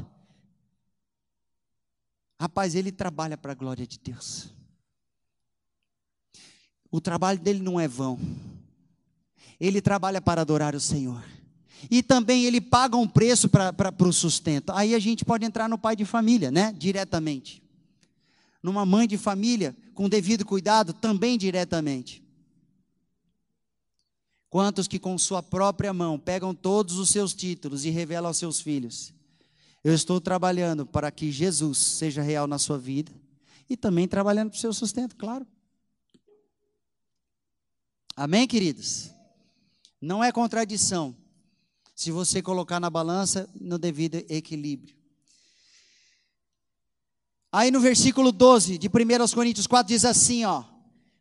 Rapaz, 2.40 2.74
ele 2.74 2.92
trabalha 2.92 3.38
para 3.38 3.52
a 3.52 3.56
glória 3.56 3.86
de 3.86 4.00
Deus. 4.00 4.48
O 6.90 7.02
trabalho 7.02 7.38
dele 7.38 7.60
não 7.60 7.78
é 7.78 7.88
vão 7.88 8.18
ele 9.60 9.82
trabalha 9.82 10.22
para 10.22 10.42
adorar 10.42 10.76
o 10.76 10.80
Senhor. 10.80 11.24
E 11.90 12.02
também 12.02 12.46
ele 12.46 12.60
paga 12.60 12.98
um 12.98 13.08
preço 13.08 13.50
para 13.50 13.94
o 14.00 14.14
sustento. 14.14 14.72
Aí 14.72 14.96
a 14.96 15.00
gente 15.00 15.24
pode 15.24 15.46
entrar 15.46 15.70
no 15.70 15.78
pai 15.78 15.96
de 15.96 16.06
família, 16.06 16.50
né? 16.50 16.74
Diretamente. 16.76 17.62
Numa 18.62 18.86
mãe 18.86 19.08
de 19.08 19.18
família, 19.18 19.76
com 19.94 20.10
devido 20.10 20.46
cuidado, 20.46 20.94
também 20.94 21.38
diretamente. 21.38 22.24
Quantos 24.50 24.88
que 24.88 24.98
com 24.98 25.18
sua 25.18 25.44
própria 25.44 25.94
mão 25.94 26.18
pegam 26.18 26.54
todos 26.54 26.98
os 26.98 27.10
seus 27.10 27.34
títulos 27.34 27.86
e 27.86 27.90
revelam 27.90 28.30
aos 28.30 28.38
seus 28.38 28.60
filhos? 28.60 29.14
Eu 29.84 29.94
estou 29.94 30.20
trabalhando 30.20 30.86
para 30.86 31.12
que 31.12 31.32
Jesus 31.32 31.78
seja 31.78 32.22
real 32.22 32.48
na 32.48 32.58
sua 32.58 32.78
vida 32.78 33.12
e 33.70 33.78
também 33.78 34.08
trabalhando 34.08 34.50
para 34.50 34.58
o 34.58 34.60
seu 34.60 34.74
sustento, 34.74 35.16
claro. 35.16 35.46
Amém, 38.16 38.48
queridos? 38.48 39.12
Não 40.02 40.24
é 40.24 40.32
contradição. 40.32 41.16
Se 41.96 42.12
você 42.12 42.42
colocar 42.42 42.80
na 42.80 42.90
balança 42.90 43.50
no 43.60 43.78
devido 43.80 44.16
equilíbrio. 44.30 44.96
Aí 47.52 47.72
no 47.72 47.80
versículo 47.80 48.32
12 48.32 48.78
de 48.78 48.88
1 48.88 48.92
Coríntios 49.34 49.66
4 49.66 49.88
diz 49.88 50.06
assim, 50.06 50.46
ó: 50.46 50.64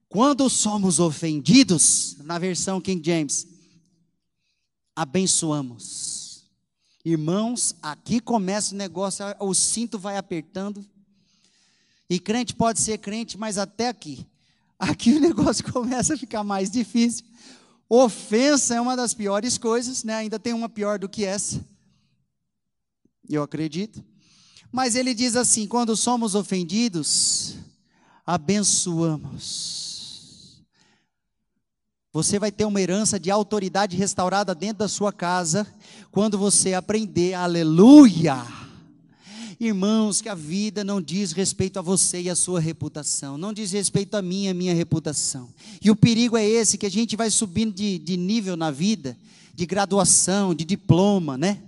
Quando 0.09 0.51
somos 0.51 1.01
ofendidos, 1.01 2.17
na 2.19 2.39
versão 2.39 2.81
King 2.81 3.03
James, 3.05 3.47
abençoamos. 4.95 6.45
Irmãos, 7.05 7.77
aqui 7.81 8.21
começa 8.21 8.75
o 8.75 8.77
negócio, 8.77 9.25
o 9.39 9.55
cinto 9.55 9.99
vai 9.99 10.17
apertando. 10.17 10.85
E 12.11 12.19
crente 12.19 12.55
pode 12.55 12.81
ser 12.81 12.99
crente, 12.99 13.39
mas 13.39 13.59
até 13.59 13.89
aqui. 13.89 14.27
Aqui 14.79 15.13
o 15.13 15.21
negócio 15.23 15.73
começa 15.73 16.15
a 16.15 16.19
ficar 16.19 16.43
mais 16.43 16.71
difícil. 16.71 17.25
Ofensa 17.89 18.75
é 18.75 18.81
uma 18.81 18.97
das 18.97 19.15
piores 19.15 19.57
coisas, 19.57 20.03
né? 20.03 20.15
ainda 20.15 20.39
tem 20.39 20.53
uma 20.53 20.69
pior 20.69 20.99
do 20.99 21.09
que 21.09 21.25
essa. 21.25 21.65
Eu 23.29 23.43
acredito. 23.43 24.05
Mas 24.73 24.95
ele 24.95 25.15
diz 25.15 25.37
assim: 25.37 25.67
quando 25.67 25.97
somos 25.97 26.35
ofendidos, 26.35 27.57
abençoamos. 28.25 29.85
Você 32.13 32.39
vai 32.39 32.51
ter 32.51 32.65
uma 32.65 32.81
herança 32.81 33.21
de 33.21 33.31
autoridade 33.31 33.97
restaurada 33.97 34.55
dentro 34.55 34.79
da 34.79 34.89
sua 34.89 35.13
casa 35.13 35.67
quando 36.11 36.39
você 36.39 36.73
aprender, 36.75 37.35
aleluia 37.35 38.66
Irmãos, 39.59 40.21
que 40.21 40.29
a 40.29 40.35
vida 40.35 40.85
não 40.85 41.01
diz 41.01 41.33
respeito 41.33 41.79
a 41.79 41.83
você 41.83 42.21
e 42.21 42.31
a 42.31 42.37
sua 42.37 42.61
reputação, 42.61 43.39
não 43.39 43.55
diz 43.55 43.73
respeito 43.73 44.15
a 44.15 44.21
mim 44.21 44.45
e 44.45 44.49
a 44.49 44.55
minha 44.55 44.75
reputação. 44.75 45.49
E 45.83 45.91
o 45.91 45.97
perigo 45.97 46.37
é 46.37 46.47
esse, 46.47 46.77
que 46.77 46.85
a 46.85 46.91
gente 46.91 47.17
vai 47.17 47.31
subindo 47.31 47.73
de, 47.75 47.99
de 47.99 48.19
nível 48.19 48.55
na 48.55 48.71
vida, 48.71 49.17
de 49.55 49.65
graduação, 49.65 50.55
de 50.55 50.63
diploma, 50.63 51.39
né? 51.39 51.63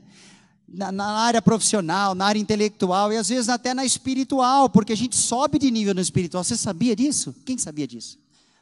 Na, 0.69 0.93
na, 0.93 1.07
área 1.07 1.41
profissional, 1.41 2.15
na 2.15 2.27
área 2.27 2.39
intelectual 2.39 3.11
e 3.11 3.17
às 3.17 3.31
vezes 3.31 3.49
até 3.49 3.73
na 3.73 3.87
espiritual, 3.87 4.69
porque 4.69 4.93
a 4.93 4.97
gente 4.97 5.17
sobe 5.17 5.59
de 5.59 5.71
nível 5.71 5.95
no 5.95 6.01
espiritual. 6.03 6.45
Você 6.45 6.59
sabia 6.59 6.95
disso? 6.95 7.35
Quem 7.47 7.57
sabia 7.57 7.87
disso? 7.87 8.19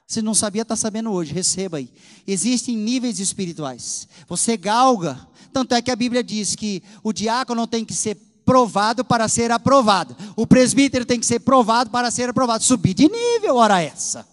Se 0.07 0.23
não 0.23 0.35
sabia, 0.35 0.63
está 0.63 0.77
sabendo 0.77 1.11
hoje, 1.11 1.33
receba 1.33 1.79
aí. 1.79 1.91
Existem 2.25 2.77
níveis 2.77 3.19
espirituais. 3.19 4.07
Você 4.29 4.57
galga. 4.57 5.19
Tanto 5.53 5.75
é 5.75 5.83
que 5.83 5.91
a 5.91 5.97
Bíblia 5.97 6.23
diz 6.23 6.55
que 6.55 6.81
o 7.03 7.13
diácono 7.13 7.67
tem 7.67 7.85
que 7.85 7.93
ser 7.93 8.17
provado 8.47 9.05
para 9.05 9.29
ser 9.29 9.51
aprovado. 9.51 10.17
O 10.37 10.47
presbítero 10.47 11.05
tem 11.05 11.19
que 11.19 11.27
ser 11.27 11.41
provado 11.41 11.91
para 11.91 12.11
ser 12.11 12.31
aprovado. 12.31 12.63
Subir 12.63 12.95
de 12.95 13.09
nível, 13.09 13.57
ora 13.57 13.83
essa. 13.83 14.25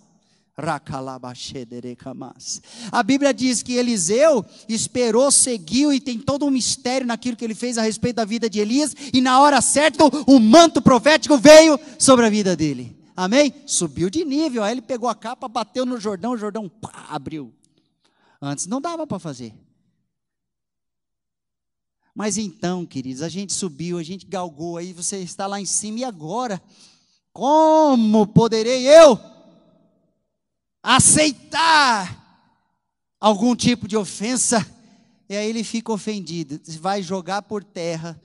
A 2.92 3.02
Bíblia 3.02 3.34
diz 3.34 3.64
que 3.64 3.74
Eliseu 3.74 4.46
esperou, 4.70 5.32
seguiu 5.32 5.92
e 5.92 6.00
tem 6.00 6.20
todo 6.20 6.46
um 6.46 6.52
mistério 6.52 7.08
naquilo 7.08 7.36
que 7.36 7.44
ele 7.44 7.56
fez 7.56 7.76
a 7.76 7.82
respeito 7.82 8.18
da 8.18 8.26
vida 8.26 8.48
de 8.48 8.60
Elias, 8.60 8.96
e 9.12 9.20
na 9.20 9.40
hora 9.42 9.60
certa 9.62 10.04
o 10.06 10.40
manto 10.40 10.80
profético 10.80 11.40
veio 11.40 11.80
sobre 11.98 12.28
a 12.28 12.30
vida 12.30 12.56
dele. 12.56 12.96
Amém? 13.18 13.52
Subiu 13.66 14.12
de 14.12 14.24
nível, 14.24 14.64
aí 14.64 14.74
ele 14.74 14.82
pegou 14.82 15.10
a 15.10 15.16
capa, 15.16 15.48
bateu 15.48 15.88
no 15.88 16.00
Jordão, 16.00 16.34
o 16.34 16.38
Jordão 16.38 16.70
pá, 16.70 17.08
abriu. 17.10 17.52
Antes 18.40 18.68
não 18.68 18.80
dava 18.80 19.08
para 19.08 19.18
fazer. 19.18 19.56
Mas 22.16 22.38
então, 22.38 22.86
queridos, 22.86 23.22
a 23.22 23.30
gente 23.30 23.54
subiu, 23.54 23.98
a 23.98 24.04
gente 24.04 24.26
galgou, 24.26 24.78
aí 24.78 24.94
você 24.94 25.18
está 25.18 25.48
lá 25.48 25.60
em 25.60 25.66
cima, 25.66 26.00
e 26.00 26.04
agora? 26.04 26.62
Como 27.32 28.28
poderei 28.28 28.88
eu 28.88 29.20
aceitar 30.84 32.22
algum 33.20 33.56
tipo 33.56 33.88
de 33.88 33.98
ofensa? 33.98 34.64
E 35.28 35.36
aí 35.36 35.50
ele 35.50 35.64
fica 35.64 35.92
ofendido, 35.92 36.62
vai 36.80 37.02
jogar 37.02 37.42
por 37.42 37.64
terra 37.64 38.22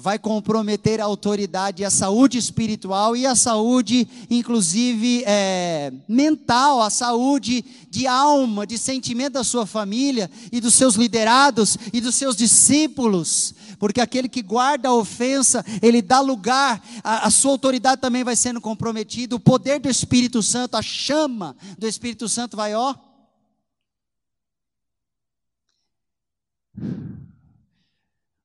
vai 0.00 0.16
comprometer 0.16 1.00
a 1.00 1.04
autoridade, 1.04 1.84
a 1.84 1.90
saúde 1.90 2.38
espiritual 2.38 3.16
e 3.16 3.26
a 3.26 3.34
saúde, 3.34 4.06
inclusive, 4.30 5.24
é, 5.26 5.92
mental, 6.06 6.80
a 6.80 6.88
saúde 6.88 7.64
de 7.90 8.06
alma, 8.06 8.64
de 8.64 8.78
sentimento 8.78 9.32
da 9.32 9.42
sua 9.42 9.66
família 9.66 10.30
e 10.52 10.60
dos 10.60 10.74
seus 10.74 10.94
liderados 10.94 11.76
e 11.92 12.00
dos 12.00 12.14
seus 12.14 12.36
discípulos, 12.36 13.52
porque 13.76 14.00
aquele 14.00 14.28
que 14.28 14.40
guarda 14.40 14.88
a 14.88 14.94
ofensa, 14.94 15.64
ele 15.82 16.00
dá 16.00 16.20
lugar, 16.20 16.80
a, 17.02 17.26
a, 17.26 17.30
sua 17.30 17.50
autoridade 17.50 18.00
também 18.00 18.22
vai 18.22 18.36
sendo 18.36 18.60
comprometida, 18.60 19.34
o 19.34 19.40
poder 19.40 19.80
do 19.80 19.88
Espírito 19.88 20.40
Santo, 20.44 20.76
a 20.76 20.82
chama 20.82 21.56
do 21.76 21.88
Espírito 21.88 22.28
Santo 22.28 22.56
vai, 22.56 22.72
ó. 22.72 22.94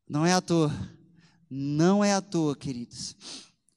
Não 0.10 0.26
é 0.26 0.34
à 0.34 0.42
toa, 0.42 0.72
não 1.56 2.04
é 2.04 2.14
à 2.14 2.22
toa, 2.22 2.56
queridos, 2.56 3.16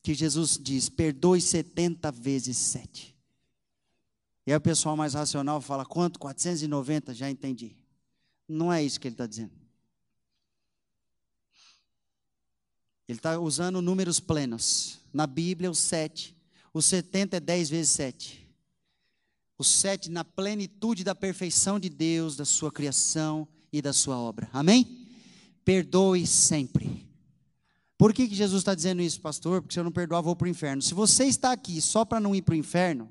que 0.03 0.15
Jesus 0.15 0.59
diz: 0.61 0.89
perdoe 0.89 1.41
70 1.41 2.11
vezes 2.11 2.57
7. 2.57 3.15
E 4.47 4.53
aí 4.53 4.57
o 4.57 4.61
pessoal 4.61 4.97
mais 4.97 5.13
racional 5.13 5.61
fala: 5.61 5.85
quanto? 5.85 6.19
490, 6.19 7.13
já 7.13 7.29
entendi. 7.29 7.77
Não 8.49 8.73
é 8.73 8.83
isso 8.83 8.99
que 8.99 9.09
ele 9.09 9.15
está 9.15 9.27
dizendo. 9.27 9.53
Ele 13.07 13.19
está 13.19 13.39
usando 13.39 13.83
números 13.83 14.21
plenos. 14.21 14.99
Na 15.13 15.27
Bíblia, 15.27 15.71
o 15.71 15.75
7. 15.75 16.35
O 16.73 16.81
70 16.81 17.37
é 17.37 17.41
10 17.41 17.69
vezes 17.69 17.91
7. 17.93 18.49
O 19.59 19.65
7 19.65 20.11
na 20.11 20.25
plenitude 20.25 21.05
da 21.05 21.15
perfeição 21.15 21.79
de 21.79 21.89
Deus, 21.89 22.37
da 22.37 22.45
sua 22.45 22.73
criação 22.73 23.47
e 23.73 23.83
da 23.83 23.93
sua 23.93 24.19
obra. 24.19 24.49
Amém? 24.53 25.09
Perdoe 25.65 26.27
sempre. 26.27 27.06
Por 27.99 28.13
que, 28.13 28.29
que 28.29 28.35
Jesus 28.35 28.61
está 28.61 28.75
dizendo 28.75 29.01
isso, 29.01 29.21
pastor? 29.21 29.63
Porque 29.63 29.73
se 29.73 29.81
eu 29.81 29.85
não 29.85 29.93
perdoar, 29.93 30.21
vou 30.21 30.37
para 30.37 30.47
o 30.47 30.49
inferno. 30.49 30.83
Se 30.83 30.93
você 30.93 31.25
está 31.25 31.53
aqui 31.53 31.81
só 31.81 32.05
para 32.05 32.21
não 32.21 32.35
ir 32.35 32.43
para 32.43 32.53
o 32.53 32.57
inferno, 32.57 33.11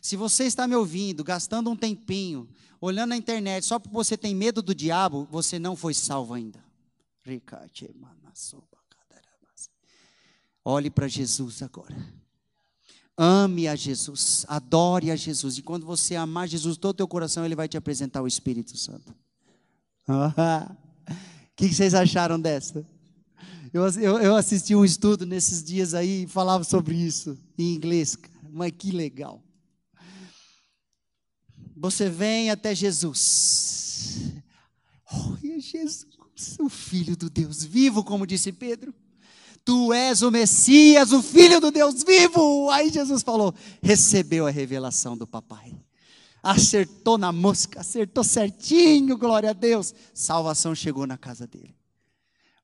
se 0.00 0.16
você 0.16 0.44
está 0.44 0.68
me 0.68 0.76
ouvindo, 0.76 1.24
gastando 1.24 1.70
um 1.70 1.76
tempinho, 1.76 2.46
olhando 2.80 3.10
na 3.10 3.16
internet, 3.16 3.64
só 3.64 3.78
porque 3.78 3.94
você 3.94 4.16
tem 4.16 4.34
medo 4.34 4.60
do 4.60 4.74
diabo, 4.74 5.26
você 5.30 5.58
não 5.58 5.74
foi 5.74 5.94
salvo 5.94 6.34
ainda. 6.34 6.62
Olhe 10.62 10.90
para 10.90 11.08
Jesus 11.08 11.62
agora. 11.62 11.96
Ame 13.16 13.68
a 13.68 13.76
Jesus, 13.76 14.44
adore 14.48 15.10
a 15.10 15.16
Jesus. 15.16 15.56
E 15.56 15.62
quando 15.62 15.86
você 15.86 16.16
amar 16.16 16.48
Jesus 16.48 16.76
todo 16.76 16.90
o 16.90 16.96
teu 16.96 17.08
coração, 17.08 17.44
Ele 17.44 17.54
vai 17.54 17.68
te 17.68 17.76
apresentar 17.76 18.20
o 18.20 18.26
Espírito 18.26 18.76
Santo. 18.76 19.14
O 21.06 21.56
que, 21.56 21.68
que 21.68 21.74
vocês 21.76 21.94
acharam 21.94 22.40
dessa? 22.40 22.84
Eu, 23.74 23.88
eu, 24.00 24.18
eu, 24.18 24.36
assisti 24.36 24.72
um 24.72 24.84
estudo 24.84 25.26
nesses 25.26 25.60
dias 25.60 25.94
aí 25.94 26.22
e 26.22 26.28
falava 26.28 26.62
sobre 26.62 26.94
isso 26.94 27.36
em 27.58 27.74
inglês. 27.74 28.16
Mas 28.52 28.70
que 28.70 28.92
legal. 28.92 29.42
Você 31.76 32.08
vem 32.08 32.52
até 32.52 32.72
Jesus. 32.72 34.30
Olha, 35.12 35.58
Jesus, 35.58 36.06
o 36.60 36.68
Filho 36.68 37.16
do 37.16 37.28
Deus 37.28 37.64
vivo, 37.64 38.04
como 38.04 38.28
disse 38.28 38.52
Pedro. 38.52 38.94
Tu 39.64 39.92
és 39.92 40.22
o 40.22 40.30
Messias, 40.30 41.10
o 41.10 41.20
Filho 41.20 41.60
do 41.60 41.72
Deus 41.72 42.04
vivo. 42.04 42.70
Aí 42.70 42.90
Jesus 42.90 43.24
falou: 43.24 43.52
recebeu 43.82 44.46
a 44.46 44.50
revelação 44.50 45.16
do 45.16 45.26
papai. 45.26 45.74
Acertou 46.40 47.18
na 47.18 47.32
mosca, 47.32 47.80
acertou 47.80 48.22
certinho, 48.22 49.18
glória 49.18 49.50
a 49.50 49.52
Deus. 49.52 49.92
Salvação 50.14 50.76
chegou 50.76 51.08
na 51.08 51.18
casa 51.18 51.44
dele. 51.44 51.74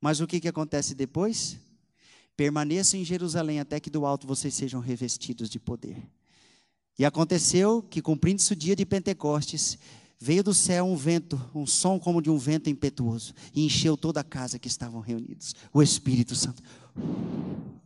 Mas 0.00 0.20
o 0.20 0.26
que, 0.26 0.40
que 0.40 0.48
acontece 0.48 0.94
depois? 0.94 1.58
Permaneçam 2.36 2.98
em 2.98 3.04
Jerusalém 3.04 3.60
até 3.60 3.78
que 3.78 3.90
do 3.90 4.06
alto 4.06 4.26
vocês 4.26 4.54
sejam 4.54 4.80
revestidos 4.80 5.50
de 5.50 5.58
poder. 5.58 6.02
E 6.98 7.04
aconteceu 7.04 7.82
que, 7.82 8.00
cumprindo-se 8.00 8.52
o 8.52 8.56
dia 8.56 8.74
de 8.74 8.86
Pentecostes, 8.86 9.78
veio 10.18 10.44
do 10.44 10.52
céu 10.52 10.84
um 10.84 10.96
vento, 10.96 11.40
um 11.54 11.66
som 11.66 11.98
como 11.98 12.20
de 12.20 12.30
um 12.30 12.38
vento 12.38 12.68
impetuoso, 12.68 13.34
e 13.54 13.64
encheu 13.64 13.96
toda 13.96 14.20
a 14.20 14.24
casa 14.24 14.58
que 14.58 14.68
estavam 14.68 15.00
reunidos. 15.00 15.54
O 15.72 15.82
Espírito 15.82 16.34
Santo. 16.34 16.62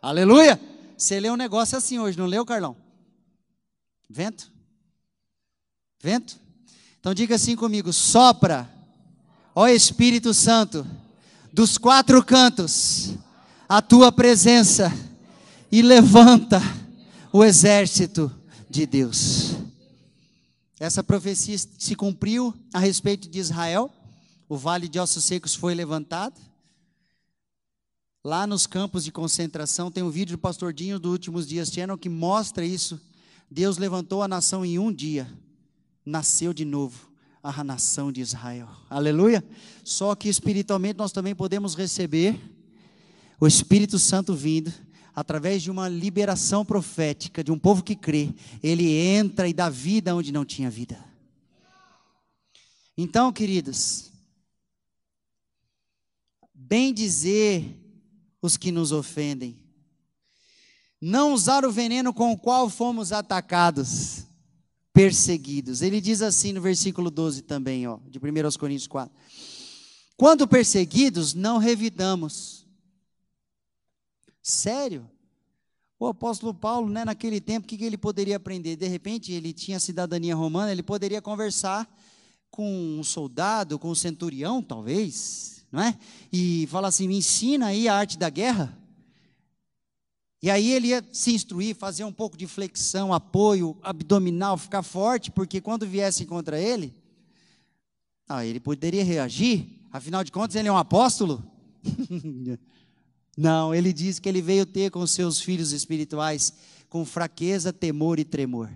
Aleluia! 0.00 0.60
Você 0.96 1.18
leu 1.18 1.34
um 1.34 1.36
negócio 1.36 1.76
assim 1.76 1.98
hoje, 1.98 2.16
não 2.16 2.26
leu, 2.26 2.46
Carlão? 2.46 2.76
Vento? 4.08 4.52
Vento? 6.00 6.40
Então 7.00 7.12
diga 7.12 7.34
assim 7.34 7.56
comigo: 7.56 7.92
sopra, 7.92 8.70
ó 9.54 9.68
Espírito 9.68 10.32
Santo, 10.32 10.86
dos 11.52 11.76
quatro 11.76 12.24
cantos, 12.24 13.14
a 13.68 13.82
tua 13.82 14.10
presença, 14.10 14.92
e 15.70 15.80
levanta 15.80 16.60
o 17.32 17.42
exército 17.42 18.30
de 18.68 18.86
Deus. 18.86 19.54
Essa 20.78 21.02
profecia 21.02 21.56
se 21.56 21.94
cumpriu 21.94 22.54
a 22.74 22.78
respeito 22.78 23.28
de 23.28 23.38
Israel. 23.38 23.90
O 24.48 24.56
vale 24.56 24.88
de 24.88 24.98
ossos 24.98 25.24
secos 25.24 25.54
foi 25.54 25.74
levantado. 25.74 26.38
Lá 28.22 28.46
nos 28.46 28.66
campos 28.66 29.04
de 29.04 29.12
concentração 29.12 29.90
tem 29.90 30.02
um 30.02 30.10
vídeo 30.10 30.36
do 30.36 30.40
pastor 30.40 30.72
Dinho 30.72 30.98
do 30.98 31.10
Últimos 31.10 31.46
Dias 31.46 31.70
Channel 31.70 31.96
que 31.96 32.08
mostra 32.08 32.64
isso. 32.64 33.00
Deus 33.50 33.78
levantou 33.78 34.22
a 34.22 34.28
nação 34.28 34.64
em 34.64 34.78
um 34.78 34.92
dia. 34.92 35.26
Nasceu 36.04 36.52
de 36.52 36.64
novo 36.64 37.11
a 37.42 37.64
nação 37.64 38.12
de 38.12 38.20
Israel. 38.20 38.68
Aleluia. 38.88 39.44
Só 39.82 40.14
que 40.14 40.28
espiritualmente 40.28 40.98
nós 40.98 41.12
também 41.12 41.34
podemos 41.34 41.74
receber 41.74 42.38
o 43.40 43.46
Espírito 43.46 43.98
Santo 43.98 44.34
vindo 44.34 44.72
através 45.14 45.62
de 45.62 45.70
uma 45.70 45.88
liberação 45.88 46.64
profética 46.64 47.42
de 47.42 47.52
um 47.52 47.58
povo 47.58 47.82
que 47.82 47.94
crê, 47.94 48.32
ele 48.62 48.90
entra 48.90 49.48
e 49.48 49.52
dá 49.52 49.68
vida 49.68 50.14
onde 50.14 50.32
não 50.32 50.44
tinha 50.44 50.70
vida. 50.70 50.98
Então, 52.96 53.32
queridos, 53.32 54.10
bem 56.54 56.94
dizer 56.94 57.78
os 58.40 58.56
que 58.56 58.72
nos 58.72 58.92
ofendem, 58.92 59.58
não 61.00 61.32
usar 61.32 61.64
o 61.64 61.72
veneno 61.72 62.14
com 62.14 62.32
o 62.32 62.38
qual 62.38 62.70
fomos 62.70 63.12
atacados, 63.12 64.24
perseguidos. 64.92 65.82
Ele 65.82 66.00
diz 66.00 66.22
assim 66.22 66.52
no 66.52 66.60
versículo 66.60 67.10
12 67.10 67.42
também, 67.42 67.86
ó, 67.86 67.98
de 68.08 68.18
1 68.18 68.58
Coríntios 68.58 68.86
4. 68.86 69.14
Quando 70.16 70.46
perseguidos, 70.46 71.34
não 71.34 71.58
revidamos 71.58 72.62
Sério? 74.42 75.08
O 76.00 76.06
apóstolo 76.08 76.52
Paulo, 76.52 76.90
né, 76.90 77.04
naquele 77.04 77.40
tempo, 77.40 77.64
o 77.64 77.68
que, 77.68 77.78
que 77.78 77.84
ele 77.84 77.96
poderia 77.96 78.36
aprender? 78.36 78.74
De 78.74 78.88
repente, 78.88 79.30
ele 79.30 79.52
tinha 79.52 79.78
cidadania 79.78 80.34
romana, 80.34 80.72
ele 80.72 80.82
poderia 80.82 81.22
conversar 81.22 81.88
com 82.50 82.98
um 82.98 83.04
soldado, 83.04 83.78
com 83.78 83.88
um 83.88 83.94
centurião, 83.94 84.60
talvez, 84.60 85.64
não 85.70 85.80
é? 85.80 85.96
E 86.32 86.66
falar 86.66 86.88
assim: 86.88 87.06
me 87.06 87.16
ensina 87.16 87.66
aí 87.66 87.86
a 87.86 87.94
arte 87.94 88.18
da 88.18 88.28
guerra. 88.28 88.76
E 90.42 90.50
aí 90.50 90.72
ele 90.72 90.88
ia 90.88 91.04
se 91.12 91.32
instruir, 91.32 91.76
fazer 91.76 92.02
um 92.02 92.12
pouco 92.12 92.36
de 92.36 92.48
flexão, 92.48 93.14
apoio 93.14 93.76
abdominal, 93.80 94.58
ficar 94.58 94.82
forte, 94.82 95.30
porque 95.30 95.60
quando 95.60 95.86
viesse 95.86 96.26
contra 96.26 96.60
ele, 96.60 96.92
ah, 98.28 98.44
ele 98.44 98.58
poderia 98.58 99.04
reagir, 99.04 99.86
afinal 99.92 100.24
de 100.24 100.32
contas 100.32 100.56
ele 100.56 100.66
é 100.66 100.72
um 100.72 100.76
apóstolo. 100.76 101.44
Não, 103.38 103.74
ele 103.74 103.92
diz 103.92 104.18
que 104.18 104.28
ele 104.28 104.42
veio 104.42 104.66
ter 104.66 104.90
com 104.90 105.06
seus 105.06 105.40
filhos 105.40 105.72
espirituais 105.72 106.52
com 106.88 107.04
fraqueza, 107.06 107.72
temor 107.72 108.18
e 108.18 108.24
tremor. 108.24 108.68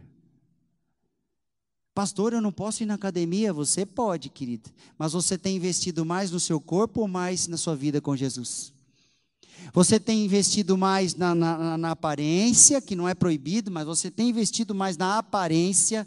Pastor, 1.94 2.32
eu 2.32 2.40
não 2.40 2.52
posso 2.52 2.82
ir 2.82 2.86
na 2.86 2.94
academia? 2.94 3.52
Você 3.52 3.84
pode, 3.84 4.28
querido. 4.28 4.70
Mas 4.98 5.12
você 5.12 5.36
tem 5.36 5.56
investido 5.56 6.04
mais 6.04 6.30
no 6.30 6.40
seu 6.40 6.60
corpo 6.60 7.00
ou 7.00 7.08
mais 7.08 7.46
na 7.46 7.56
sua 7.56 7.74
vida 7.74 8.00
com 8.00 8.14
Jesus? 8.14 8.72
Você 9.72 10.00
tem 10.00 10.24
investido 10.24 10.76
mais 10.76 11.14
na, 11.14 11.34
na, 11.34 11.78
na 11.78 11.90
aparência, 11.90 12.80
que 12.80 12.96
não 12.96 13.08
é 13.08 13.14
proibido, 13.14 13.70
mas 13.70 13.86
você 13.86 14.10
tem 14.10 14.30
investido 14.30 14.74
mais 14.74 14.96
na 14.96 15.18
aparência, 15.18 16.06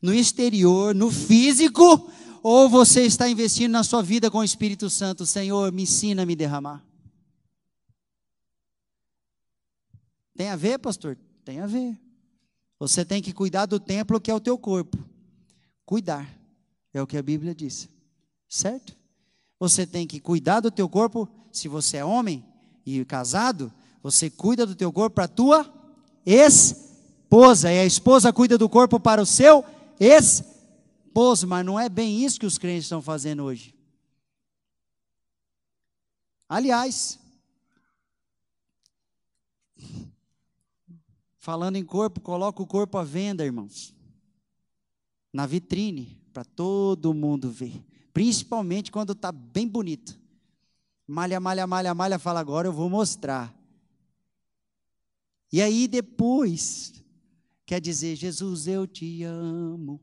no 0.00 0.14
exterior, 0.14 0.94
no 0.94 1.10
físico, 1.10 2.10
ou 2.42 2.68
você 2.68 3.02
está 3.02 3.28
investindo 3.28 3.72
na 3.72 3.82
sua 3.82 4.02
vida 4.02 4.30
com 4.30 4.38
o 4.38 4.44
Espírito 4.44 4.88
Santo? 4.88 5.26
Senhor, 5.26 5.72
me 5.72 5.82
ensina 5.82 6.22
a 6.22 6.26
me 6.26 6.36
derramar. 6.36 6.84
Tem 10.36 10.48
a 10.48 10.56
ver, 10.56 10.78
pastor? 10.78 11.18
Tem 11.44 11.60
a 11.60 11.66
ver. 11.66 11.98
Você 12.78 13.04
tem 13.04 13.20
que 13.20 13.32
cuidar 13.32 13.66
do 13.66 13.78
templo 13.78 14.20
que 14.20 14.30
é 14.30 14.34
o 14.34 14.40
teu 14.40 14.56
corpo. 14.56 14.96
Cuidar. 15.84 16.26
É 16.94 17.02
o 17.02 17.06
que 17.06 17.18
a 17.18 17.22
Bíblia 17.22 17.54
diz. 17.54 17.88
Certo? 18.48 18.96
Você 19.58 19.86
tem 19.86 20.06
que 20.06 20.18
cuidar 20.18 20.60
do 20.60 20.70
teu 20.70 20.88
corpo, 20.88 21.28
se 21.52 21.68
você 21.68 21.98
é 21.98 22.04
homem 22.04 22.49
e 22.84 23.04
casado, 23.04 23.72
você 24.02 24.30
cuida 24.30 24.66
do 24.66 24.74
teu 24.74 24.92
corpo 24.92 25.14
para 25.14 25.24
a 25.24 25.28
tua 25.28 25.72
esposa. 26.24 27.72
E 27.72 27.78
a 27.78 27.84
esposa 27.84 28.32
cuida 28.32 28.56
do 28.56 28.68
corpo 28.68 28.98
para 28.98 29.22
o 29.22 29.26
seu 29.26 29.64
esposo. 29.98 31.46
Mas 31.46 31.64
não 31.64 31.78
é 31.78 31.88
bem 31.88 32.24
isso 32.24 32.40
que 32.40 32.46
os 32.46 32.58
crentes 32.58 32.84
estão 32.84 33.02
fazendo 33.02 33.44
hoje. 33.44 33.74
Aliás, 36.48 37.20
Falando 41.40 41.76
em 41.76 41.84
corpo, 41.84 42.20
coloca 42.20 42.62
o 42.62 42.66
corpo 42.66 42.98
à 42.98 43.02
venda, 43.02 43.42
irmãos. 43.42 43.94
Na 45.32 45.46
vitrine, 45.46 46.20
para 46.34 46.44
todo 46.44 47.14
mundo 47.14 47.50
ver. 47.50 47.82
Principalmente 48.12 48.92
quando 48.92 49.14
está 49.14 49.32
bem 49.32 49.66
bonito. 49.66 50.19
Malha, 51.10 51.40
malha, 51.40 51.66
malha, 51.66 51.92
malha, 51.92 52.18
fala 52.20 52.38
agora 52.38 52.68
eu 52.68 52.72
vou 52.72 52.88
mostrar. 52.88 53.52
E 55.52 55.60
aí 55.60 55.88
depois, 55.88 57.02
quer 57.66 57.80
dizer, 57.80 58.14
Jesus, 58.14 58.68
eu 58.68 58.86
te 58.86 59.24
amo. 59.24 60.00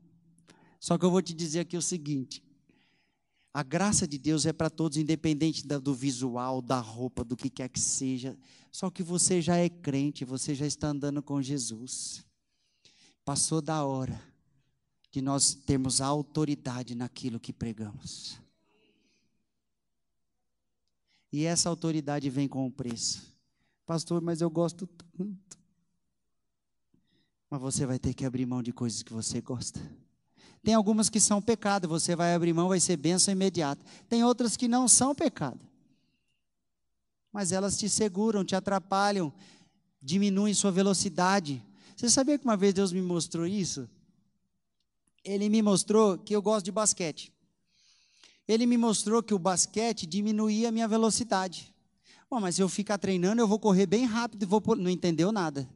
Só 0.78 0.98
que 0.98 1.06
eu 1.06 1.10
vou 1.10 1.22
te 1.22 1.32
dizer 1.32 1.60
aqui 1.60 1.78
o 1.78 1.82
seguinte: 1.82 2.44
a 3.54 3.62
graça 3.62 4.06
de 4.06 4.18
Deus 4.18 4.44
é 4.44 4.52
para 4.52 4.68
todos, 4.68 4.98
independente 4.98 5.66
do 5.66 5.94
visual, 5.94 6.60
da 6.60 6.78
roupa, 6.78 7.24
do 7.24 7.38
que 7.38 7.48
quer 7.48 7.70
que 7.70 7.80
seja. 7.80 8.36
Só 8.70 8.90
que 8.90 9.02
você 9.02 9.40
já 9.40 9.56
é 9.56 9.70
crente, 9.70 10.26
você 10.26 10.54
já 10.54 10.66
está 10.66 10.88
andando 10.88 11.22
com 11.22 11.40
Jesus. 11.40 12.22
Passou 13.24 13.62
da 13.62 13.82
hora 13.82 14.22
de 15.10 15.22
nós 15.22 15.54
termos 15.54 16.02
autoridade 16.02 16.94
naquilo 16.94 17.40
que 17.40 17.50
pregamos. 17.50 18.38
E 21.32 21.44
essa 21.44 21.68
autoridade 21.68 22.28
vem 22.30 22.48
com 22.48 22.66
o 22.66 22.70
preço. 22.70 23.36
Pastor, 23.84 24.20
mas 24.20 24.40
eu 24.40 24.50
gosto 24.50 24.86
tanto. 24.86 25.58
Mas 27.50 27.60
você 27.60 27.86
vai 27.86 27.98
ter 27.98 28.14
que 28.14 28.24
abrir 28.24 28.46
mão 28.46 28.62
de 28.62 28.72
coisas 28.72 29.02
que 29.02 29.12
você 29.12 29.40
gosta. 29.40 29.80
Tem 30.62 30.74
algumas 30.74 31.08
que 31.08 31.20
são 31.20 31.40
pecado, 31.40 31.88
você 31.88 32.14
vai 32.14 32.34
abrir 32.34 32.52
mão, 32.52 32.68
vai 32.68 32.80
ser 32.80 32.96
bênção 32.96 33.32
imediata. 33.32 33.84
Tem 34.08 34.24
outras 34.24 34.56
que 34.56 34.68
não 34.68 34.88
são 34.88 35.14
pecado. 35.14 35.64
Mas 37.32 37.52
elas 37.52 37.78
te 37.78 37.88
seguram, 37.88 38.44
te 38.44 38.56
atrapalham, 38.56 39.32
diminuem 40.02 40.52
sua 40.54 40.70
velocidade. 40.70 41.62
Você 41.96 42.10
sabia 42.10 42.38
que 42.38 42.44
uma 42.44 42.56
vez 42.56 42.74
Deus 42.74 42.92
me 42.92 43.00
mostrou 43.00 43.46
isso? 43.46 43.88
Ele 45.24 45.48
me 45.48 45.62
mostrou 45.62 46.18
que 46.18 46.34
eu 46.34 46.42
gosto 46.42 46.64
de 46.64 46.72
basquete. 46.72 47.32
Ele 48.48 48.66
me 48.66 48.78
mostrou 48.78 49.22
que 49.22 49.34
o 49.34 49.38
basquete 49.38 50.06
diminuía 50.06 50.70
a 50.70 50.72
minha 50.72 50.88
velocidade. 50.88 51.72
Bom, 52.30 52.40
mas 52.40 52.56
se 52.56 52.62
eu 52.62 52.68
ficar 52.68 52.98
treinando, 52.98 53.42
eu 53.42 53.46
vou 53.46 53.58
correr 53.58 53.86
bem 53.86 54.06
rápido 54.06 54.42
e 54.42 54.46
vou. 54.46 54.62
Não 54.76 54.90
entendeu 54.90 55.30
nada. 55.30 55.68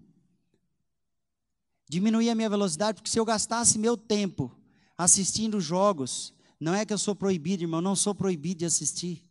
Diminuía 1.88 2.32
a 2.32 2.34
minha 2.34 2.48
velocidade, 2.48 2.96
porque 2.96 3.10
se 3.10 3.20
eu 3.20 3.24
gastasse 3.24 3.78
meu 3.78 3.96
tempo 3.96 4.50
assistindo 4.96 5.60
jogos. 5.60 6.32
Não 6.58 6.74
é 6.74 6.86
que 6.86 6.92
eu 6.92 6.98
sou 6.98 7.14
proibido, 7.14 7.64
irmão, 7.64 7.80
não 7.80 7.96
sou 7.96 8.14
proibido 8.14 8.60
de 8.60 8.64
assistir. 8.64 9.22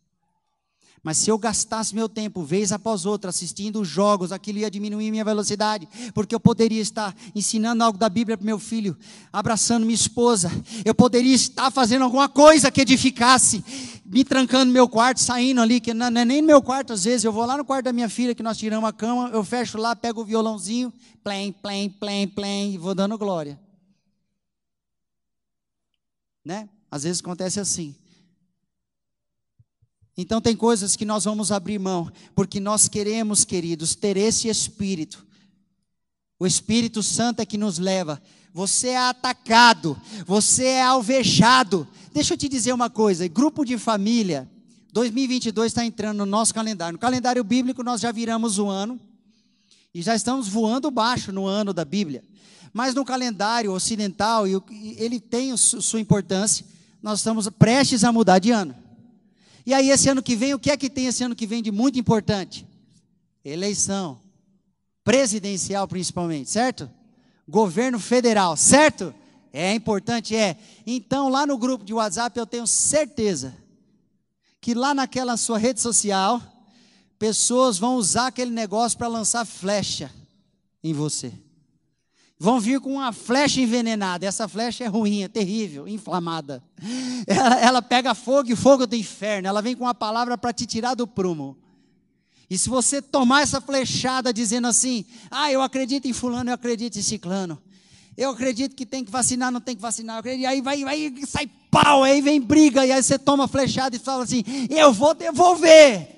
Mas 1.02 1.18
se 1.18 1.30
eu 1.30 1.36
gastasse 1.36 1.94
meu 1.94 2.08
tempo, 2.08 2.44
vez 2.44 2.70
após 2.70 3.04
outra, 3.04 3.30
assistindo 3.30 3.84
jogos, 3.84 4.30
aquilo 4.30 4.58
ia 4.58 4.70
diminuir 4.70 5.10
minha 5.10 5.24
velocidade, 5.24 5.88
porque 6.14 6.34
eu 6.34 6.38
poderia 6.38 6.80
estar 6.80 7.14
ensinando 7.34 7.82
algo 7.82 7.98
da 7.98 8.08
Bíblia 8.08 8.36
para 8.36 8.46
meu 8.46 8.58
filho, 8.58 8.96
abraçando 9.32 9.84
minha 9.84 9.96
esposa, 9.96 10.50
eu 10.84 10.94
poderia 10.94 11.34
estar 11.34 11.70
fazendo 11.72 12.04
alguma 12.04 12.28
coisa 12.28 12.70
que 12.70 12.80
edificasse, 12.80 13.64
me 14.04 14.24
trancando 14.24 14.66
no 14.66 14.72
meu 14.72 14.88
quarto, 14.88 15.20
saindo 15.20 15.60
ali, 15.60 15.80
que 15.80 15.92
não 15.92 16.06
é 16.06 16.24
nem 16.24 16.40
no 16.40 16.46
meu 16.46 16.62
quarto 16.62 16.92
às 16.92 17.02
vezes, 17.02 17.24
eu 17.24 17.32
vou 17.32 17.44
lá 17.44 17.56
no 17.56 17.64
quarto 17.64 17.86
da 17.86 17.92
minha 17.92 18.08
filha, 18.08 18.34
que 18.34 18.42
nós 18.42 18.56
tiramos 18.56 18.88
a 18.88 18.92
cama, 18.92 19.30
eu 19.32 19.42
fecho 19.42 19.78
lá, 19.78 19.96
pego 19.96 20.20
o 20.20 20.24
violãozinho, 20.24 20.92
plém, 21.24 21.50
plém, 21.50 21.90
plém, 21.90 22.28
plém, 22.28 22.74
e 22.74 22.78
vou 22.78 22.94
dando 22.94 23.18
glória 23.18 23.58
né? 26.44 26.68
Às 26.90 27.04
vezes 27.04 27.20
acontece 27.20 27.60
assim. 27.60 27.94
Então 30.16 30.40
tem 30.40 30.54
coisas 30.54 30.94
que 30.94 31.04
nós 31.04 31.24
vamos 31.24 31.50
abrir 31.50 31.78
mão, 31.78 32.10
porque 32.34 32.60
nós 32.60 32.88
queremos, 32.88 33.44
queridos, 33.44 33.94
ter 33.94 34.16
esse 34.16 34.48
espírito. 34.48 35.26
O 36.38 36.46
Espírito 36.46 37.02
Santo 37.02 37.40
é 37.40 37.46
que 37.46 37.56
nos 37.56 37.78
leva. 37.78 38.20
Você 38.52 38.88
é 38.88 38.98
atacado, 38.98 39.98
você 40.26 40.64
é 40.64 40.82
alvejado. 40.82 41.88
Deixa 42.12 42.34
eu 42.34 42.38
te 42.38 42.48
dizer 42.48 42.72
uma 42.72 42.90
coisa: 42.90 43.26
grupo 43.28 43.64
de 43.64 43.78
família, 43.78 44.50
2022 44.92 45.68
está 45.68 45.84
entrando 45.84 46.18
no 46.18 46.26
nosso 46.26 46.52
calendário. 46.52 46.92
No 46.92 46.98
calendário 46.98 47.42
bíblico 47.42 47.82
nós 47.82 48.00
já 48.00 48.12
viramos 48.12 48.58
o 48.58 48.68
ano 48.68 49.00
e 49.94 50.02
já 50.02 50.14
estamos 50.14 50.48
voando 50.48 50.90
baixo 50.90 51.32
no 51.32 51.46
ano 51.46 51.72
da 51.72 51.84
Bíblia. 51.84 52.22
Mas 52.72 52.94
no 52.94 53.04
calendário 53.04 53.72
ocidental, 53.72 54.46
ele 54.46 55.20
tem 55.20 55.56
sua 55.56 56.00
importância, 56.00 56.64
nós 57.02 57.20
estamos 57.20 57.48
prestes 57.50 58.02
a 58.02 58.12
mudar 58.12 58.38
de 58.38 58.50
ano. 58.50 58.74
E 59.64 59.72
aí, 59.72 59.90
esse 59.90 60.08
ano 60.08 60.22
que 60.22 60.34
vem, 60.34 60.54
o 60.54 60.58
que 60.58 60.70
é 60.70 60.76
que 60.76 60.90
tem 60.90 61.06
esse 61.06 61.22
ano 61.22 61.36
que 61.36 61.46
vem 61.46 61.62
de 61.62 61.70
muito 61.70 61.98
importante? 61.98 62.66
Eleição. 63.44 64.20
Presidencial, 65.04 65.86
principalmente, 65.86 66.50
certo? 66.50 66.90
Governo 67.48 67.98
federal, 67.98 68.56
certo? 68.56 69.14
É 69.52 69.74
importante, 69.74 70.34
é. 70.34 70.56
Então, 70.86 71.28
lá 71.28 71.46
no 71.46 71.58
grupo 71.58 71.84
de 71.84 71.92
WhatsApp, 71.92 72.38
eu 72.38 72.46
tenho 72.46 72.66
certeza 72.66 73.54
que 74.60 74.74
lá 74.74 74.94
naquela 74.94 75.36
sua 75.36 75.58
rede 75.58 75.80
social, 75.80 76.40
pessoas 77.18 77.78
vão 77.78 77.96
usar 77.96 78.28
aquele 78.28 78.50
negócio 78.50 78.96
para 78.96 79.08
lançar 79.08 79.44
flecha 79.44 80.10
em 80.82 80.92
você 80.92 81.32
vão 82.42 82.58
vir 82.58 82.80
com 82.80 82.94
uma 82.94 83.12
flecha 83.12 83.60
envenenada. 83.60 84.26
Essa 84.26 84.48
flecha 84.48 84.82
é 84.82 84.88
ruim, 84.88 85.22
é 85.22 85.28
terrível, 85.28 85.86
inflamada. 85.86 86.60
Ela, 87.24 87.60
ela 87.60 87.82
pega 87.82 88.16
fogo 88.16 88.50
e 88.50 88.56
fogo 88.56 88.84
do 88.84 88.96
inferno. 88.96 89.46
Ela 89.46 89.62
vem 89.62 89.76
com 89.76 89.84
uma 89.84 89.94
palavra 89.94 90.36
para 90.36 90.52
te 90.52 90.66
tirar 90.66 90.94
do 90.94 91.06
prumo. 91.06 91.56
E 92.50 92.58
se 92.58 92.68
você 92.68 93.00
tomar 93.00 93.42
essa 93.42 93.60
flechada 93.60 94.32
dizendo 94.32 94.66
assim: 94.66 95.04
Ah, 95.30 95.52
eu 95.52 95.62
acredito 95.62 96.08
em 96.08 96.12
Fulano, 96.12 96.50
eu 96.50 96.54
acredito 96.54 96.98
em 96.98 97.02
Ciclano. 97.02 97.62
Eu 98.16 98.30
acredito 98.30 98.74
que 98.74 98.84
tem 98.84 99.04
que 99.04 99.10
vacinar, 99.10 99.52
não 99.52 99.60
tem 99.60 99.76
que 99.76 99.80
vacinar. 99.80 100.26
E 100.26 100.44
aí 100.44 100.60
vai, 100.60 100.82
vai, 100.82 101.14
sai 101.24 101.48
pau, 101.70 102.02
aí 102.02 102.20
vem 102.20 102.40
briga. 102.40 102.84
E 102.84 102.90
aí 102.90 103.00
você 103.00 103.20
toma 103.20 103.46
flechada 103.46 103.94
e 103.94 104.00
fala 104.00 104.24
assim: 104.24 104.42
Eu 104.68 104.92
vou 104.92 105.14
devolver. 105.14 106.08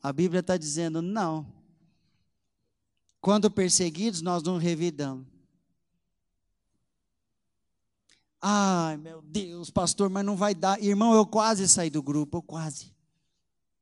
A 0.00 0.12
Bíblia 0.12 0.40
está 0.40 0.56
dizendo: 0.56 1.02
Não. 1.02 1.44
Quando 3.22 3.48
perseguidos, 3.48 4.20
nós 4.20 4.42
não 4.42 4.58
revidamos. 4.58 5.24
Ai, 8.40 8.96
meu 8.96 9.22
Deus, 9.22 9.70
pastor, 9.70 10.10
mas 10.10 10.26
não 10.26 10.36
vai 10.36 10.56
dar. 10.56 10.82
Irmão, 10.82 11.14
eu 11.14 11.24
quase 11.24 11.68
saí 11.68 11.88
do 11.88 12.02
grupo, 12.02 12.38
eu 12.38 12.42
quase. 12.42 12.92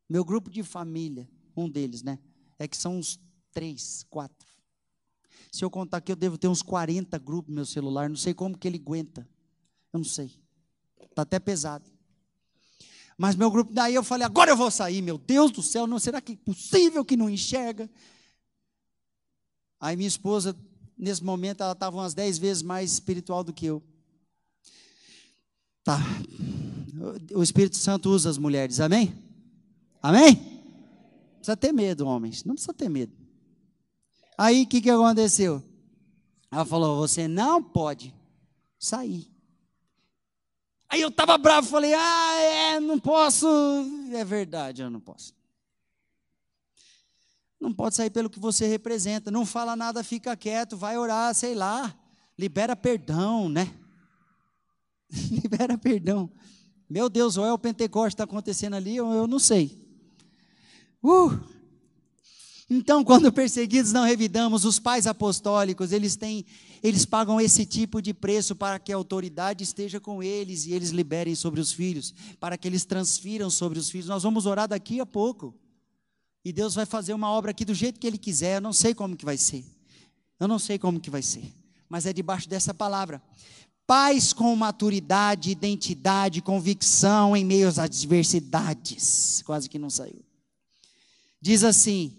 Meu 0.06 0.22
grupo 0.26 0.50
de 0.50 0.62
família, 0.62 1.26
um 1.56 1.70
deles, 1.70 2.02
né? 2.02 2.18
É 2.58 2.68
que 2.68 2.76
são 2.76 2.98
uns 2.98 3.18
três, 3.50 4.04
quatro. 4.10 4.46
Se 5.50 5.64
eu 5.64 5.70
contar 5.70 5.96
aqui, 5.96 6.12
eu 6.12 6.16
devo 6.16 6.36
ter 6.36 6.48
uns 6.48 6.60
40 6.60 7.18
grupos 7.18 7.48
no 7.48 7.54
meu 7.54 7.64
celular. 7.64 8.10
Não 8.10 8.16
sei 8.16 8.34
como 8.34 8.58
que 8.58 8.68
ele 8.68 8.76
aguenta. 8.76 9.26
Eu 9.90 10.00
não 10.00 10.04
sei. 10.04 10.38
Está 11.00 11.22
até 11.22 11.38
pesado. 11.38 11.90
Mas 13.16 13.34
meu 13.34 13.50
grupo, 13.50 13.72
daí 13.72 13.94
eu 13.94 14.04
falei, 14.04 14.26
agora 14.26 14.50
eu 14.50 14.56
vou 14.56 14.70
sair, 14.70 15.00
meu 15.00 15.16
Deus 15.16 15.50
do 15.50 15.62
céu, 15.62 15.86
não 15.86 15.98
será 15.98 16.20
que 16.20 16.32
é 16.32 16.36
possível 16.36 17.02
que 17.02 17.16
não 17.16 17.30
enxerga? 17.30 17.88
Aí 19.80 19.96
minha 19.96 20.08
esposa, 20.08 20.54
nesse 20.96 21.24
momento, 21.24 21.62
ela 21.62 21.72
estava 21.72 21.96
umas 21.96 22.12
dez 22.12 22.36
vezes 22.36 22.62
mais 22.62 22.92
espiritual 22.92 23.42
do 23.42 23.52
que 23.52 23.66
eu. 23.66 23.82
Tá. 25.82 25.98
O 27.34 27.42
Espírito 27.42 27.76
Santo 27.76 28.10
usa 28.10 28.28
as 28.28 28.36
mulheres, 28.36 28.78
amém? 28.78 29.14
Amém? 30.02 30.34
Não 30.34 31.36
precisa 31.36 31.56
ter 31.56 31.72
medo, 31.72 32.06
homens. 32.06 32.44
Não 32.44 32.54
precisa 32.54 32.74
ter 32.74 32.90
medo. 32.90 33.12
Aí 34.36 34.62
o 34.64 34.66
que, 34.66 34.82
que 34.82 34.90
aconteceu? 34.90 35.62
Ela 36.50 36.64
falou: 36.64 36.98
Você 36.98 37.26
não 37.26 37.62
pode 37.62 38.14
sair. 38.78 39.30
Aí 40.88 41.00
eu 41.00 41.08
estava 41.08 41.38
bravo, 41.38 41.68
falei: 41.68 41.94
Ah, 41.94 42.34
é, 42.36 42.80
não 42.80 42.98
posso. 42.98 43.46
É 44.12 44.24
verdade, 44.24 44.82
eu 44.82 44.90
não 44.90 45.00
posso. 45.00 45.34
Não 47.60 47.72
pode 47.74 47.94
sair 47.94 48.08
pelo 48.08 48.30
que 48.30 48.40
você 48.40 48.66
representa. 48.66 49.30
Não 49.30 49.44
fala 49.44 49.76
nada, 49.76 50.02
fica 50.02 50.34
quieto, 50.34 50.76
vai 50.76 50.96
orar, 50.96 51.34
sei 51.34 51.54
lá. 51.54 51.94
Libera 52.38 52.74
perdão, 52.74 53.50
né? 53.50 53.74
Libera 55.30 55.76
perdão. 55.76 56.30
Meu 56.88 57.10
Deus, 57.10 57.36
ou 57.36 57.44
é 57.44 57.52
o 57.52 57.58
Pentecoste 57.58 58.14
está 58.14 58.24
acontecendo 58.24 58.74
ali, 58.74 59.00
ou 59.00 59.12
eu 59.12 59.26
não 59.26 59.38
sei. 59.38 59.78
Uh! 61.04 61.38
Então, 62.68 63.04
quando 63.04 63.32
perseguidos 63.32 63.92
não 63.92 64.04
revidamos, 64.04 64.64
os 64.64 64.78
pais 64.78 65.06
apostólicos, 65.06 65.92
eles 65.92 66.16
têm, 66.16 66.46
eles 66.82 67.04
pagam 67.04 67.40
esse 67.40 67.66
tipo 67.66 68.00
de 68.00 68.14
preço 68.14 68.54
para 68.54 68.78
que 68.78 68.92
a 68.92 68.96
autoridade 68.96 69.64
esteja 69.64 70.00
com 70.00 70.22
eles 70.22 70.66
e 70.66 70.72
eles 70.72 70.90
liberem 70.90 71.34
sobre 71.34 71.60
os 71.60 71.72
filhos, 71.72 72.14
para 72.38 72.56
que 72.56 72.66
eles 72.66 72.84
transfiram 72.84 73.50
sobre 73.50 73.78
os 73.78 73.90
filhos. 73.90 74.06
Nós 74.06 74.22
vamos 74.22 74.46
orar 74.46 74.68
daqui 74.68 75.00
a 75.00 75.06
pouco. 75.06 75.52
E 76.44 76.52
Deus 76.52 76.74
vai 76.74 76.86
fazer 76.86 77.12
uma 77.12 77.30
obra 77.30 77.50
aqui 77.50 77.64
do 77.64 77.74
jeito 77.74 78.00
que 78.00 78.06
Ele 78.06 78.18
quiser. 78.18 78.56
Eu 78.56 78.60
não 78.60 78.72
sei 78.72 78.94
como 78.94 79.16
que 79.16 79.24
vai 79.24 79.36
ser. 79.36 79.64
Eu 80.38 80.48
não 80.48 80.58
sei 80.58 80.78
como 80.78 81.00
que 81.00 81.10
vai 81.10 81.22
ser. 81.22 81.52
Mas 81.88 82.06
é 82.06 82.12
debaixo 82.12 82.48
dessa 82.48 82.72
palavra. 82.72 83.22
Paz 83.86 84.32
com 84.32 84.54
maturidade, 84.54 85.50
identidade, 85.50 86.40
convicção 86.40 87.36
em 87.36 87.44
meio 87.44 87.68
às 87.68 87.78
adversidades. 87.78 89.42
Quase 89.44 89.68
que 89.68 89.78
não 89.78 89.90
saiu. 89.90 90.24
Diz 91.42 91.64
assim, 91.64 92.16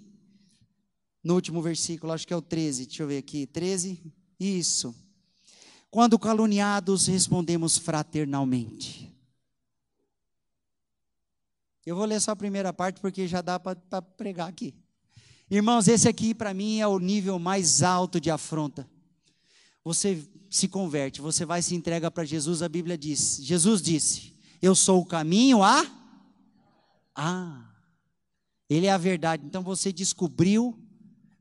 no 1.24 1.36
último 1.36 1.62
versículo, 1.62 2.12
acho 2.12 2.28
que 2.28 2.34
é 2.34 2.36
o 2.36 2.42
13. 2.42 2.86
Deixa 2.86 3.04
eu 3.04 3.08
ver 3.08 3.18
aqui. 3.18 3.48
13. 3.48 4.02
Isso. 4.40 4.94
Quando 5.90 6.18
caluniados, 6.18 7.08
respondemos 7.08 7.78
fraternalmente. 7.78 9.11
Eu 11.86 11.96
vou 11.96 12.06
ler 12.06 12.20
só 12.20 12.32
a 12.32 12.36
primeira 12.36 12.72
parte 12.72 13.00
porque 13.00 13.28
já 13.28 13.42
dá 13.42 13.60
para 13.60 14.02
pregar 14.02 14.48
aqui. 14.48 14.74
Irmãos, 15.50 15.88
esse 15.88 16.08
aqui 16.08 16.34
para 16.34 16.54
mim 16.54 16.80
é 16.80 16.88
o 16.88 17.00
nível 17.00 17.40
mais 17.40 17.82
alto 17.82 18.22
de 18.22 18.30
afronta. 18.30 18.88
Você 19.84 20.24
se 20.50 20.68
converte, 20.68 21.22
você 21.22 21.44
vai 21.44 21.62
se 21.62 21.74
entrega 21.74 22.12
para 22.12 22.24
Jesus, 22.24 22.62
a 22.62 22.70
Bíblia 22.70 22.98
diz. 22.98 23.40
Jesus 23.42 23.82
disse: 23.82 24.34
Eu 24.62 24.76
sou 24.76 25.02
o 25.02 25.06
caminho 25.06 25.64
a 25.64 25.86
Ah. 27.16 27.68
Ele 28.70 28.86
é 28.86 28.92
a 28.92 28.98
verdade. 28.98 29.44
Então 29.46 29.64
você 29.64 29.92
descobriu 29.92 30.80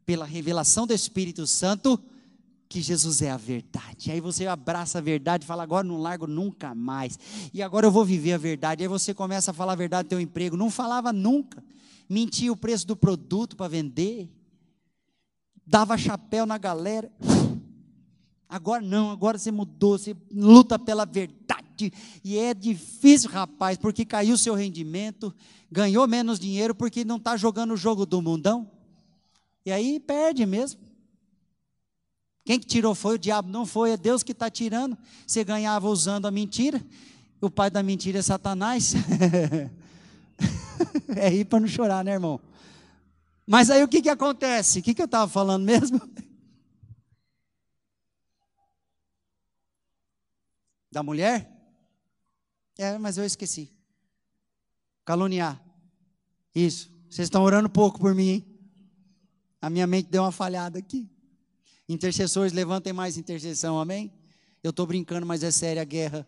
pela 0.04 0.24
revelação 0.24 0.86
do 0.86 0.94
Espírito 0.94 1.46
Santo 1.46 2.02
que 2.70 2.80
Jesus 2.80 3.20
é 3.20 3.32
a 3.32 3.36
verdade. 3.36 4.12
Aí 4.12 4.20
você 4.20 4.46
abraça 4.46 4.98
a 4.98 5.00
verdade 5.00 5.42
e 5.42 5.46
fala: 5.46 5.64
agora 5.64 5.82
não 5.82 5.98
largo 5.98 6.28
nunca 6.28 6.72
mais. 6.72 7.18
E 7.52 7.60
agora 7.60 7.84
eu 7.84 7.90
vou 7.90 8.04
viver 8.04 8.32
a 8.32 8.38
verdade. 8.38 8.84
Aí 8.84 8.88
você 8.88 9.12
começa 9.12 9.50
a 9.50 9.54
falar 9.54 9.72
a 9.72 9.76
verdade 9.76 10.06
do 10.06 10.10
teu 10.10 10.20
emprego. 10.20 10.56
Não 10.56 10.70
falava 10.70 11.12
nunca. 11.12 11.64
Mentia 12.08 12.52
o 12.52 12.56
preço 12.56 12.86
do 12.86 12.94
produto 12.94 13.56
para 13.56 13.66
vender. 13.66 14.30
Dava 15.66 15.98
chapéu 15.98 16.46
na 16.46 16.58
galera. 16.58 17.10
Agora 18.48 18.80
não, 18.80 19.10
agora 19.10 19.36
você 19.36 19.50
mudou, 19.50 19.98
você 19.98 20.16
luta 20.32 20.78
pela 20.78 21.04
verdade. 21.04 21.92
E 22.22 22.38
é 22.38 22.54
difícil, 22.54 23.30
rapaz, 23.30 23.78
porque 23.78 24.04
caiu 24.04 24.34
o 24.34 24.38
seu 24.38 24.54
rendimento, 24.54 25.34
ganhou 25.70 26.06
menos 26.06 26.38
dinheiro 26.38 26.74
porque 26.74 27.04
não 27.04 27.16
está 27.16 27.36
jogando 27.36 27.74
o 27.74 27.76
jogo 27.76 28.06
do 28.06 28.22
mundão. 28.22 28.70
E 29.66 29.72
aí 29.72 29.98
perde 29.98 30.46
mesmo. 30.46 30.89
Quem 32.50 32.58
que 32.58 32.66
tirou 32.66 32.96
foi 32.96 33.14
o 33.14 33.18
diabo, 33.18 33.48
não 33.48 33.64
foi, 33.64 33.92
é 33.92 33.96
Deus 33.96 34.24
que 34.24 34.32
está 34.32 34.50
tirando. 34.50 34.98
Você 35.24 35.44
ganhava 35.44 35.86
usando 35.86 36.26
a 36.26 36.32
mentira, 36.32 36.84
o 37.40 37.48
pai 37.48 37.70
da 37.70 37.80
mentira 37.80 38.18
é 38.18 38.22
Satanás. 38.22 38.92
é 41.14 41.28
rir 41.28 41.44
para 41.44 41.60
não 41.60 41.68
chorar, 41.68 42.04
né, 42.04 42.10
irmão? 42.10 42.40
Mas 43.46 43.70
aí 43.70 43.84
o 43.84 43.86
que, 43.86 44.02
que 44.02 44.08
acontece? 44.08 44.80
O 44.80 44.82
que, 44.82 44.94
que 44.94 45.00
eu 45.00 45.06
estava 45.06 45.30
falando 45.30 45.62
mesmo? 45.62 46.00
Da 50.90 51.04
mulher? 51.04 51.48
É, 52.76 52.98
mas 52.98 53.16
eu 53.16 53.24
esqueci. 53.24 53.72
Caluniar. 55.04 55.62
Isso. 56.52 56.90
Vocês 57.08 57.26
estão 57.26 57.44
orando 57.44 57.70
pouco 57.70 58.00
por 58.00 58.12
mim, 58.12 58.28
hein? 58.28 58.60
A 59.62 59.70
minha 59.70 59.86
mente 59.86 60.10
deu 60.10 60.24
uma 60.24 60.32
falhada 60.32 60.80
aqui. 60.80 61.08
Intercessores, 61.90 62.52
levantem 62.52 62.92
mais 62.92 63.16
intercessão, 63.16 63.80
amém? 63.80 64.12
Eu 64.62 64.70
estou 64.70 64.86
brincando, 64.86 65.26
mas 65.26 65.42
é 65.42 65.50
séria 65.50 65.82
a 65.82 65.84
guerra. 65.84 66.24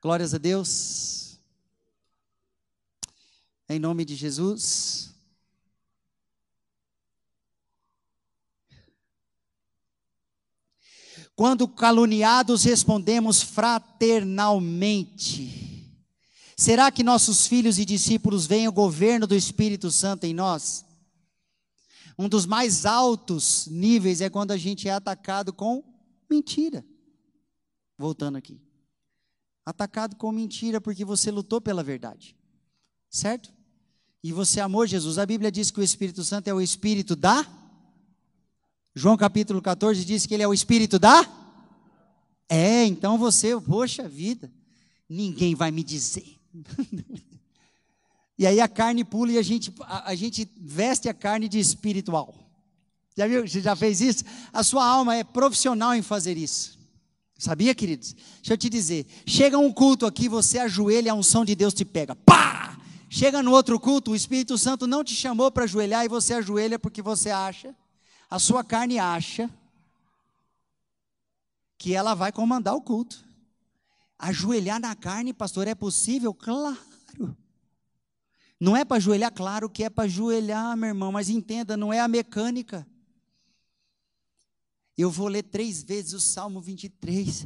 Glórias 0.00 0.32
a 0.32 0.38
Deus. 0.38 1.38
Em 3.68 3.78
nome 3.78 4.06
de 4.06 4.14
Jesus. 4.14 5.14
Quando 11.36 11.68
caluniados, 11.68 12.64
respondemos 12.64 13.42
fraternalmente. 13.42 15.92
Será 16.56 16.90
que 16.90 17.02
nossos 17.02 17.46
filhos 17.46 17.78
e 17.78 17.84
discípulos 17.84 18.46
veem 18.46 18.68
o 18.68 18.72
governo 18.72 19.26
do 19.26 19.34
Espírito 19.34 19.90
Santo 19.90 20.24
em 20.24 20.32
nós? 20.32 20.86
Um 22.18 22.28
dos 22.28 22.46
mais 22.46 22.84
altos 22.84 23.66
níveis 23.66 24.20
é 24.20 24.28
quando 24.28 24.50
a 24.50 24.56
gente 24.56 24.88
é 24.88 24.92
atacado 24.92 25.52
com 25.52 25.82
mentira. 26.30 26.84
Voltando 27.96 28.36
aqui. 28.36 28.60
Atacado 29.64 30.16
com 30.16 30.32
mentira 30.32 30.80
porque 30.80 31.04
você 31.04 31.30
lutou 31.30 31.60
pela 31.60 31.82
verdade. 31.82 32.36
Certo? 33.08 33.52
E 34.22 34.32
você 34.32 34.60
amou 34.60 34.86
Jesus. 34.86 35.18
A 35.18 35.26
Bíblia 35.26 35.50
diz 35.50 35.70
que 35.70 35.80
o 35.80 35.82
Espírito 35.82 36.22
Santo 36.24 36.48
é 36.48 36.54
o 36.54 36.60
Espírito 36.60 37.16
da. 37.16 37.46
João 38.94 39.16
capítulo 39.16 39.62
14 39.62 40.04
diz 40.04 40.26
que 40.26 40.34
ele 40.34 40.42
é 40.42 40.48
o 40.48 40.54
Espírito 40.54 40.98
da. 40.98 41.22
É, 42.48 42.84
então 42.84 43.16
você, 43.16 43.58
poxa 43.60 44.08
vida, 44.08 44.52
ninguém 45.08 45.54
vai 45.54 45.70
me 45.70 45.82
dizer. 45.82 46.38
E 48.42 48.46
aí 48.46 48.60
a 48.60 48.66
carne 48.66 49.04
pula 49.04 49.30
e 49.30 49.38
a 49.38 49.42
gente, 49.42 49.72
a, 49.82 50.10
a 50.10 50.14
gente 50.16 50.50
veste 50.60 51.08
a 51.08 51.14
carne 51.14 51.48
de 51.48 51.60
espiritual. 51.60 52.34
Já 53.16 53.28
viu? 53.28 53.46
Você 53.46 53.60
já 53.60 53.76
fez 53.76 54.00
isso? 54.00 54.24
A 54.52 54.64
sua 54.64 54.84
alma 54.84 55.14
é 55.14 55.22
profissional 55.22 55.94
em 55.94 56.02
fazer 56.02 56.36
isso. 56.36 56.76
Sabia, 57.38 57.72
queridos? 57.72 58.14
Deixa 58.38 58.54
eu 58.54 58.58
te 58.58 58.68
dizer. 58.68 59.06
Chega 59.24 59.56
um 59.56 59.72
culto 59.72 60.06
aqui, 60.06 60.28
você 60.28 60.58
ajoelha, 60.58 61.12
a 61.12 61.14
unção 61.14 61.44
de 61.44 61.54
Deus 61.54 61.72
te 61.72 61.84
pega. 61.84 62.16
Pá! 62.16 62.76
Chega 63.08 63.44
no 63.44 63.52
outro 63.52 63.78
culto, 63.78 64.10
o 64.10 64.16
Espírito 64.16 64.58
Santo 64.58 64.88
não 64.88 65.04
te 65.04 65.14
chamou 65.14 65.48
para 65.52 65.62
ajoelhar 65.62 66.04
e 66.04 66.08
você 66.08 66.34
ajoelha 66.34 66.80
porque 66.80 67.00
você 67.00 67.30
acha, 67.30 67.72
a 68.28 68.40
sua 68.40 68.64
carne 68.64 68.98
acha, 68.98 69.48
que 71.78 71.94
ela 71.94 72.16
vai 72.16 72.32
comandar 72.32 72.74
o 72.74 72.82
culto. 72.82 73.24
Ajoelhar 74.18 74.80
na 74.80 74.96
carne, 74.96 75.32
pastor, 75.32 75.68
é 75.68 75.76
possível? 75.76 76.34
Claro. 76.34 76.91
Não 78.62 78.76
é 78.76 78.84
para 78.84 78.98
ajoelhar, 78.98 79.32
claro 79.32 79.68
que 79.68 79.82
é 79.82 79.90
para 79.90 80.04
ajoelhar, 80.04 80.76
meu 80.76 80.90
irmão, 80.90 81.10
mas 81.10 81.28
entenda, 81.28 81.76
não 81.76 81.92
é 81.92 81.98
a 81.98 82.06
mecânica. 82.06 82.86
Eu 84.96 85.10
vou 85.10 85.26
ler 85.26 85.42
três 85.42 85.82
vezes 85.82 86.12
o 86.12 86.20
Salmo 86.20 86.60
23, 86.60 87.44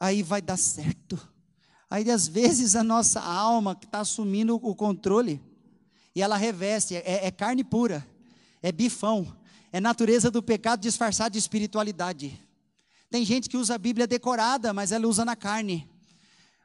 aí 0.00 0.22
vai 0.22 0.40
dar 0.40 0.56
certo. 0.56 1.20
Aí 1.90 2.10
às 2.10 2.26
vezes 2.26 2.74
a 2.74 2.82
nossa 2.82 3.20
alma 3.20 3.76
que 3.76 3.84
está 3.84 4.00
assumindo 4.00 4.54
o 4.54 4.74
controle, 4.74 5.42
e 6.14 6.22
ela 6.22 6.38
reveste, 6.38 6.96
é, 6.96 7.26
é 7.26 7.30
carne 7.30 7.62
pura, 7.62 8.08
é 8.62 8.72
bifão, 8.72 9.36
é 9.70 9.78
natureza 9.78 10.30
do 10.30 10.42
pecado 10.42 10.80
disfarçada 10.80 11.32
de 11.32 11.38
espiritualidade. 11.38 12.40
Tem 13.10 13.26
gente 13.26 13.46
que 13.46 13.58
usa 13.58 13.74
a 13.74 13.78
Bíblia 13.78 14.06
decorada, 14.06 14.72
mas 14.72 14.90
ela 14.90 15.06
usa 15.06 15.22
na 15.22 15.36
carne. 15.36 15.86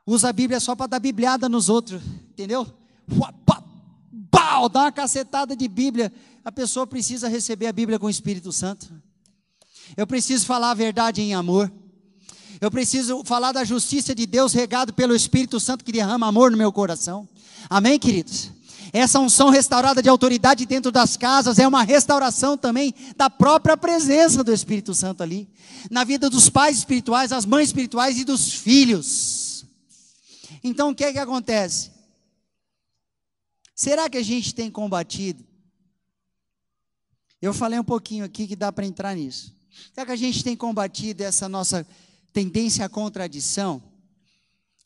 Usa 0.07 0.29
a 0.29 0.33
Bíblia 0.33 0.61
só 0.61 0.77
para 0.77 0.87
dar 0.87 0.99
bibliada 0.99 1.49
nos 1.49 1.67
outros, 1.67 2.01
entendeu? 2.29 2.73
Pau, 4.35 4.67
dá 4.67 4.81
uma 4.81 4.91
cacetada 4.91 5.55
de 5.55 5.67
Bíblia. 5.67 6.11
A 6.43 6.51
pessoa 6.51 6.85
precisa 6.85 7.29
receber 7.29 7.67
a 7.67 7.73
Bíblia 7.73 7.97
com 7.97 8.07
o 8.07 8.09
Espírito 8.09 8.51
Santo. 8.51 8.93
Eu 9.95 10.05
preciso 10.05 10.45
falar 10.45 10.71
a 10.71 10.73
verdade 10.73 11.21
em 11.21 11.33
amor. 11.33 11.71
Eu 12.59 12.69
preciso 12.69 13.23
falar 13.23 13.51
da 13.51 13.63
justiça 13.63 14.13
de 14.13 14.25
Deus 14.25 14.53
regado 14.53 14.93
pelo 14.93 15.15
Espírito 15.15 15.59
Santo 15.59 15.83
que 15.83 15.91
derrama 15.91 16.27
amor 16.27 16.51
no 16.51 16.57
meu 16.57 16.71
coração. 16.71 17.27
Amém, 17.69 17.97
queridos? 17.97 18.51
Essa 18.93 19.19
unção 19.19 19.49
restaurada 19.49 20.01
de 20.01 20.09
autoridade 20.09 20.65
dentro 20.65 20.91
das 20.91 21.17
casas 21.17 21.59
é 21.59 21.67
uma 21.67 21.83
restauração 21.83 22.57
também 22.57 22.93
da 23.15 23.29
própria 23.29 23.75
presença 23.75 24.43
do 24.43 24.53
Espírito 24.53 24.93
Santo 24.93 25.21
ali, 25.21 25.49
na 25.89 26.03
vida 26.03 26.29
dos 26.29 26.49
pais 26.49 26.77
espirituais, 26.77 27.31
das 27.31 27.45
mães 27.45 27.69
espirituais 27.69 28.17
e 28.17 28.23
dos 28.23 28.53
filhos. 28.53 29.65
Então 30.63 30.89
o 30.89 30.95
que 30.95 31.03
é 31.03 31.11
que 31.11 31.19
acontece? 31.19 31.94
Será 33.75 34.09
que 34.09 34.17
a 34.17 34.23
gente 34.23 34.55
tem 34.55 34.71
combatido? 34.71 35.45
Eu 37.41 37.53
falei 37.53 37.77
um 37.77 37.83
pouquinho 37.83 38.23
aqui 38.23 38.47
que 38.47 38.55
dá 38.55 38.71
para 38.71 38.85
entrar 38.85 39.13
nisso. 39.13 39.53
Será 39.93 40.05
que 40.05 40.13
a 40.13 40.15
gente 40.15 40.43
tem 40.43 40.55
combatido 40.55 41.21
essa 41.21 41.49
nossa 41.49 41.85
tendência 42.31 42.85
à 42.85 42.89
contradição? 42.89 43.83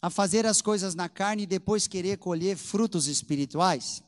A 0.02 0.10
fazer 0.10 0.46
as 0.46 0.62
coisas 0.62 0.96
na 0.96 1.08
carne 1.08 1.44
e 1.44 1.48
depois 1.48 1.88
querer 1.88 2.18
colher 2.18 2.58
frutos 2.58 3.08
espirituais? 3.08 4.02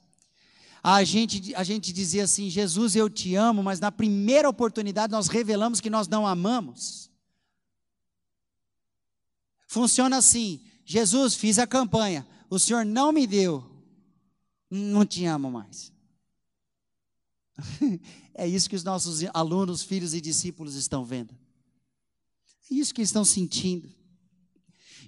A 0.83 1.03
gente, 1.03 1.53
a 1.53 1.63
gente 1.63 1.93
dizia 1.93 2.23
assim: 2.23 2.49
Jesus, 2.49 2.95
eu 2.95 3.07
te 3.07 3.35
amo, 3.35 3.61
mas 3.61 3.79
na 3.79 3.91
primeira 3.91 4.49
oportunidade 4.49 5.11
nós 5.11 5.27
revelamos 5.27 5.79
que 5.79 5.89
nós 5.89 6.07
não 6.07 6.25
amamos. 6.25 7.11
Funciona 9.67 10.17
assim: 10.17 10.59
Jesus, 10.83 11.35
fiz 11.35 11.59
a 11.59 11.67
campanha, 11.67 12.27
o 12.49 12.57
Senhor 12.57 12.83
não 12.83 13.11
me 13.11 13.27
deu, 13.27 13.70
não 14.71 15.05
te 15.05 15.25
amo 15.25 15.51
mais. 15.51 15.91
É 18.33 18.47
isso 18.47 18.69
que 18.69 18.77
os 18.77 18.83
nossos 18.83 19.23
alunos, 19.33 19.83
filhos 19.83 20.13
e 20.13 20.21
discípulos 20.21 20.73
estão 20.75 21.03
vendo. 21.03 21.35
É 22.71 22.73
isso 22.73 22.93
que 22.93 23.01
estão 23.01 23.25
sentindo. 23.25 23.91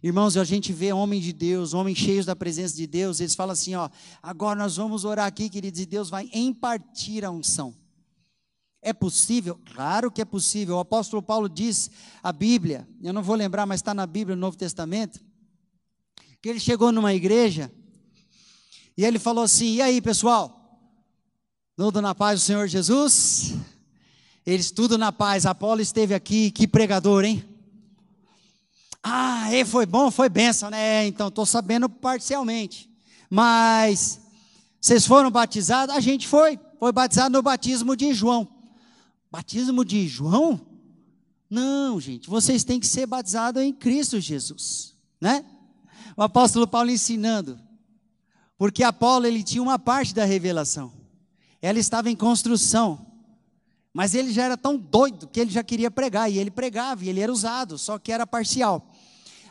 Irmãos, 0.03 0.35
a 0.35 0.43
gente 0.43 0.73
vê 0.73 0.91
homens 0.91 1.23
de 1.23 1.31
Deus, 1.31 1.73
homens 1.73 1.97
cheios 1.97 2.25
da 2.25 2.35
presença 2.35 2.75
de 2.75 2.85
Deus, 2.85 3.21
eles 3.21 3.33
falam 3.33 3.53
assim: 3.53 3.73
ó, 3.75 3.89
agora 4.21 4.59
nós 4.59 4.75
vamos 4.75 5.05
orar 5.05 5.25
aqui, 5.25 5.49
queridos, 5.49 5.79
e 5.79 5.85
Deus 5.85 6.09
vai 6.09 6.29
impartir 6.33 7.23
a 7.23 7.31
unção. 7.31 7.73
É 8.81 8.91
possível? 8.91 9.57
Claro 9.73 10.11
que 10.11 10.21
é 10.21 10.25
possível. 10.25 10.75
O 10.75 10.79
apóstolo 10.79 11.23
Paulo 11.23 11.47
diz, 11.47 11.89
a 12.21 12.33
Bíblia, 12.33 12.85
eu 13.01 13.13
não 13.13 13.23
vou 13.23 13.35
lembrar, 13.37 13.65
mas 13.65 13.79
está 13.79 13.93
na 13.93 14.05
Bíblia, 14.05 14.35
no 14.35 14.41
Novo 14.41 14.57
Testamento, 14.57 15.23
que 16.41 16.49
ele 16.49 16.59
chegou 16.59 16.91
numa 16.91 17.13
igreja 17.13 17.71
e 18.97 19.03
ele 19.05 19.19
falou 19.19 19.43
assim: 19.43 19.75
E 19.75 19.81
aí, 19.81 20.01
pessoal? 20.01 20.59
Tudo 21.75 22.01
na 22.01 22.13
paz 22.13 22.39
do 22.39 22.43
Senhor 22.45 22.67
Jesus? 22.67 23.55
Eles 24.45 24.71
tudo 24.71 24.97
na 24.97 25.11
paz. 25.11 25.45
Apolo 25.45 25.81
esteve 25.81 26.13
aqui, 26.13 26.51
que 26.51 26.67
pregador, 26.67 27.23
hein? 27.23 27.43
Ah, 29.01 29.53
e 29.53 29.65
foi 29.65 29.85
bom, 29.85 30.09
foi 30.11 30.29
benção, 30.29 30.69
né? 30.69 31.05
Então, 31.07 31.27
estou 31.27 31.45
sabendo 31.45 31.89
parcialmente. 31.89 32.89
Mas 33.29 34.19
Vocês 34.79 35.07
foram 35.07 35.31
batizados? 35.31 35.95
A 35.95 35.99
gente 35.99 36.27
foi. 36.27 36.59
Foi 36.77 36.91
batizado 36.91 37.31
no 37.31 37.41
batismo 37.41 37.95
de 37.95 38.13
João. 38.13 38.47
Batismo 39.31 39.85
de 39.85 40.07
João? 40.07 40.59
Não, 41.49 41.99
gente. 41.99 42.29
Vocês 42.29 42.63
têm 42.63 42.79
que 42.79 42.87
ser 42.87 43.05
batizados 43.05 43.61
em 43.63 43.71
Cristo 43.71 44.19
Jesus, 44.19 44.93
né? 45.21 45.45
O 46.17 46.21
apóstolo 46.21 46.67
Paulo 46.67 46.89
ensinando. 46.89 47.57
Porque 48.57 48.83
Apolo 48.83 49.25
ele 49.25 49.43
tinha 49.43 49.61
uma 49.61 49.79
parte 49.79 50.13
da 50.13 50.25
revelação. 50.25 50.93
Ela 51.61 51.79
estava 51.79 52.09
em 52.09 52.15
construção. 52.15 53.05
Mas 53.93 54.15
ele 54.15 54.33
já 54.33 54.43
era 54.43 54.57
tão 54.57 54.75
doido 54.75 55.27
que 55.27 55.39
ele 55.39 55.51
já 55.51 55.63
queria 55.63 55.91
pregar, 55.91 56.31
e 56.31 56.39
ele 56.39 56.49
pregava, 56.49 57.05
e 57.05 57.09
ele 57.09 57.19
era 57.19 57.31
usado, 57.31 57.77
só 57.77 57.99
que 57.99 58.11
era 58.11 58.25
parcial. 58.25 58.91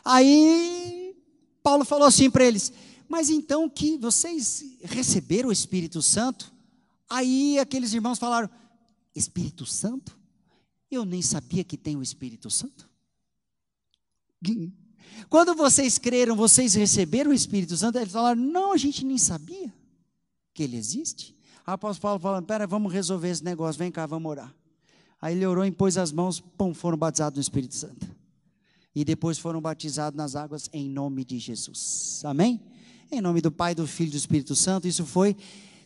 Aí 0.03 1.15
Paulo 1.63 1.85
falou 1.85 2.05
assim 2.05 2.29
para 2.29 2.43
eles: 2.43 2.73
Mas 3.07 3.29
então 3.29 3.69
que 3.69 3.97
vocês 3.97 4.77
receberam 4.83 5.47
o 5.47 5.53
Espírito 5.53 6.01
Santo? 6.01 6.51
Aí 7.09 7.57
aqueles 7.57 7.93
irmãos 7.93 8.19
falaram: 8.19 8.49
Espírito 9.15 9.65
Santo? 9.65 10.17
Eu 10.91 11.05
nem 11.05 11.21
sabia 11.21 11.63
que 11.63 11.77
tem 11.77 11.95
o 11.95 12.03
Espírito 12.03 12.51
Santo. 12.51 12.89
Quando 15.29 15.55
vocês 15.55 15.97
creram, 15.97 16.35
vocês 16.35 16.73
receberam 16.73 17.31
o 17.31 17.33
Espírito 17.33 17.75
Santo? 17.75 17.97
Eles 17.97 18.11
falaram: 18.11 18.41
Não, 18.41 18.73
a 18.73 18.77
gente 18.77 19.05
nem 19.05 19.17
sabia 19.17 19.73
que 20.53 20.63
ele 20.63 20.77
existe. 20.77 21.35
Apóstolo 21.65 22.01
Paulo 22.01 22.19
falando: 22.19 22.45
Pera, 22.45 22.67
vamos 22.67 22.91
resolver 22.91 23.29
esse 23.29 23.43
negócio, 23.43 23.79
vem 23.79 23.91
cá, 23.91 24.05
vamos 24.05 24.29
orar. 24.29 24.53
Aí 25.21 25.35
ele 25.35 25.45
orou, 25.45 25.63
impôs 25.65 25.97
as 25.97 26.11
mãos, 26.11 26.39
pum, 26.39 26.73
foram 26.73 26.97
batizados 26.97 27.37
no 27.37 27.41
Espírito 27.41 27.75
Santo. 27.75 28.07
E 28.93 29.03
depois 29.05 29.39
foram 29.39 29.61
batizados 29.61 30.17
nas 30.17 30.35
águas 30.35 30.69
em 30.73 30.89
nome 30.89 31.23
de 31.23 31.39
Jesus. 31.39 32.21
Amém? 32.25 32.61
Em 33.11 33.21
nome 33.21 33.41
do 33.41 33.51
Pai, 33.51 33.73
do 33.73 33.87
Filho 33.87 34.09
e 34.09 34.11
do 34.11 34.17
Espírito 34.17 34.55
Santo. 34.55 34.87
Isso 34.87 35.05
foi 35.05 35.35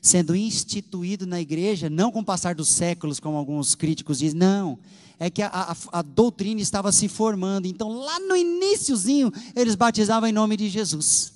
sendo 0.08 0.36
instituído 0.36 1.28
na 1.28 1.40
igreja, 1.40 1.90
não 1.90 2.12
com 2.12 2.22
o 2.22 2.26
passar 2.26 2.56
dos 2.56 2.70
séculos, 2.70 3.20
como 3.20 3.38
alguns 3.38 3.76
críticos 3.76 4.20
dizem, 4.20 4.40
não. 4.40 4.80
É 5.20 5.30
que 5.30 5.42
a, 5.42 5.48
a, 5.48 5.76
a 5.92 6.02
doutrina 6.02 6.62
estava 6.62 6.92
se 6.92 7.08
formando. 7.08 7.66
Então, 7.66 7.90
lá 7.90 8.20
no 8.20 8.36
iníciozinho, 8.36 9.32
eles 9.56 9.76
batizavam 9.76 10.30
em 10.30 10.32
nome 10.32 10.56
de 10.56 10.70
Jesus. 10.70 11.34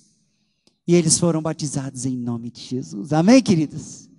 E 0.87 0.95
eles 0.95 1.19
foram 1.19 1.41
batizados 1.41 2.05
em 2.05 2.15
nome 2.15 2.49
de 2.49 2.61
Jesus. 2.61 3.13
Amém, 3.13 3.41
queridos? 3.41 4.09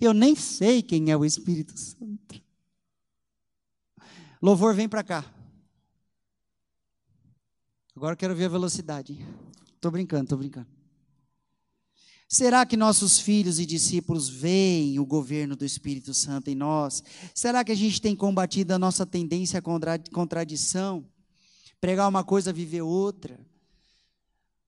Eu 0.00 0.14
nem 0.14 0.34
sei 0.34 0.82
quem 0.82 1.10
é 1.10 1.16
o 1.16 1.24
Espírito 1.24 1.78
Santo. 1.78 2.40
Louvor, 4.40 4.74
vem 4.74 4.88
para 4.88 5.02
cá. 5.02 5.24
Agora 7.96 8.12
eu 8.12 8.16
quero 8.16 8.34
ver 8.34 8.44
a 8.44 8.48
velocidade. 8.48 9.18
Estou 9.74 9.90
brincando, 9.90 10.24
estou 10.24 10.38
brincando. 10.38 10.77
Será 12.30 12.66
que 12.66 12.76
nossos 12.76 13.18
filhos 13.18 13.58
e 13.58 13.64
discípulos 13.64 14.28
veem 14.28 14.98
o 14.98 15.06
governo 15.06 15.56
do 15.56 15.64
Espírito 15.64 16.12
Santo 16.12 16.50
em 16.50 16.54
nós? 16.54 17.02
Será 17.34 17.64
que 17.64 17.72
a 17.72 17.74
gente 17.74 18.02
tem 18.02 18.14
combatido 18.14 18.74
a 18.74 18.78
nossa 18.78 19.06
tendência 19.06 19.58
à 19.58 19.62
contradição? 20.12 21.06
Pregar 21.80 22.06
uma 22.06 22.22
coisa, 22.22 22.52
viver 22.52 22.82
outra? 22.82 23.40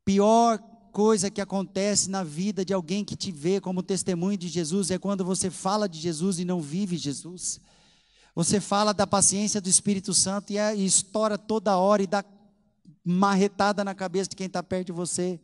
Pior 0.07 0.59
coisa 0.91 1.31
que 1.31 1.41
acontece 1.41 2.09
na 2.09 2.25
vida 2.25 2.65
de 2.65 2.73
alguém 2.73 3.05
que 3.05 3.15
te 3.15 3.31
vê 3.31 3.61
como 3.61 3.83
testemunho 3.83 4.39
de 4.39 4.49
Jesus 4.49 4.91
é 4.91 4.99
quando 4.99 5.23
você 5.23 5.51
fala 5.51 5.87
de 5.87 6.01
Jesus 6.01 6.39
e 6.39 6.47
não 6.47 6.63
vive 6.63 6.97
Jesus. 6.97 7.61
Você 8.35 8.59
fala 8.59 8.95
da 8.95 9.07
paciência 9.07 9.61
do 9.61 9.69
Espírito 9.69 10.15
Santo 10.15 10.51
e, 10.51 10.57
é, 10.57 10.75
e 10.75 10.87
estoura 10.87 11.37
toda 11.37 11.77
hora 11.77 12.03
e 12.03 12.07
dá 12.07 12.25
marretada 13.05 13.85
na 13.85 13.95
cabeça 13.95 14.31
de 14.31 14.37
quem 14.37 14.47
está 14.47 14.63
perto 14.63 14.87
de 14.87 14.93
você. 14.93 15.39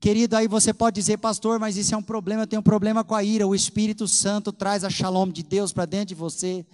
Querido, 0.00 0.36
aí 0.36 0.46
você 0.46 0.72
pode 0.72 0.94
dizer, 0.94 1.18
pastor, 1.18 1.58
mas 1.58 1.76
isso 1.76 1.92
é 1.92 1.98
um 1.98 2.02
problema, 2.02 2.42
eu 2.42 2.46
tenho 2.46 2.60
um 2.60 2.62
problema 2.62 3.02
com 3.02 3.14
a 3.16 3.24
ira. 3.24 3.46
O 3.46 3.54
Espírito 3.54 4.06
Santo 4.06 4.52
traz 4.52 4.84
a 4.84 4.90
shalom 4.90 5.28
de 5.28 5.42
Deus 5.42 5.72
para 5.72 5.86
dentro 5.86 6.08
de 6.08 6.14
você. 6.14 6.64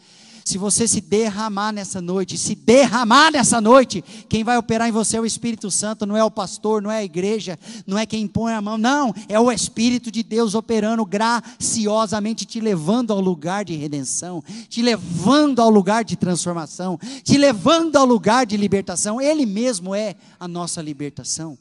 Se 0.44 0.58
você 0.58 0.86
se 0.86 1.00
derramar 1.00 1.72
nessa 1.72 2.02
noite, 2.02 2.36
se 2.36 2.54
derramar 2.54 3.32
nessa 3.32 3.62
noite, 3.62 4.04
quem 4.28 4.44
vai 4.44 4.58
operar 4.58 4.86
em 4.86 4.92
você 4.92 5.16
é 5.16 5.20
o 5.20 5.24
Espírito 5.24 5.70
Santo, 5.70 6.04
não 6.04 6.14
é 6.14 6.22
o 6.22 6.30
pastor, 6.30 6.82
não 6.82 6.90
é 6.90 6.98
a 6.98 7.04
igreja, 7.04 7.58
não 7.86 7.98
é 7.98 8.04
quem 8.04 8.28
põe 8.28 8.52
a 8.52 8.60
mão, 8.60 8.76
não, 8.76 9.14
é 9.26 9.40
o 9.40 9.50
Espírito 9.50 10.10
de 10.10 10.22
Deus 10.22 10.54
operando 10.54 11.02
graciosamente, 11.06 12.44
te 12.44 12.60
levando 12.60 13.10
ao 13.10 13.20
lugar 13.20 13.64
de 13.64 13.74
redenção, 13.74 14.44
te 14.68 14.82
levando 14.82 15.62
ao 15.62 15.70
lugar 15.70 16.04
de 16.04 16.14
transformação, 16.14 17.00
te 17.22 17.38
levando 17.38 17.96
ao 17.96 18.04
lugar 18.04 18.44
de 18.44 18.58
libertação. 18.58 19.18
Ele 19.18 19.46
mesmo 19.46 19.94
é 19.94 20.14
a 20.38 20.46
nossa 20.46 20.82
libertação. 20.82 21.56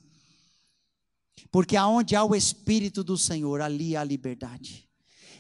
Porque 1.52 1.76
aonde 1.76 2.16
há 2.16 2.24
o 2.24 2.36
Espírito 2.36 3.04
do 3.04 3.18
Senhor, 3.18 3.62
ali 3.62 3.96
há 3.96 4.04
liberdade. 4.04 4.88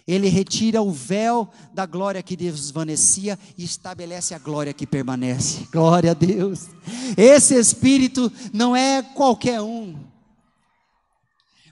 Ele 0.05 0.27
retira 0.27 0.81
o 0.81 0.91
véu 0.91 1.49
da 1.73 1.85
glória 1.85 2.21
que 2.21 2.35
desvanecia 2.35 3.39
e 3.57 3.63
estabelece 3.63 4.33
a 4.33 4.39
glória 4.39 4.73
que 4.73 4.85
permanece. 4.85 5.65
Glória 5.71 6.11
a 6.11 6.13
Deus. 6.13 6.67
Esse 7.17 7.55
Espírito 7.55 8.31
não 8.51 8.75
é 8.75 9.01
qualquer 9.01 9.61
um. 9.61 9.97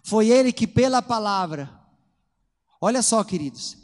Foi 0.03 0.29
ele 0.29 0.51
que, 0.51 0.65
pela 0.65 1.01
palavra, 1.01 1.69
olha 2.79 3.01
só, 3.01 3.23
queridos, 3.23 3.77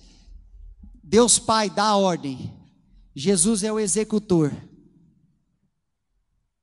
Deus 1.04 1.38
Pai 1.40 1.70
dá 1.70 1.86
a 1.86 1.98
ordem, 1.98 2.54
Jesus 3.16 3.64
é 3.64 3.72
o 3.72 3.80
executor, 3.80 4.54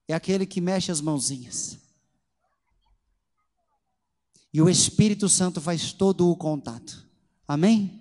é 0.07 0.15
aquele 0.15 0.45
que 0.45 0.61
mexe 0.61 0.91
as 0.93 1.01
mãozinhas, 1.01 1.79
e 4.55 4.63
o 4.63 4.69
Espírito 4.71 5.29
Santo 5.29 5.61
faz 5.61 5.93
todo 5.93 6.31
o 6.31 6.37
contato. 6.37 7.05
Amém? 7.47 8.01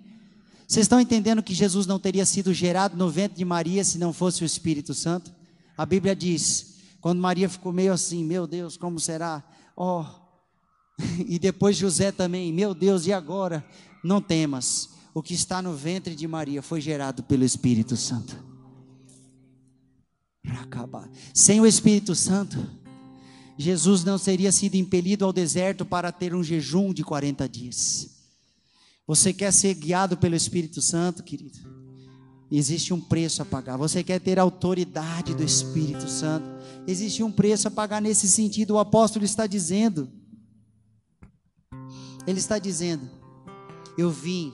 Vocês 0.68 0.84
estão 0.84 1.00
entendendo 1.00 1.42
que 1.42 1.52
Jesus 1.52 1.84
não 1.84 1.98
teria 1.98 2.24
sido 2.24 2.54
gerado 2.54 2.96
no 2.96 3.10
ventre 3.10 3.36
de 3.36 3.44
Maria 3.44 3.82
se 3.82 3.98
não 3.98 4.12
fosse 4.12 4.44
o 4.44 4.46
Espírito 4.46 4.94
Santo? 4.94 5.32
A 5.76 5.84
Bíblia 5.84 6.14
diz, 6.14 6.76
quando 7.00 7.18
Maria 7.20 7.48
ficou 7.48 7.72
meio 7.72 7.92
assim, 7.92 8.24
meu 8.24 8.46
Deus, 8.46 8.76
como 8.76 9.00
será? 9.00 9.42
Oh, 9.76 10.04
e 11.26 11.40
depois 11.40 11.76
José 11.76 12.12
também, 12.12 12.52
meu 12.52 12.72
Deus, 12.72 13.04
e 13.08 13.12
agora? 13.12 13.66
Não 14.04 14.20
temas, 14.20 14.90
o 15.12 15.20
que 15.20 15.34
está 15.34 15.60
no 15.60 15.74
ventre 15.74 16.14
de 16.14 16.28
Maria 16.28 16.62
foi 16.62 16.80
gerado 16.80 17.24
pelo 17.24 17.42
Espírito 17.42 17.96
Santo. 17.96 18.36
Sem 21.34 21.60
o 21.60 21.66
Espírito 21.66 22.14
Santo, 22.14 22.64
Jesus 23.56 24.04
não 24.04 24.18
seria 24.18 24.50
sido 24.50 24.74
impelido 24.74 25.24
ao 25.24 25.32
deserto 25.32 25.84
para 25.84 26.10
ter 26.10 26.34
um 26.34 26.42
jejum 26.42 26.92
de 26.92 27.04
40 27.04 27.48
dias. 27.48 28.10
Você 29.06 29.32
quer 29.32 29.52
ser 29.52 29.74
guiado 29.74 30.16
pelo 30.16 30.34
Espírito 30.34 30.80
Santo, 30.80 31.22
querido? 31.22 31.58
Existe 32.50 32.94
um 32.94 33.00
preço 33.00 33.42
a 33.42 33.44
pagar. 33.44 33.76
Você 33.76 34.02
quer 34.02 34.20
ter 34.20 34.38
autoridade 34.38 35.34
do 35.34 35.42
Espírito 35.42 36.08
Santo? 36.08 36.46
Existe 36.86 37.22
um 37.22 37.30
preço 37.30 37.68
a 37.68 37.70
pagar 37.70 38.00
nesse 38.00 38.28
sentido. 38.28 38.72
O 38.72 38.78
apóstolo 38.78 39.24
está 39.24 39.46
dizendo. 39.46 40.08
Ele 42.26 42.38
está 42.38 42.58
dizendo: 42.58 43.08
Eu 43.98 44.10
vim 44.10 44.52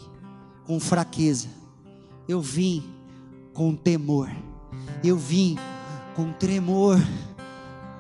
com 0.65 0.81
fraqueza. 0.81 1.49
Eu 2.29 2.41
vim 2.41 2.85
com 3.53 3.75
temor. 3.75 4.31
Eu 5.05 5.17
vim 5.17 5.57
com 6.15 6.33
tremor. 6.33 6.99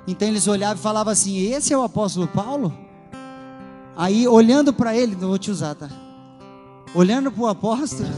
Então 0.07 0.29
eles 0.29 0.47
olhavam 0.47 0.77
e 0.77 0.83
falavam 0.83 1.13
assim: 1.13 1.39
Esse 1.39 1.73
é 1.73 1.79
o 1.79 1.83
apóstolo 1.83 2.27
Paulo? 2.29 2.73
Aí 3.97 4.27
olhando 4.27 4.73
para 4.73 4.97
ele, 4.97 5.15
não 5.15 5.29
vou 5.29 5.39
te 5.39 5.51
usar, 5.51 5.75
tá? 5.75 5.89
olhando 6.95 7.31
para 7.31 7.43
o 7.43 7.47
apóstolo, 7.47 8.09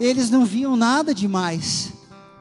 eles 0.00 0.30
não 0.30 0.44
viam 0.44 0.76
nada 0.76 1.14
demais. 1.14 1.92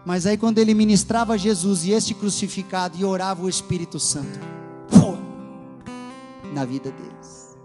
Mas 0.06 0.26
aí 0.26 0.38
quando 0.38 0.58
ele 0.58 0.74
ministrava 0.74 1.38
Jesus 1.38 1.86
e 1.86 1.92
este 1.92 2.14
crucificado 2.14 2.98
e 2.98 3.06
orava 3.06 3.44
o 3.44 3.50
Espírito 3.50 4.00
Santo, 4.00 4.40
pô, 4.90 5.16
na 6.54 6.66
vida 6.66 6.92
deles. 6.92 7.56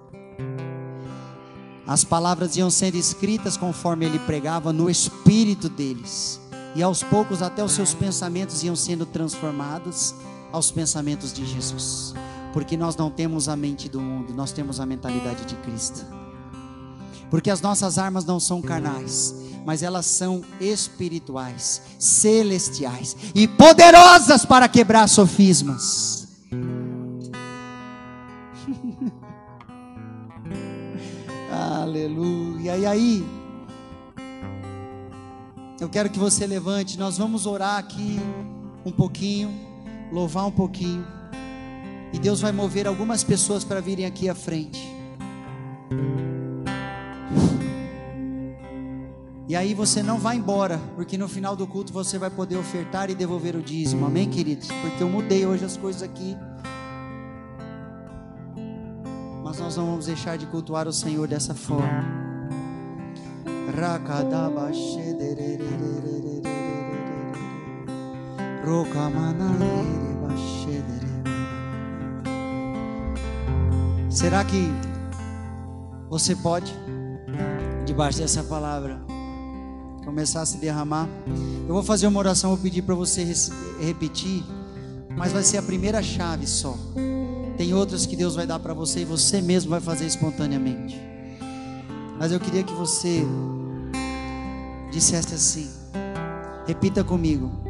As 1.86 2.04
palavras 2.04 2.56
iam 2.56 2.70
sendo 2.70 2.96
escritas 2.96 3.56
conforme 3.56 4.04
ele 4.04 4.18
pregava 4.20 4.72
no 4.72 4.90
espírito 4.90 5.70
deles. 5.70 6.38
E 6.76 6.82
aos 6.82 7.02
poucos 7.02 7.40
até 7.40 7.64
os 7.64 7.72
seus 7.72 7.94
pensamentos 7.94 8.62
iam 8.62 8.76
sendo 8.76 9.06
transformados 9.06 10.14
aos 10.52 10.70
pensamentos 10.70 11.32
de 11.32 11.46
Jesus. 11.46 12.14
Porque 12.52 12.76
nós 12.76 12.96
não 12.96 13.10
temos 13.10 13.48
a 13.48 13.56
mente 13.56 13.88
do 13.88 14.00
mundo, 14.00 14.34
nós 14.34 14.52
temos 14.52 14.78
a 14.80 14.86
mentalidade 14.86 15.44
de 15.44 15.54
Cristo. 15.56 16.04
Porque 17.30 17.50
as 17.50 17.60
nossas 17.60 17.98
armas 17.98 18.24
não 18.24 18.40
são 18.40 18.62
carnais, 18.62 19.34
mas 19.66 19.82
elas 19.82 20.06
são 20.06 20.42
espirituais, 20.60 21.82
celestiais 21.98 23.14
e 23.34 23.46
poderosas 23.46 24.46
para 24.46 24.66
quebrar 24.66 25.06
sofismas. 25.08 26.26
Aleluia. 31.52 32.78
E 32.78 32.86
aí, 32.86 33.26
eu 35.78 35.88
quero 35.88 36.08
que 36.08 36.18
você 36.18 36.46
levante, 36.46 36.98
nós 36.98 37.18
vamos 37.18 37.44
orar 37.44 37.78
aqui 37.78 38.18
um 38.84 38.90
pouquinho, 38.90 39.67
louvar 40.12 40.46
um 40.46 40.50
pouquinho. 40.50 41.06
E 42.12 42.18
Deus 42.18 42.40
vai 42.40 42.52
mover 42.52 42.86
algumas 42.86 43.22
pessoas 43.22 43.64
para 43.64 43.80
virem 43.80 44.06
aqui 44.06 44.28
à 44.28 44.34
frente. 44.34 44.98
E 49.48 49.56
aí 49.56 49.72
você 49.72 50.02
não 50.02 50.18
vai 50.18 50.36
embora, 50.36 50.78
porque 50.94 51.16
no 51.16 51.26
final 51.26 51.56
do 51.56 51.66
culto 51.66 51.90
você 51.90 52.18
vai 52.18 52.28
poder 52.28 52.56
ofertar 52.56 53.08
e 53.08 53.14
devolver 53.14 53.56
o 53.56 53.62
dízimo. 53.62 54.04
Amém, 54.04 54.28
queridos? 54.28 54.68
Porque 54.82 55.02
eu 55.02 55.08
mudei 55.08 55.46
hoje 55.46 55.64
as 55.64 55.76
coisas 55.76 56.02
aqui. 56.02 56.36
Mas 59.42 59.58
nós 59.58 59.76
não 59.76 59.86
vamos 59.86 60.04
deixar 60.04 60.36
de 60.36 60.44
cultuar 60.46 60.86
o 60.86 60.92
Senhor 60.92 61.26
dessa 61.26 61.54
forma. 61.54 62.04
Será 74.10 74.44
que 74.44 74.68
você 76.10 76.34
pode, 76.34 76.74
debaixo 77.86 78.18
dessa 78.18 78.42
palavra, 78.42 79.00
começar 80.04 80.42
a 80.42 80.46
se 80.46 80.58
derramar? 80.58 81.08
Eu 81.68 81.74
vou 81.74 81.82
fazer 81.82 82.06
uma 82.08 82.18
oração, 82.18 82.50
vou 82.50 82.58
pedir 82.58 82.82
para 82.82 82.94
você 82.94 83.24
repetir, 83.80 84.42
mas 85.16 85.32
vai 85.32 85.42
ser 85.42 85.58
a 85.58 85.62
primeira 85.62 86.02
chave 86.02 86.46
só. 86.46 86.76
Tem 87.56 87.72
outras 87.74 88.06
que 88.06 88.16
Deus 88.16 88.34
vai 88.34 88.46
dar 88.46 88.58
para 88.58 88.74
você 88.74 89.00
e 89.00 89.04
você 89.04 89.40
mesmo 89.40 89.70
vai 89.70 89.80
fazer 89.80 90.06
espontaneamente. 90.06 91.00
Mas 92.18 92.32
eu 92.32 92.40
queria 92.40 92.64
que 92.64 92.72
você 92.72 93.24
dissesse 94.90 95.34
assim: 95.34 95.70
repita 96.66 97.04
comigo, 97.04 97.67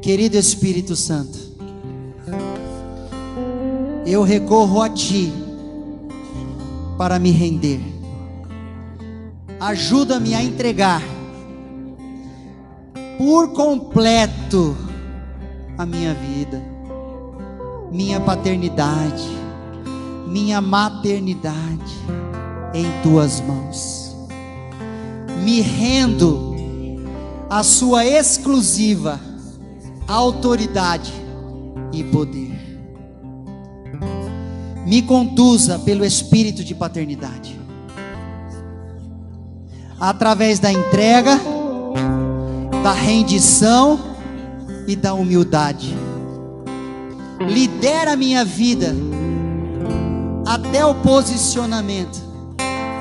querido 0.00 0.36
Espírito 0.36 0.96
Santo, 0.96 1.38
eu 4.06 4.22
recorro 4.22 4.80
a 4.80 4.88
Ti 4.88 5.32
para 6.96 7.18
me 7.18 7.30
render. 7.30 7.80
Ajuda-me 9.60 10.34
a 10.34 10.42
entregar 10.42 11.02
por 13.18 13.52
completo 13.52 14.74
a 15.76 15.84
minha 15.84 16.14
vida, 16.14 16.62
minha 17.92 18.18
paternidade, 18.20 19.28
minha 20.26 20.62
maternidade 20.62 21.94
em 22.72 22.86
tuas 23.02 23.42
mãos. 23.42 24.16
Me 25.44 25.60
rendo 25.60 26.54
à 27.50 27.62
sua 27.62 28.06
exclusiva 28.06 29.29
autoridade 30.10 31.12
e 31.92 32.02
poder 32.04 32.60
me 34.90 35.02
conduza 35.02 35.78
pelo 35.78 36.04
espírito 36.04 36.64
de 36.64 36.74
paternidade. 36.74 37.56
Através 40.00 40.58
da 40.58 40.72
entrega, 40.72 41.38
da 42.82 42.92
rendição 42.92 44.00
e 44.88 44.96
da 44.96 45.14
humildade. 45.14 45.94
Lidera 47.38 48.16
minha 48.16 48.44
vida 48.44 48.94
até 50.44 50.84
o 50.84 50.96
posicionamento 50.96 52.20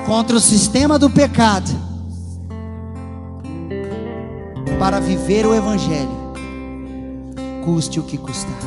contra 0.05 0.35
o 0.35 0.39
sistema 0.39 0.99
do 0.99 1.09
pecado 1.09 1.71
para 4.77 4.99
viver 4.99 5.45
o 5.47 5.55
evangelho 5.55 6.18
custe 7.63 7.99
o 7.99 8.03
que 8.03 8.17
custar. 8.17 8.59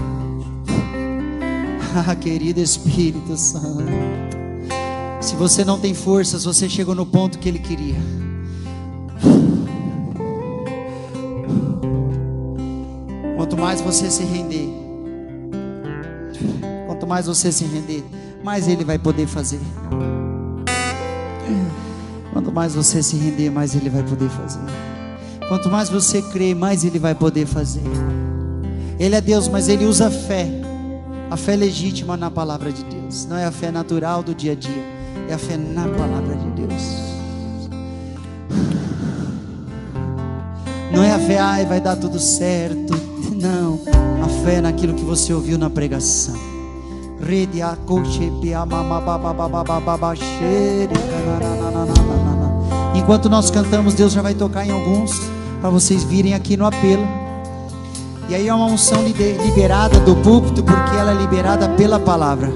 Ah, 1.95 2.15
querido 2.17 2.61
Espírito 2.61 3.37
Santo. 3.37 3.85
Se 5.21 5.37
você 5.37 5.65
não 5.65 5.79
tem 5.79 5.95
forças, 5.95 6.45
você 6.45 6.69
chegou 6.69 6.95
no 6.95 7.05
ponto 7.05 7.39
que 7.39 7.49
ele 7.49 7.59
queria. 7.59 7.97
Quanto 13.37 13.57
mais 13.57 13.81
você 13.81 14.11
se 14.11 14.25
render, 14.25 14.69
quanto 16.87 17.07
mais 17.07 17.27
você 17.27 17.53
se 17.53 17.65
render, 17.65 18.05
mais 18.43 18.67
ele 18.69 18.85
vai 18.85 18.99
poder 18.99 19.27
fazer. 19.27 19.61
Quanto 22.33 22.51
mais 22.51 22.75
você 22.75 23.03
se 23.03 23.17
render, 23.17 23.51
mais 23.51 23.75
ele 23.75 23.91
vai 23.91 24.03
poder 24.03 24.31
fazer. 24.31 24.61
Quanto 25.49 25.71
mais 25.71 25.91
você 25.91 26.23
crer, 26.23 26.57
mais 26.57 26.85
ele 26.85 26.99
vai 26.99 27.15
poder 27.15 27.47
fazer. 27.47 27.83
Ele 29.03 29.17
é 29.17 29.21
Deus, 29.21 29.49
mas 29.49 29.69
ele 29.69 29.85
usa 29.85 30.09
fé 30.11 30.49
a 31.33 31.37
fé 31.37 31.57
legítima 31.57 32.15
na 32.15 32.31
palavra 32.31 32.71
de 32.71 32.85
Deus. 32.85 33.25
Não 33.25 33.39
é 33.39 33.47
a 33.47 33.51
fé 33.51 33.71
natural 33.71 34.23
do 34.23 34.35
dia 34.35 34.53
a 34.53 34.55
dia. 34.55 34.85
É 35.31 35.33
a 35.33 35.39
fé 35.39 35.57
na 35.57 35.89
palavra 35.89 36.37
de 36.37 36.51
Deus. 36.51 36.83
Não 40.95 41.03
é 41.03 41.11
a 41.11 41.19
fé, 41.19 41.39
ai, 41.39 41.65
vai 41.65 41.81
dar 41.81 41.97
tudo 41.97 42.19
certo. 42.19 42.93
Não. 43.35 43.81
A 44.23 44.29
fé 44.45 44.61
naquilo 44.61 44.93
que 44.93 45.03
você 45.03 45.33
ouviu 45.33 45.57
na 45.57 45.71
pregação. 45.71 46.37
Enquanto 52.95 53.31
nós 53.31 53.51
cantamos, 53.51 53.95
Deus 53.95 54.13
já 54.13 54.21
vai 54.21 54.35
tocar 54.35 54.67
em 54.67 54.71
alguns. 54.71 55.19
Para 55.63 55.71
vocês 55.71 56.05
virem 56.05 56.35
aqui 56.35 56.59
no 56.59 56.67
apelo. 56.67 57.22
E 58.29 58.35
aí 58.35 58.49
é 58.49 58.55
uma 58.55 58.67
unção 58.67 59.03
liberada 59.05 60.01
do 60.01 60.17
púlpito, 60.17 60.63
porque 60.63 60.97
ela 60.97 61.13
é 61.13 61.15
liberada 61.15 61.69
pela 61.71 62.01
palavra. 62.01 62.53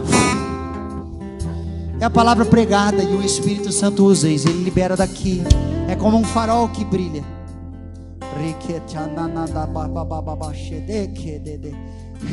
É 1.99 2.05
a 2.05 2.11
palavra 2.11 2.45
pregada 2.45 3.03
e 3.03 3.14
o 3.14 3.23
Espírito 3.23 3.73
Santo 3.73 4.05
usa 4.05 4.29
isso, 4.29 4.49
ele 4.49 4.62
libera 4.62 4.97
daqui. 4.97 5.43
É 5.89 5.97
como 5.97 6.19
um 6.19 6.25
farol 6.25 6.69
que 6.69 6.85
brilha. 6.85 7.25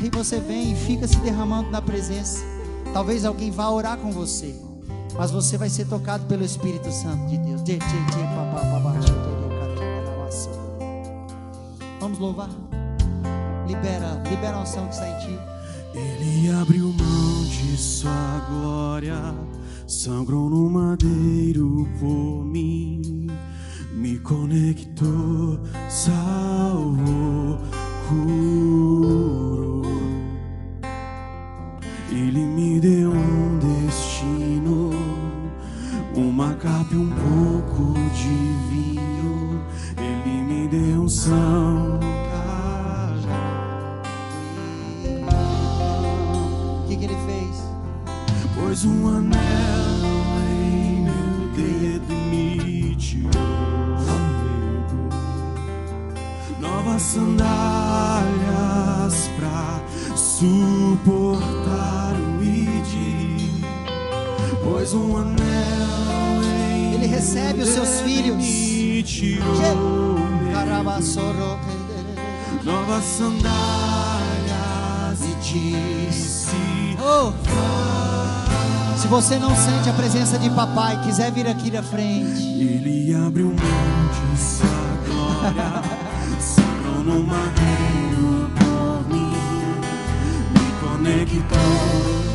E 0.04 0.10
você 0.10 0.40
vem 0.40 0.72
e 0.74 0.76
fica 0.76 1.08
se 1.08 1.18
derramando 1.18 1.72
na 1.72 1.82
presença. 1.82 2.44
Talvez 2.94 3.24
alguém 3.26 3.52
vá 3.52 3.70
orar 3.70 3.98
com 3.98 4.12
você, 4.12 4.54
mas 5.18 5.32
você 5.32 5.58
vai 5.58 5.70
ser 5.70 5.86
tocado 5.86 6.26
pelo 6.26 6.44
Espírito 6.44 6.92
Santo 6.92 7.26
de 7.28 7.38
Deus. 7.38 7.62
Vamos 12.00 12.20
louvar. 12.20 12.50
Libera, 13.84 14.22
libera 14.30 14.56
a 14.56 14.62
unção 14.62 14.88
que 14.88 14.94
está 14.94 15.10
em 15.10 15.20
ti. 15.20 15.38
Ele 15.94 16.50
abriu 16.52 16.86
mão 16.94 17.44
de 17.44 17.76
sua 17.76 18.40
glória, 18.50 19.36
sangrou 19.86 20.50
no 20.50 20.70
madeiro 20.70 21.86
por 22.00 22.46
mim, 22.46 23.28
me 23.92 24.18
conectou, 24.20 25.60
salvou, 25.90 27.60
curou. 28.08 29.82
Ele 32.10 32.40
me 32.40 32.80
deu 32.80 33.12
um 33.12 33.60
destino, 33.60 34.92
uma 36.16 36.54
capa 36.54 36.88
e 36.94 36.96
um 36.96 37.10
pouco 37.10 37.96
de 38.14 38.30
vinho. 38.70 39.62
Ele 39.98 40.42
me 40.42 40.70
deu 40.70 41.02
um 41.02 41.10
são 41.10 41.73
Pois 48.74 48.86
um 48.86 49.08
anel 49.08 49.30
em 50.50 51.04
meu 51.04 51.48
dedo 51.56 52.12
tirou 52.98 53.30
medo. 54.42 54.98
Novas 56.60 57.04
sandálias 57.04 57.46
pra 59.38 59.80
suportar 60.18 62.16
o 62.16 62.44
id. 62.44 63.62
Pois 64.64 64.96
um 64.96 65.18
anel 65.18 66.42
em 66.44 66.96
Ele 66.96 67.06
recebe 67.06 67.62
os 67.62 67.70
seus 67.70 68.02
filhos. 68.02 68.44
Tirou 69.06 70.18
Novas 72.64 73.04
sandálias 73.04 73.52
e 75.22 75.36
disse: 75.44 76.56
Oh! 77.00 78.23
Se 79.04 79.10
você 79.10 79.38
não 79.38 79.54
sente 79.54 79.90
a 79.90 79.94
presença 79.94 80.40
de 80.40 80.50
papai, 80.52 80.98
quiser 81.04 81.30
vir 81.30 81.46
aqui 81.46 81.70
na 81.70 81.84
frente. 81.84 82.42
Ele 82.42 83.14
abriu 83.14 83.48
mão 83.48 83.54
de 83.54 84.42
sua 84.42 84.66
glória, 85.06 85.84
sangrou 86.40 87.04
no 87.04 87.22
madeiro 87.28 88.50
por 88.58 89.14
mim, 89.14 89.34
me 90.54 90.72
conectou, 90.80 92.33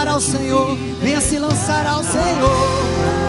lançar 0.00 0.08
ao 0.08 0.20
Senhor. 0.20 0.76
Venha 1.00 1.20
se 1.20 1.38
lançar 1.38 1.86
ao 1.86 2.02
Senhor. 2.02 3.19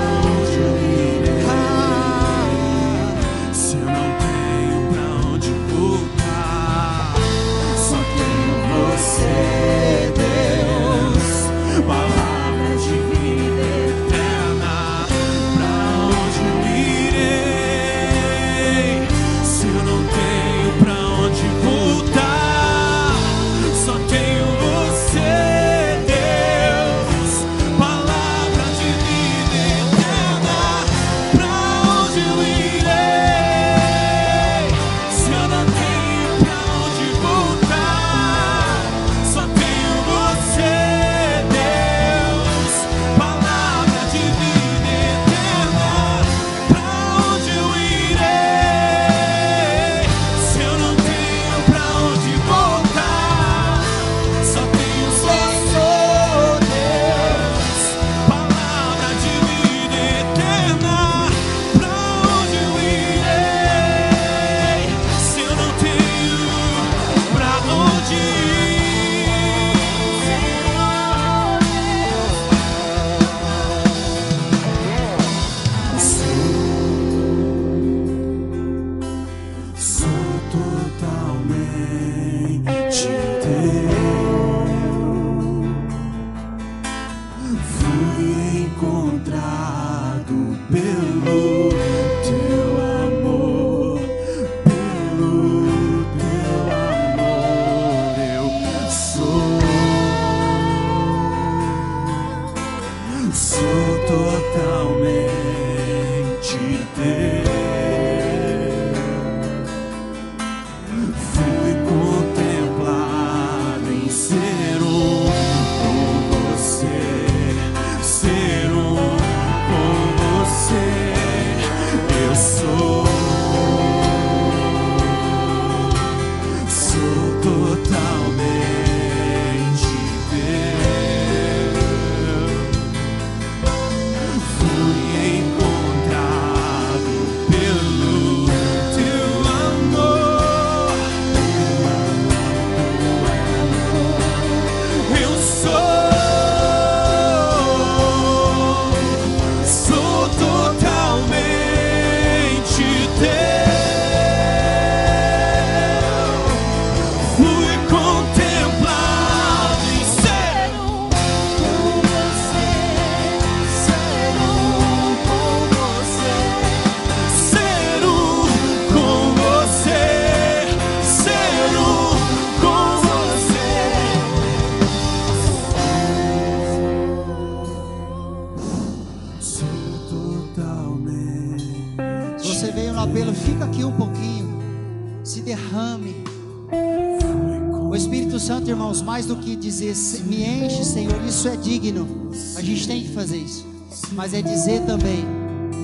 Mas 194.22 194.35
é 194.35 194.41
dizer 194.43 194.81
também, 194.81 195.26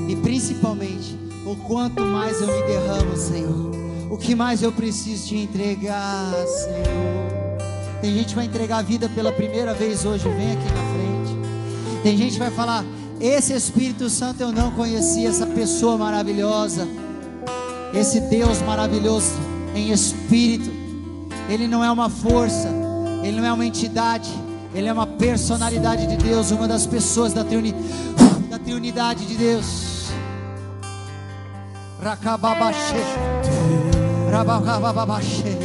e 0.08 0.16
principalmente, 0.18 1.18
o 1.44 1.56
quanto 1.56 2.04
mais 2.04 2.40
eu 2.40 2.46
me 2.46 2.68
derramo, 2.68 3.18
Senhor. 3.18 3.72
O 4.12 4.16
que 4.16 4.36
mais 4.36 4.62
eu 4.62 4.72
preciso 4.72 5.30
te 5.30 5.38
entregar, 5.38 6.36
Senhor. 6.46 8.00
Tem 8.00 8.14
gente 8.14 8.28
que 8.28 8.36
vai 8.36 8.46
entregar 8.46 8.78
a 8.78 8.82
vida 8.84 9.10
pela 9.10 9.32
primeira 9.32 9.74
vez 9.74 10.06
hoje, 10.06 10.30
vem 10.30 10.52
aqui 10.52 10.66
na 10.66 10.84
frente. 10.94 12.04
Tem 12.04 12.16
gente 12.16 12.34
que 12.34 12.40
vai 12.40 12.52
falar: 12.52 12.86
Esse 13.20 13.54
Espírito 13.54 14.08
Santo 14.08 14.42
eu 14.42 14.52
não 14.52 14.70
conhecia, 14.70 15.30
essa 15.30 15.48
pessoa 15.48 15.98
maravilhosa, 15.98 16.88
esse 17.92 18.20
Deus 18.20 18.62
maravilhoso 18.62 19.34
em 19.74 19.90
espírito. 19.92 20.70
Ele 21.50 21.68
não 21.68 21.84
é 21.84 21.90
uma 21.90 22.08
força, 22.08 22.70
ele 23.24 23.38
não 23.38 23.48
é 23.48 23.52
uma 23.52 23.66
entidade, 23.66 24.30
ele 24.76 24.88
é 24.88 24.94
uma 24.94 25.08
personalidade 25.08 26.06
de 26.06 26.18
Deus, 26.18 26.52
uma 26.52 26.68
das 26.68 26.86
pessoas 26.86 27.34
da, 27.34 27.44
triuni, 27.44 27.74
da 28.78 28.82
triunidade 28.82 29.26
de 29.26 29.36
Deus. 29.36 30.10
Rakababaxê. 32.02 33.04
Rabababaxê. 34.32 35.58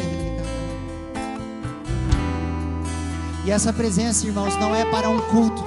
E 3.45 3.51
essa 3.51 3.73
presença, 3.73 4.27
irmãos, 4.27 4.57
não 4.57 4.75
é 4.75 4.85
para 4.85 5.09
um 5.11 5.21
culto, 5.21 5.63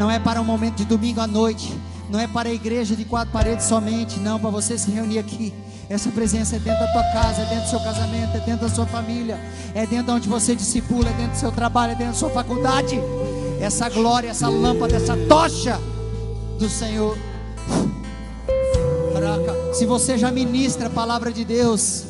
não 0.00 0.10
é 0.10 0.18
para 0.18 0.40
um 0.40 0.44
momento 0.44 0.76
de 0.76 0.84
domingo 0.84 1.20
à 1.20 1.26
noite, 1.26 1.78
não 2.10 2.18
é 2.18 2.26
para 2.26 2.48
a 2.48 2.52
igreja 2.52 2.96
de 2.96 3.04
quatro 3.04 3.32
paredes 3.32 3.66
somente, 3.66 4.18
não, 4.18 4.40
para 4.40 4.50
você 4.50 4.76
se 4.76 4.90
reunir 4.90 5.18
aqui. 5.18 5.54
Essa 5.88 6.10
presença 6.10 6.56
é 6.56 6.58
dentro 6.58 6.80
da 6.80 6.92
tua 6.92 7.04
casa, 7.12 7.42
é 7.42 7.44
dentro 7.44 7.64
do 7.64 7.70
seu 7.70 7.80
casamento, 7.80 8.36
é 8.36 8.40
dentro 8.40 8.66
da 8.66 8.74
sua 8.74 8.86
família, 8.86 9.38
é 9.74 9.86
dentro 9.86 10.14
onde 10.14 10.28
você 10.28 10.56
discipula, 10.56 11.10
é 11.10 11.12
dentro 11.12 11.32
do 11.32 11.38
seu 11.38 11.52
trabalho, 11.52 11.92
é 11.92 11.96
dentro 11.96 12.14
da 12.14 12.18
sua 12.18 12.30
faculdade. 12.30 12.98
Essa 13.60 13.88
glória, 13.90 14.30
essa 14.30 14.48
lâmpada, 14.48 14.96
essa 14.96 15.16
tocha 15.28 15.78
do 16.58 16.68
Senhor. 16.68 17.16
Se 19.72 19.86
você 19.86 20.18
já 20.18 20.30
ministra 20.30 20.86
a 20.86 20.90
palavra 20.90 21.32
de 21.32 21.44
Deus, 21.44 22.04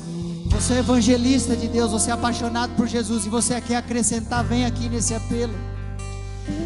você 0.51 0.75
é 0.75 0.79
evangelista 0.81 1.57
de 1.57 1.69
Deus, 1.69 1.93
você 1.93 2.11
é 2.11 2.13
apaixonado 2.13 2.75
por 2.77 2.87
Jesus 2.87 3.25
e 3.25 3.29
você 3.29 3.61
quer 3.61 3.77
acrescentar, 3.77 4.45
vem 4.45 4.67
aqui 4.67 4.89
nesse 4.89 5.15
apelo. 5.15 5.55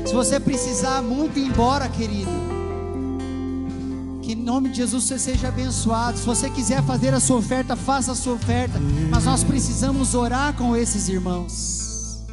Se 0.07 0.15
você 0.15 0.40
precisar 0.40 1.03
muito 1.03 1.39
ir 1.39 1.47
embora, 1.47 1.89
querido, 1.89 2.31
que 4.23 4.32
em 4.32 4.36
nome 4.36 4.70
de 4.70 4.78
Jesus 4.78 5.05
você 5.05 5.19
seja 5.19 5.48
abençoado. 5.48 6.19
Se 6.19 6.27
você 6.27 6.48
quiser 6.51 6.82
fazer 6.82 7.12
a 7.12 7.20
sua 7.20 7.36
oferta, 7.36 7.77
faça 7.77 8.12
a 8.12 8.15
sua 8.15 8.32
oferta. 8.32 8.81
Mas 9.11 9.24
nós 9.24 9.44
precisamos 9.44 10.15
orar 10.15 10.55
com 10.55 10.74
esses 10.74 11.09
irmãos. 11.09 12.24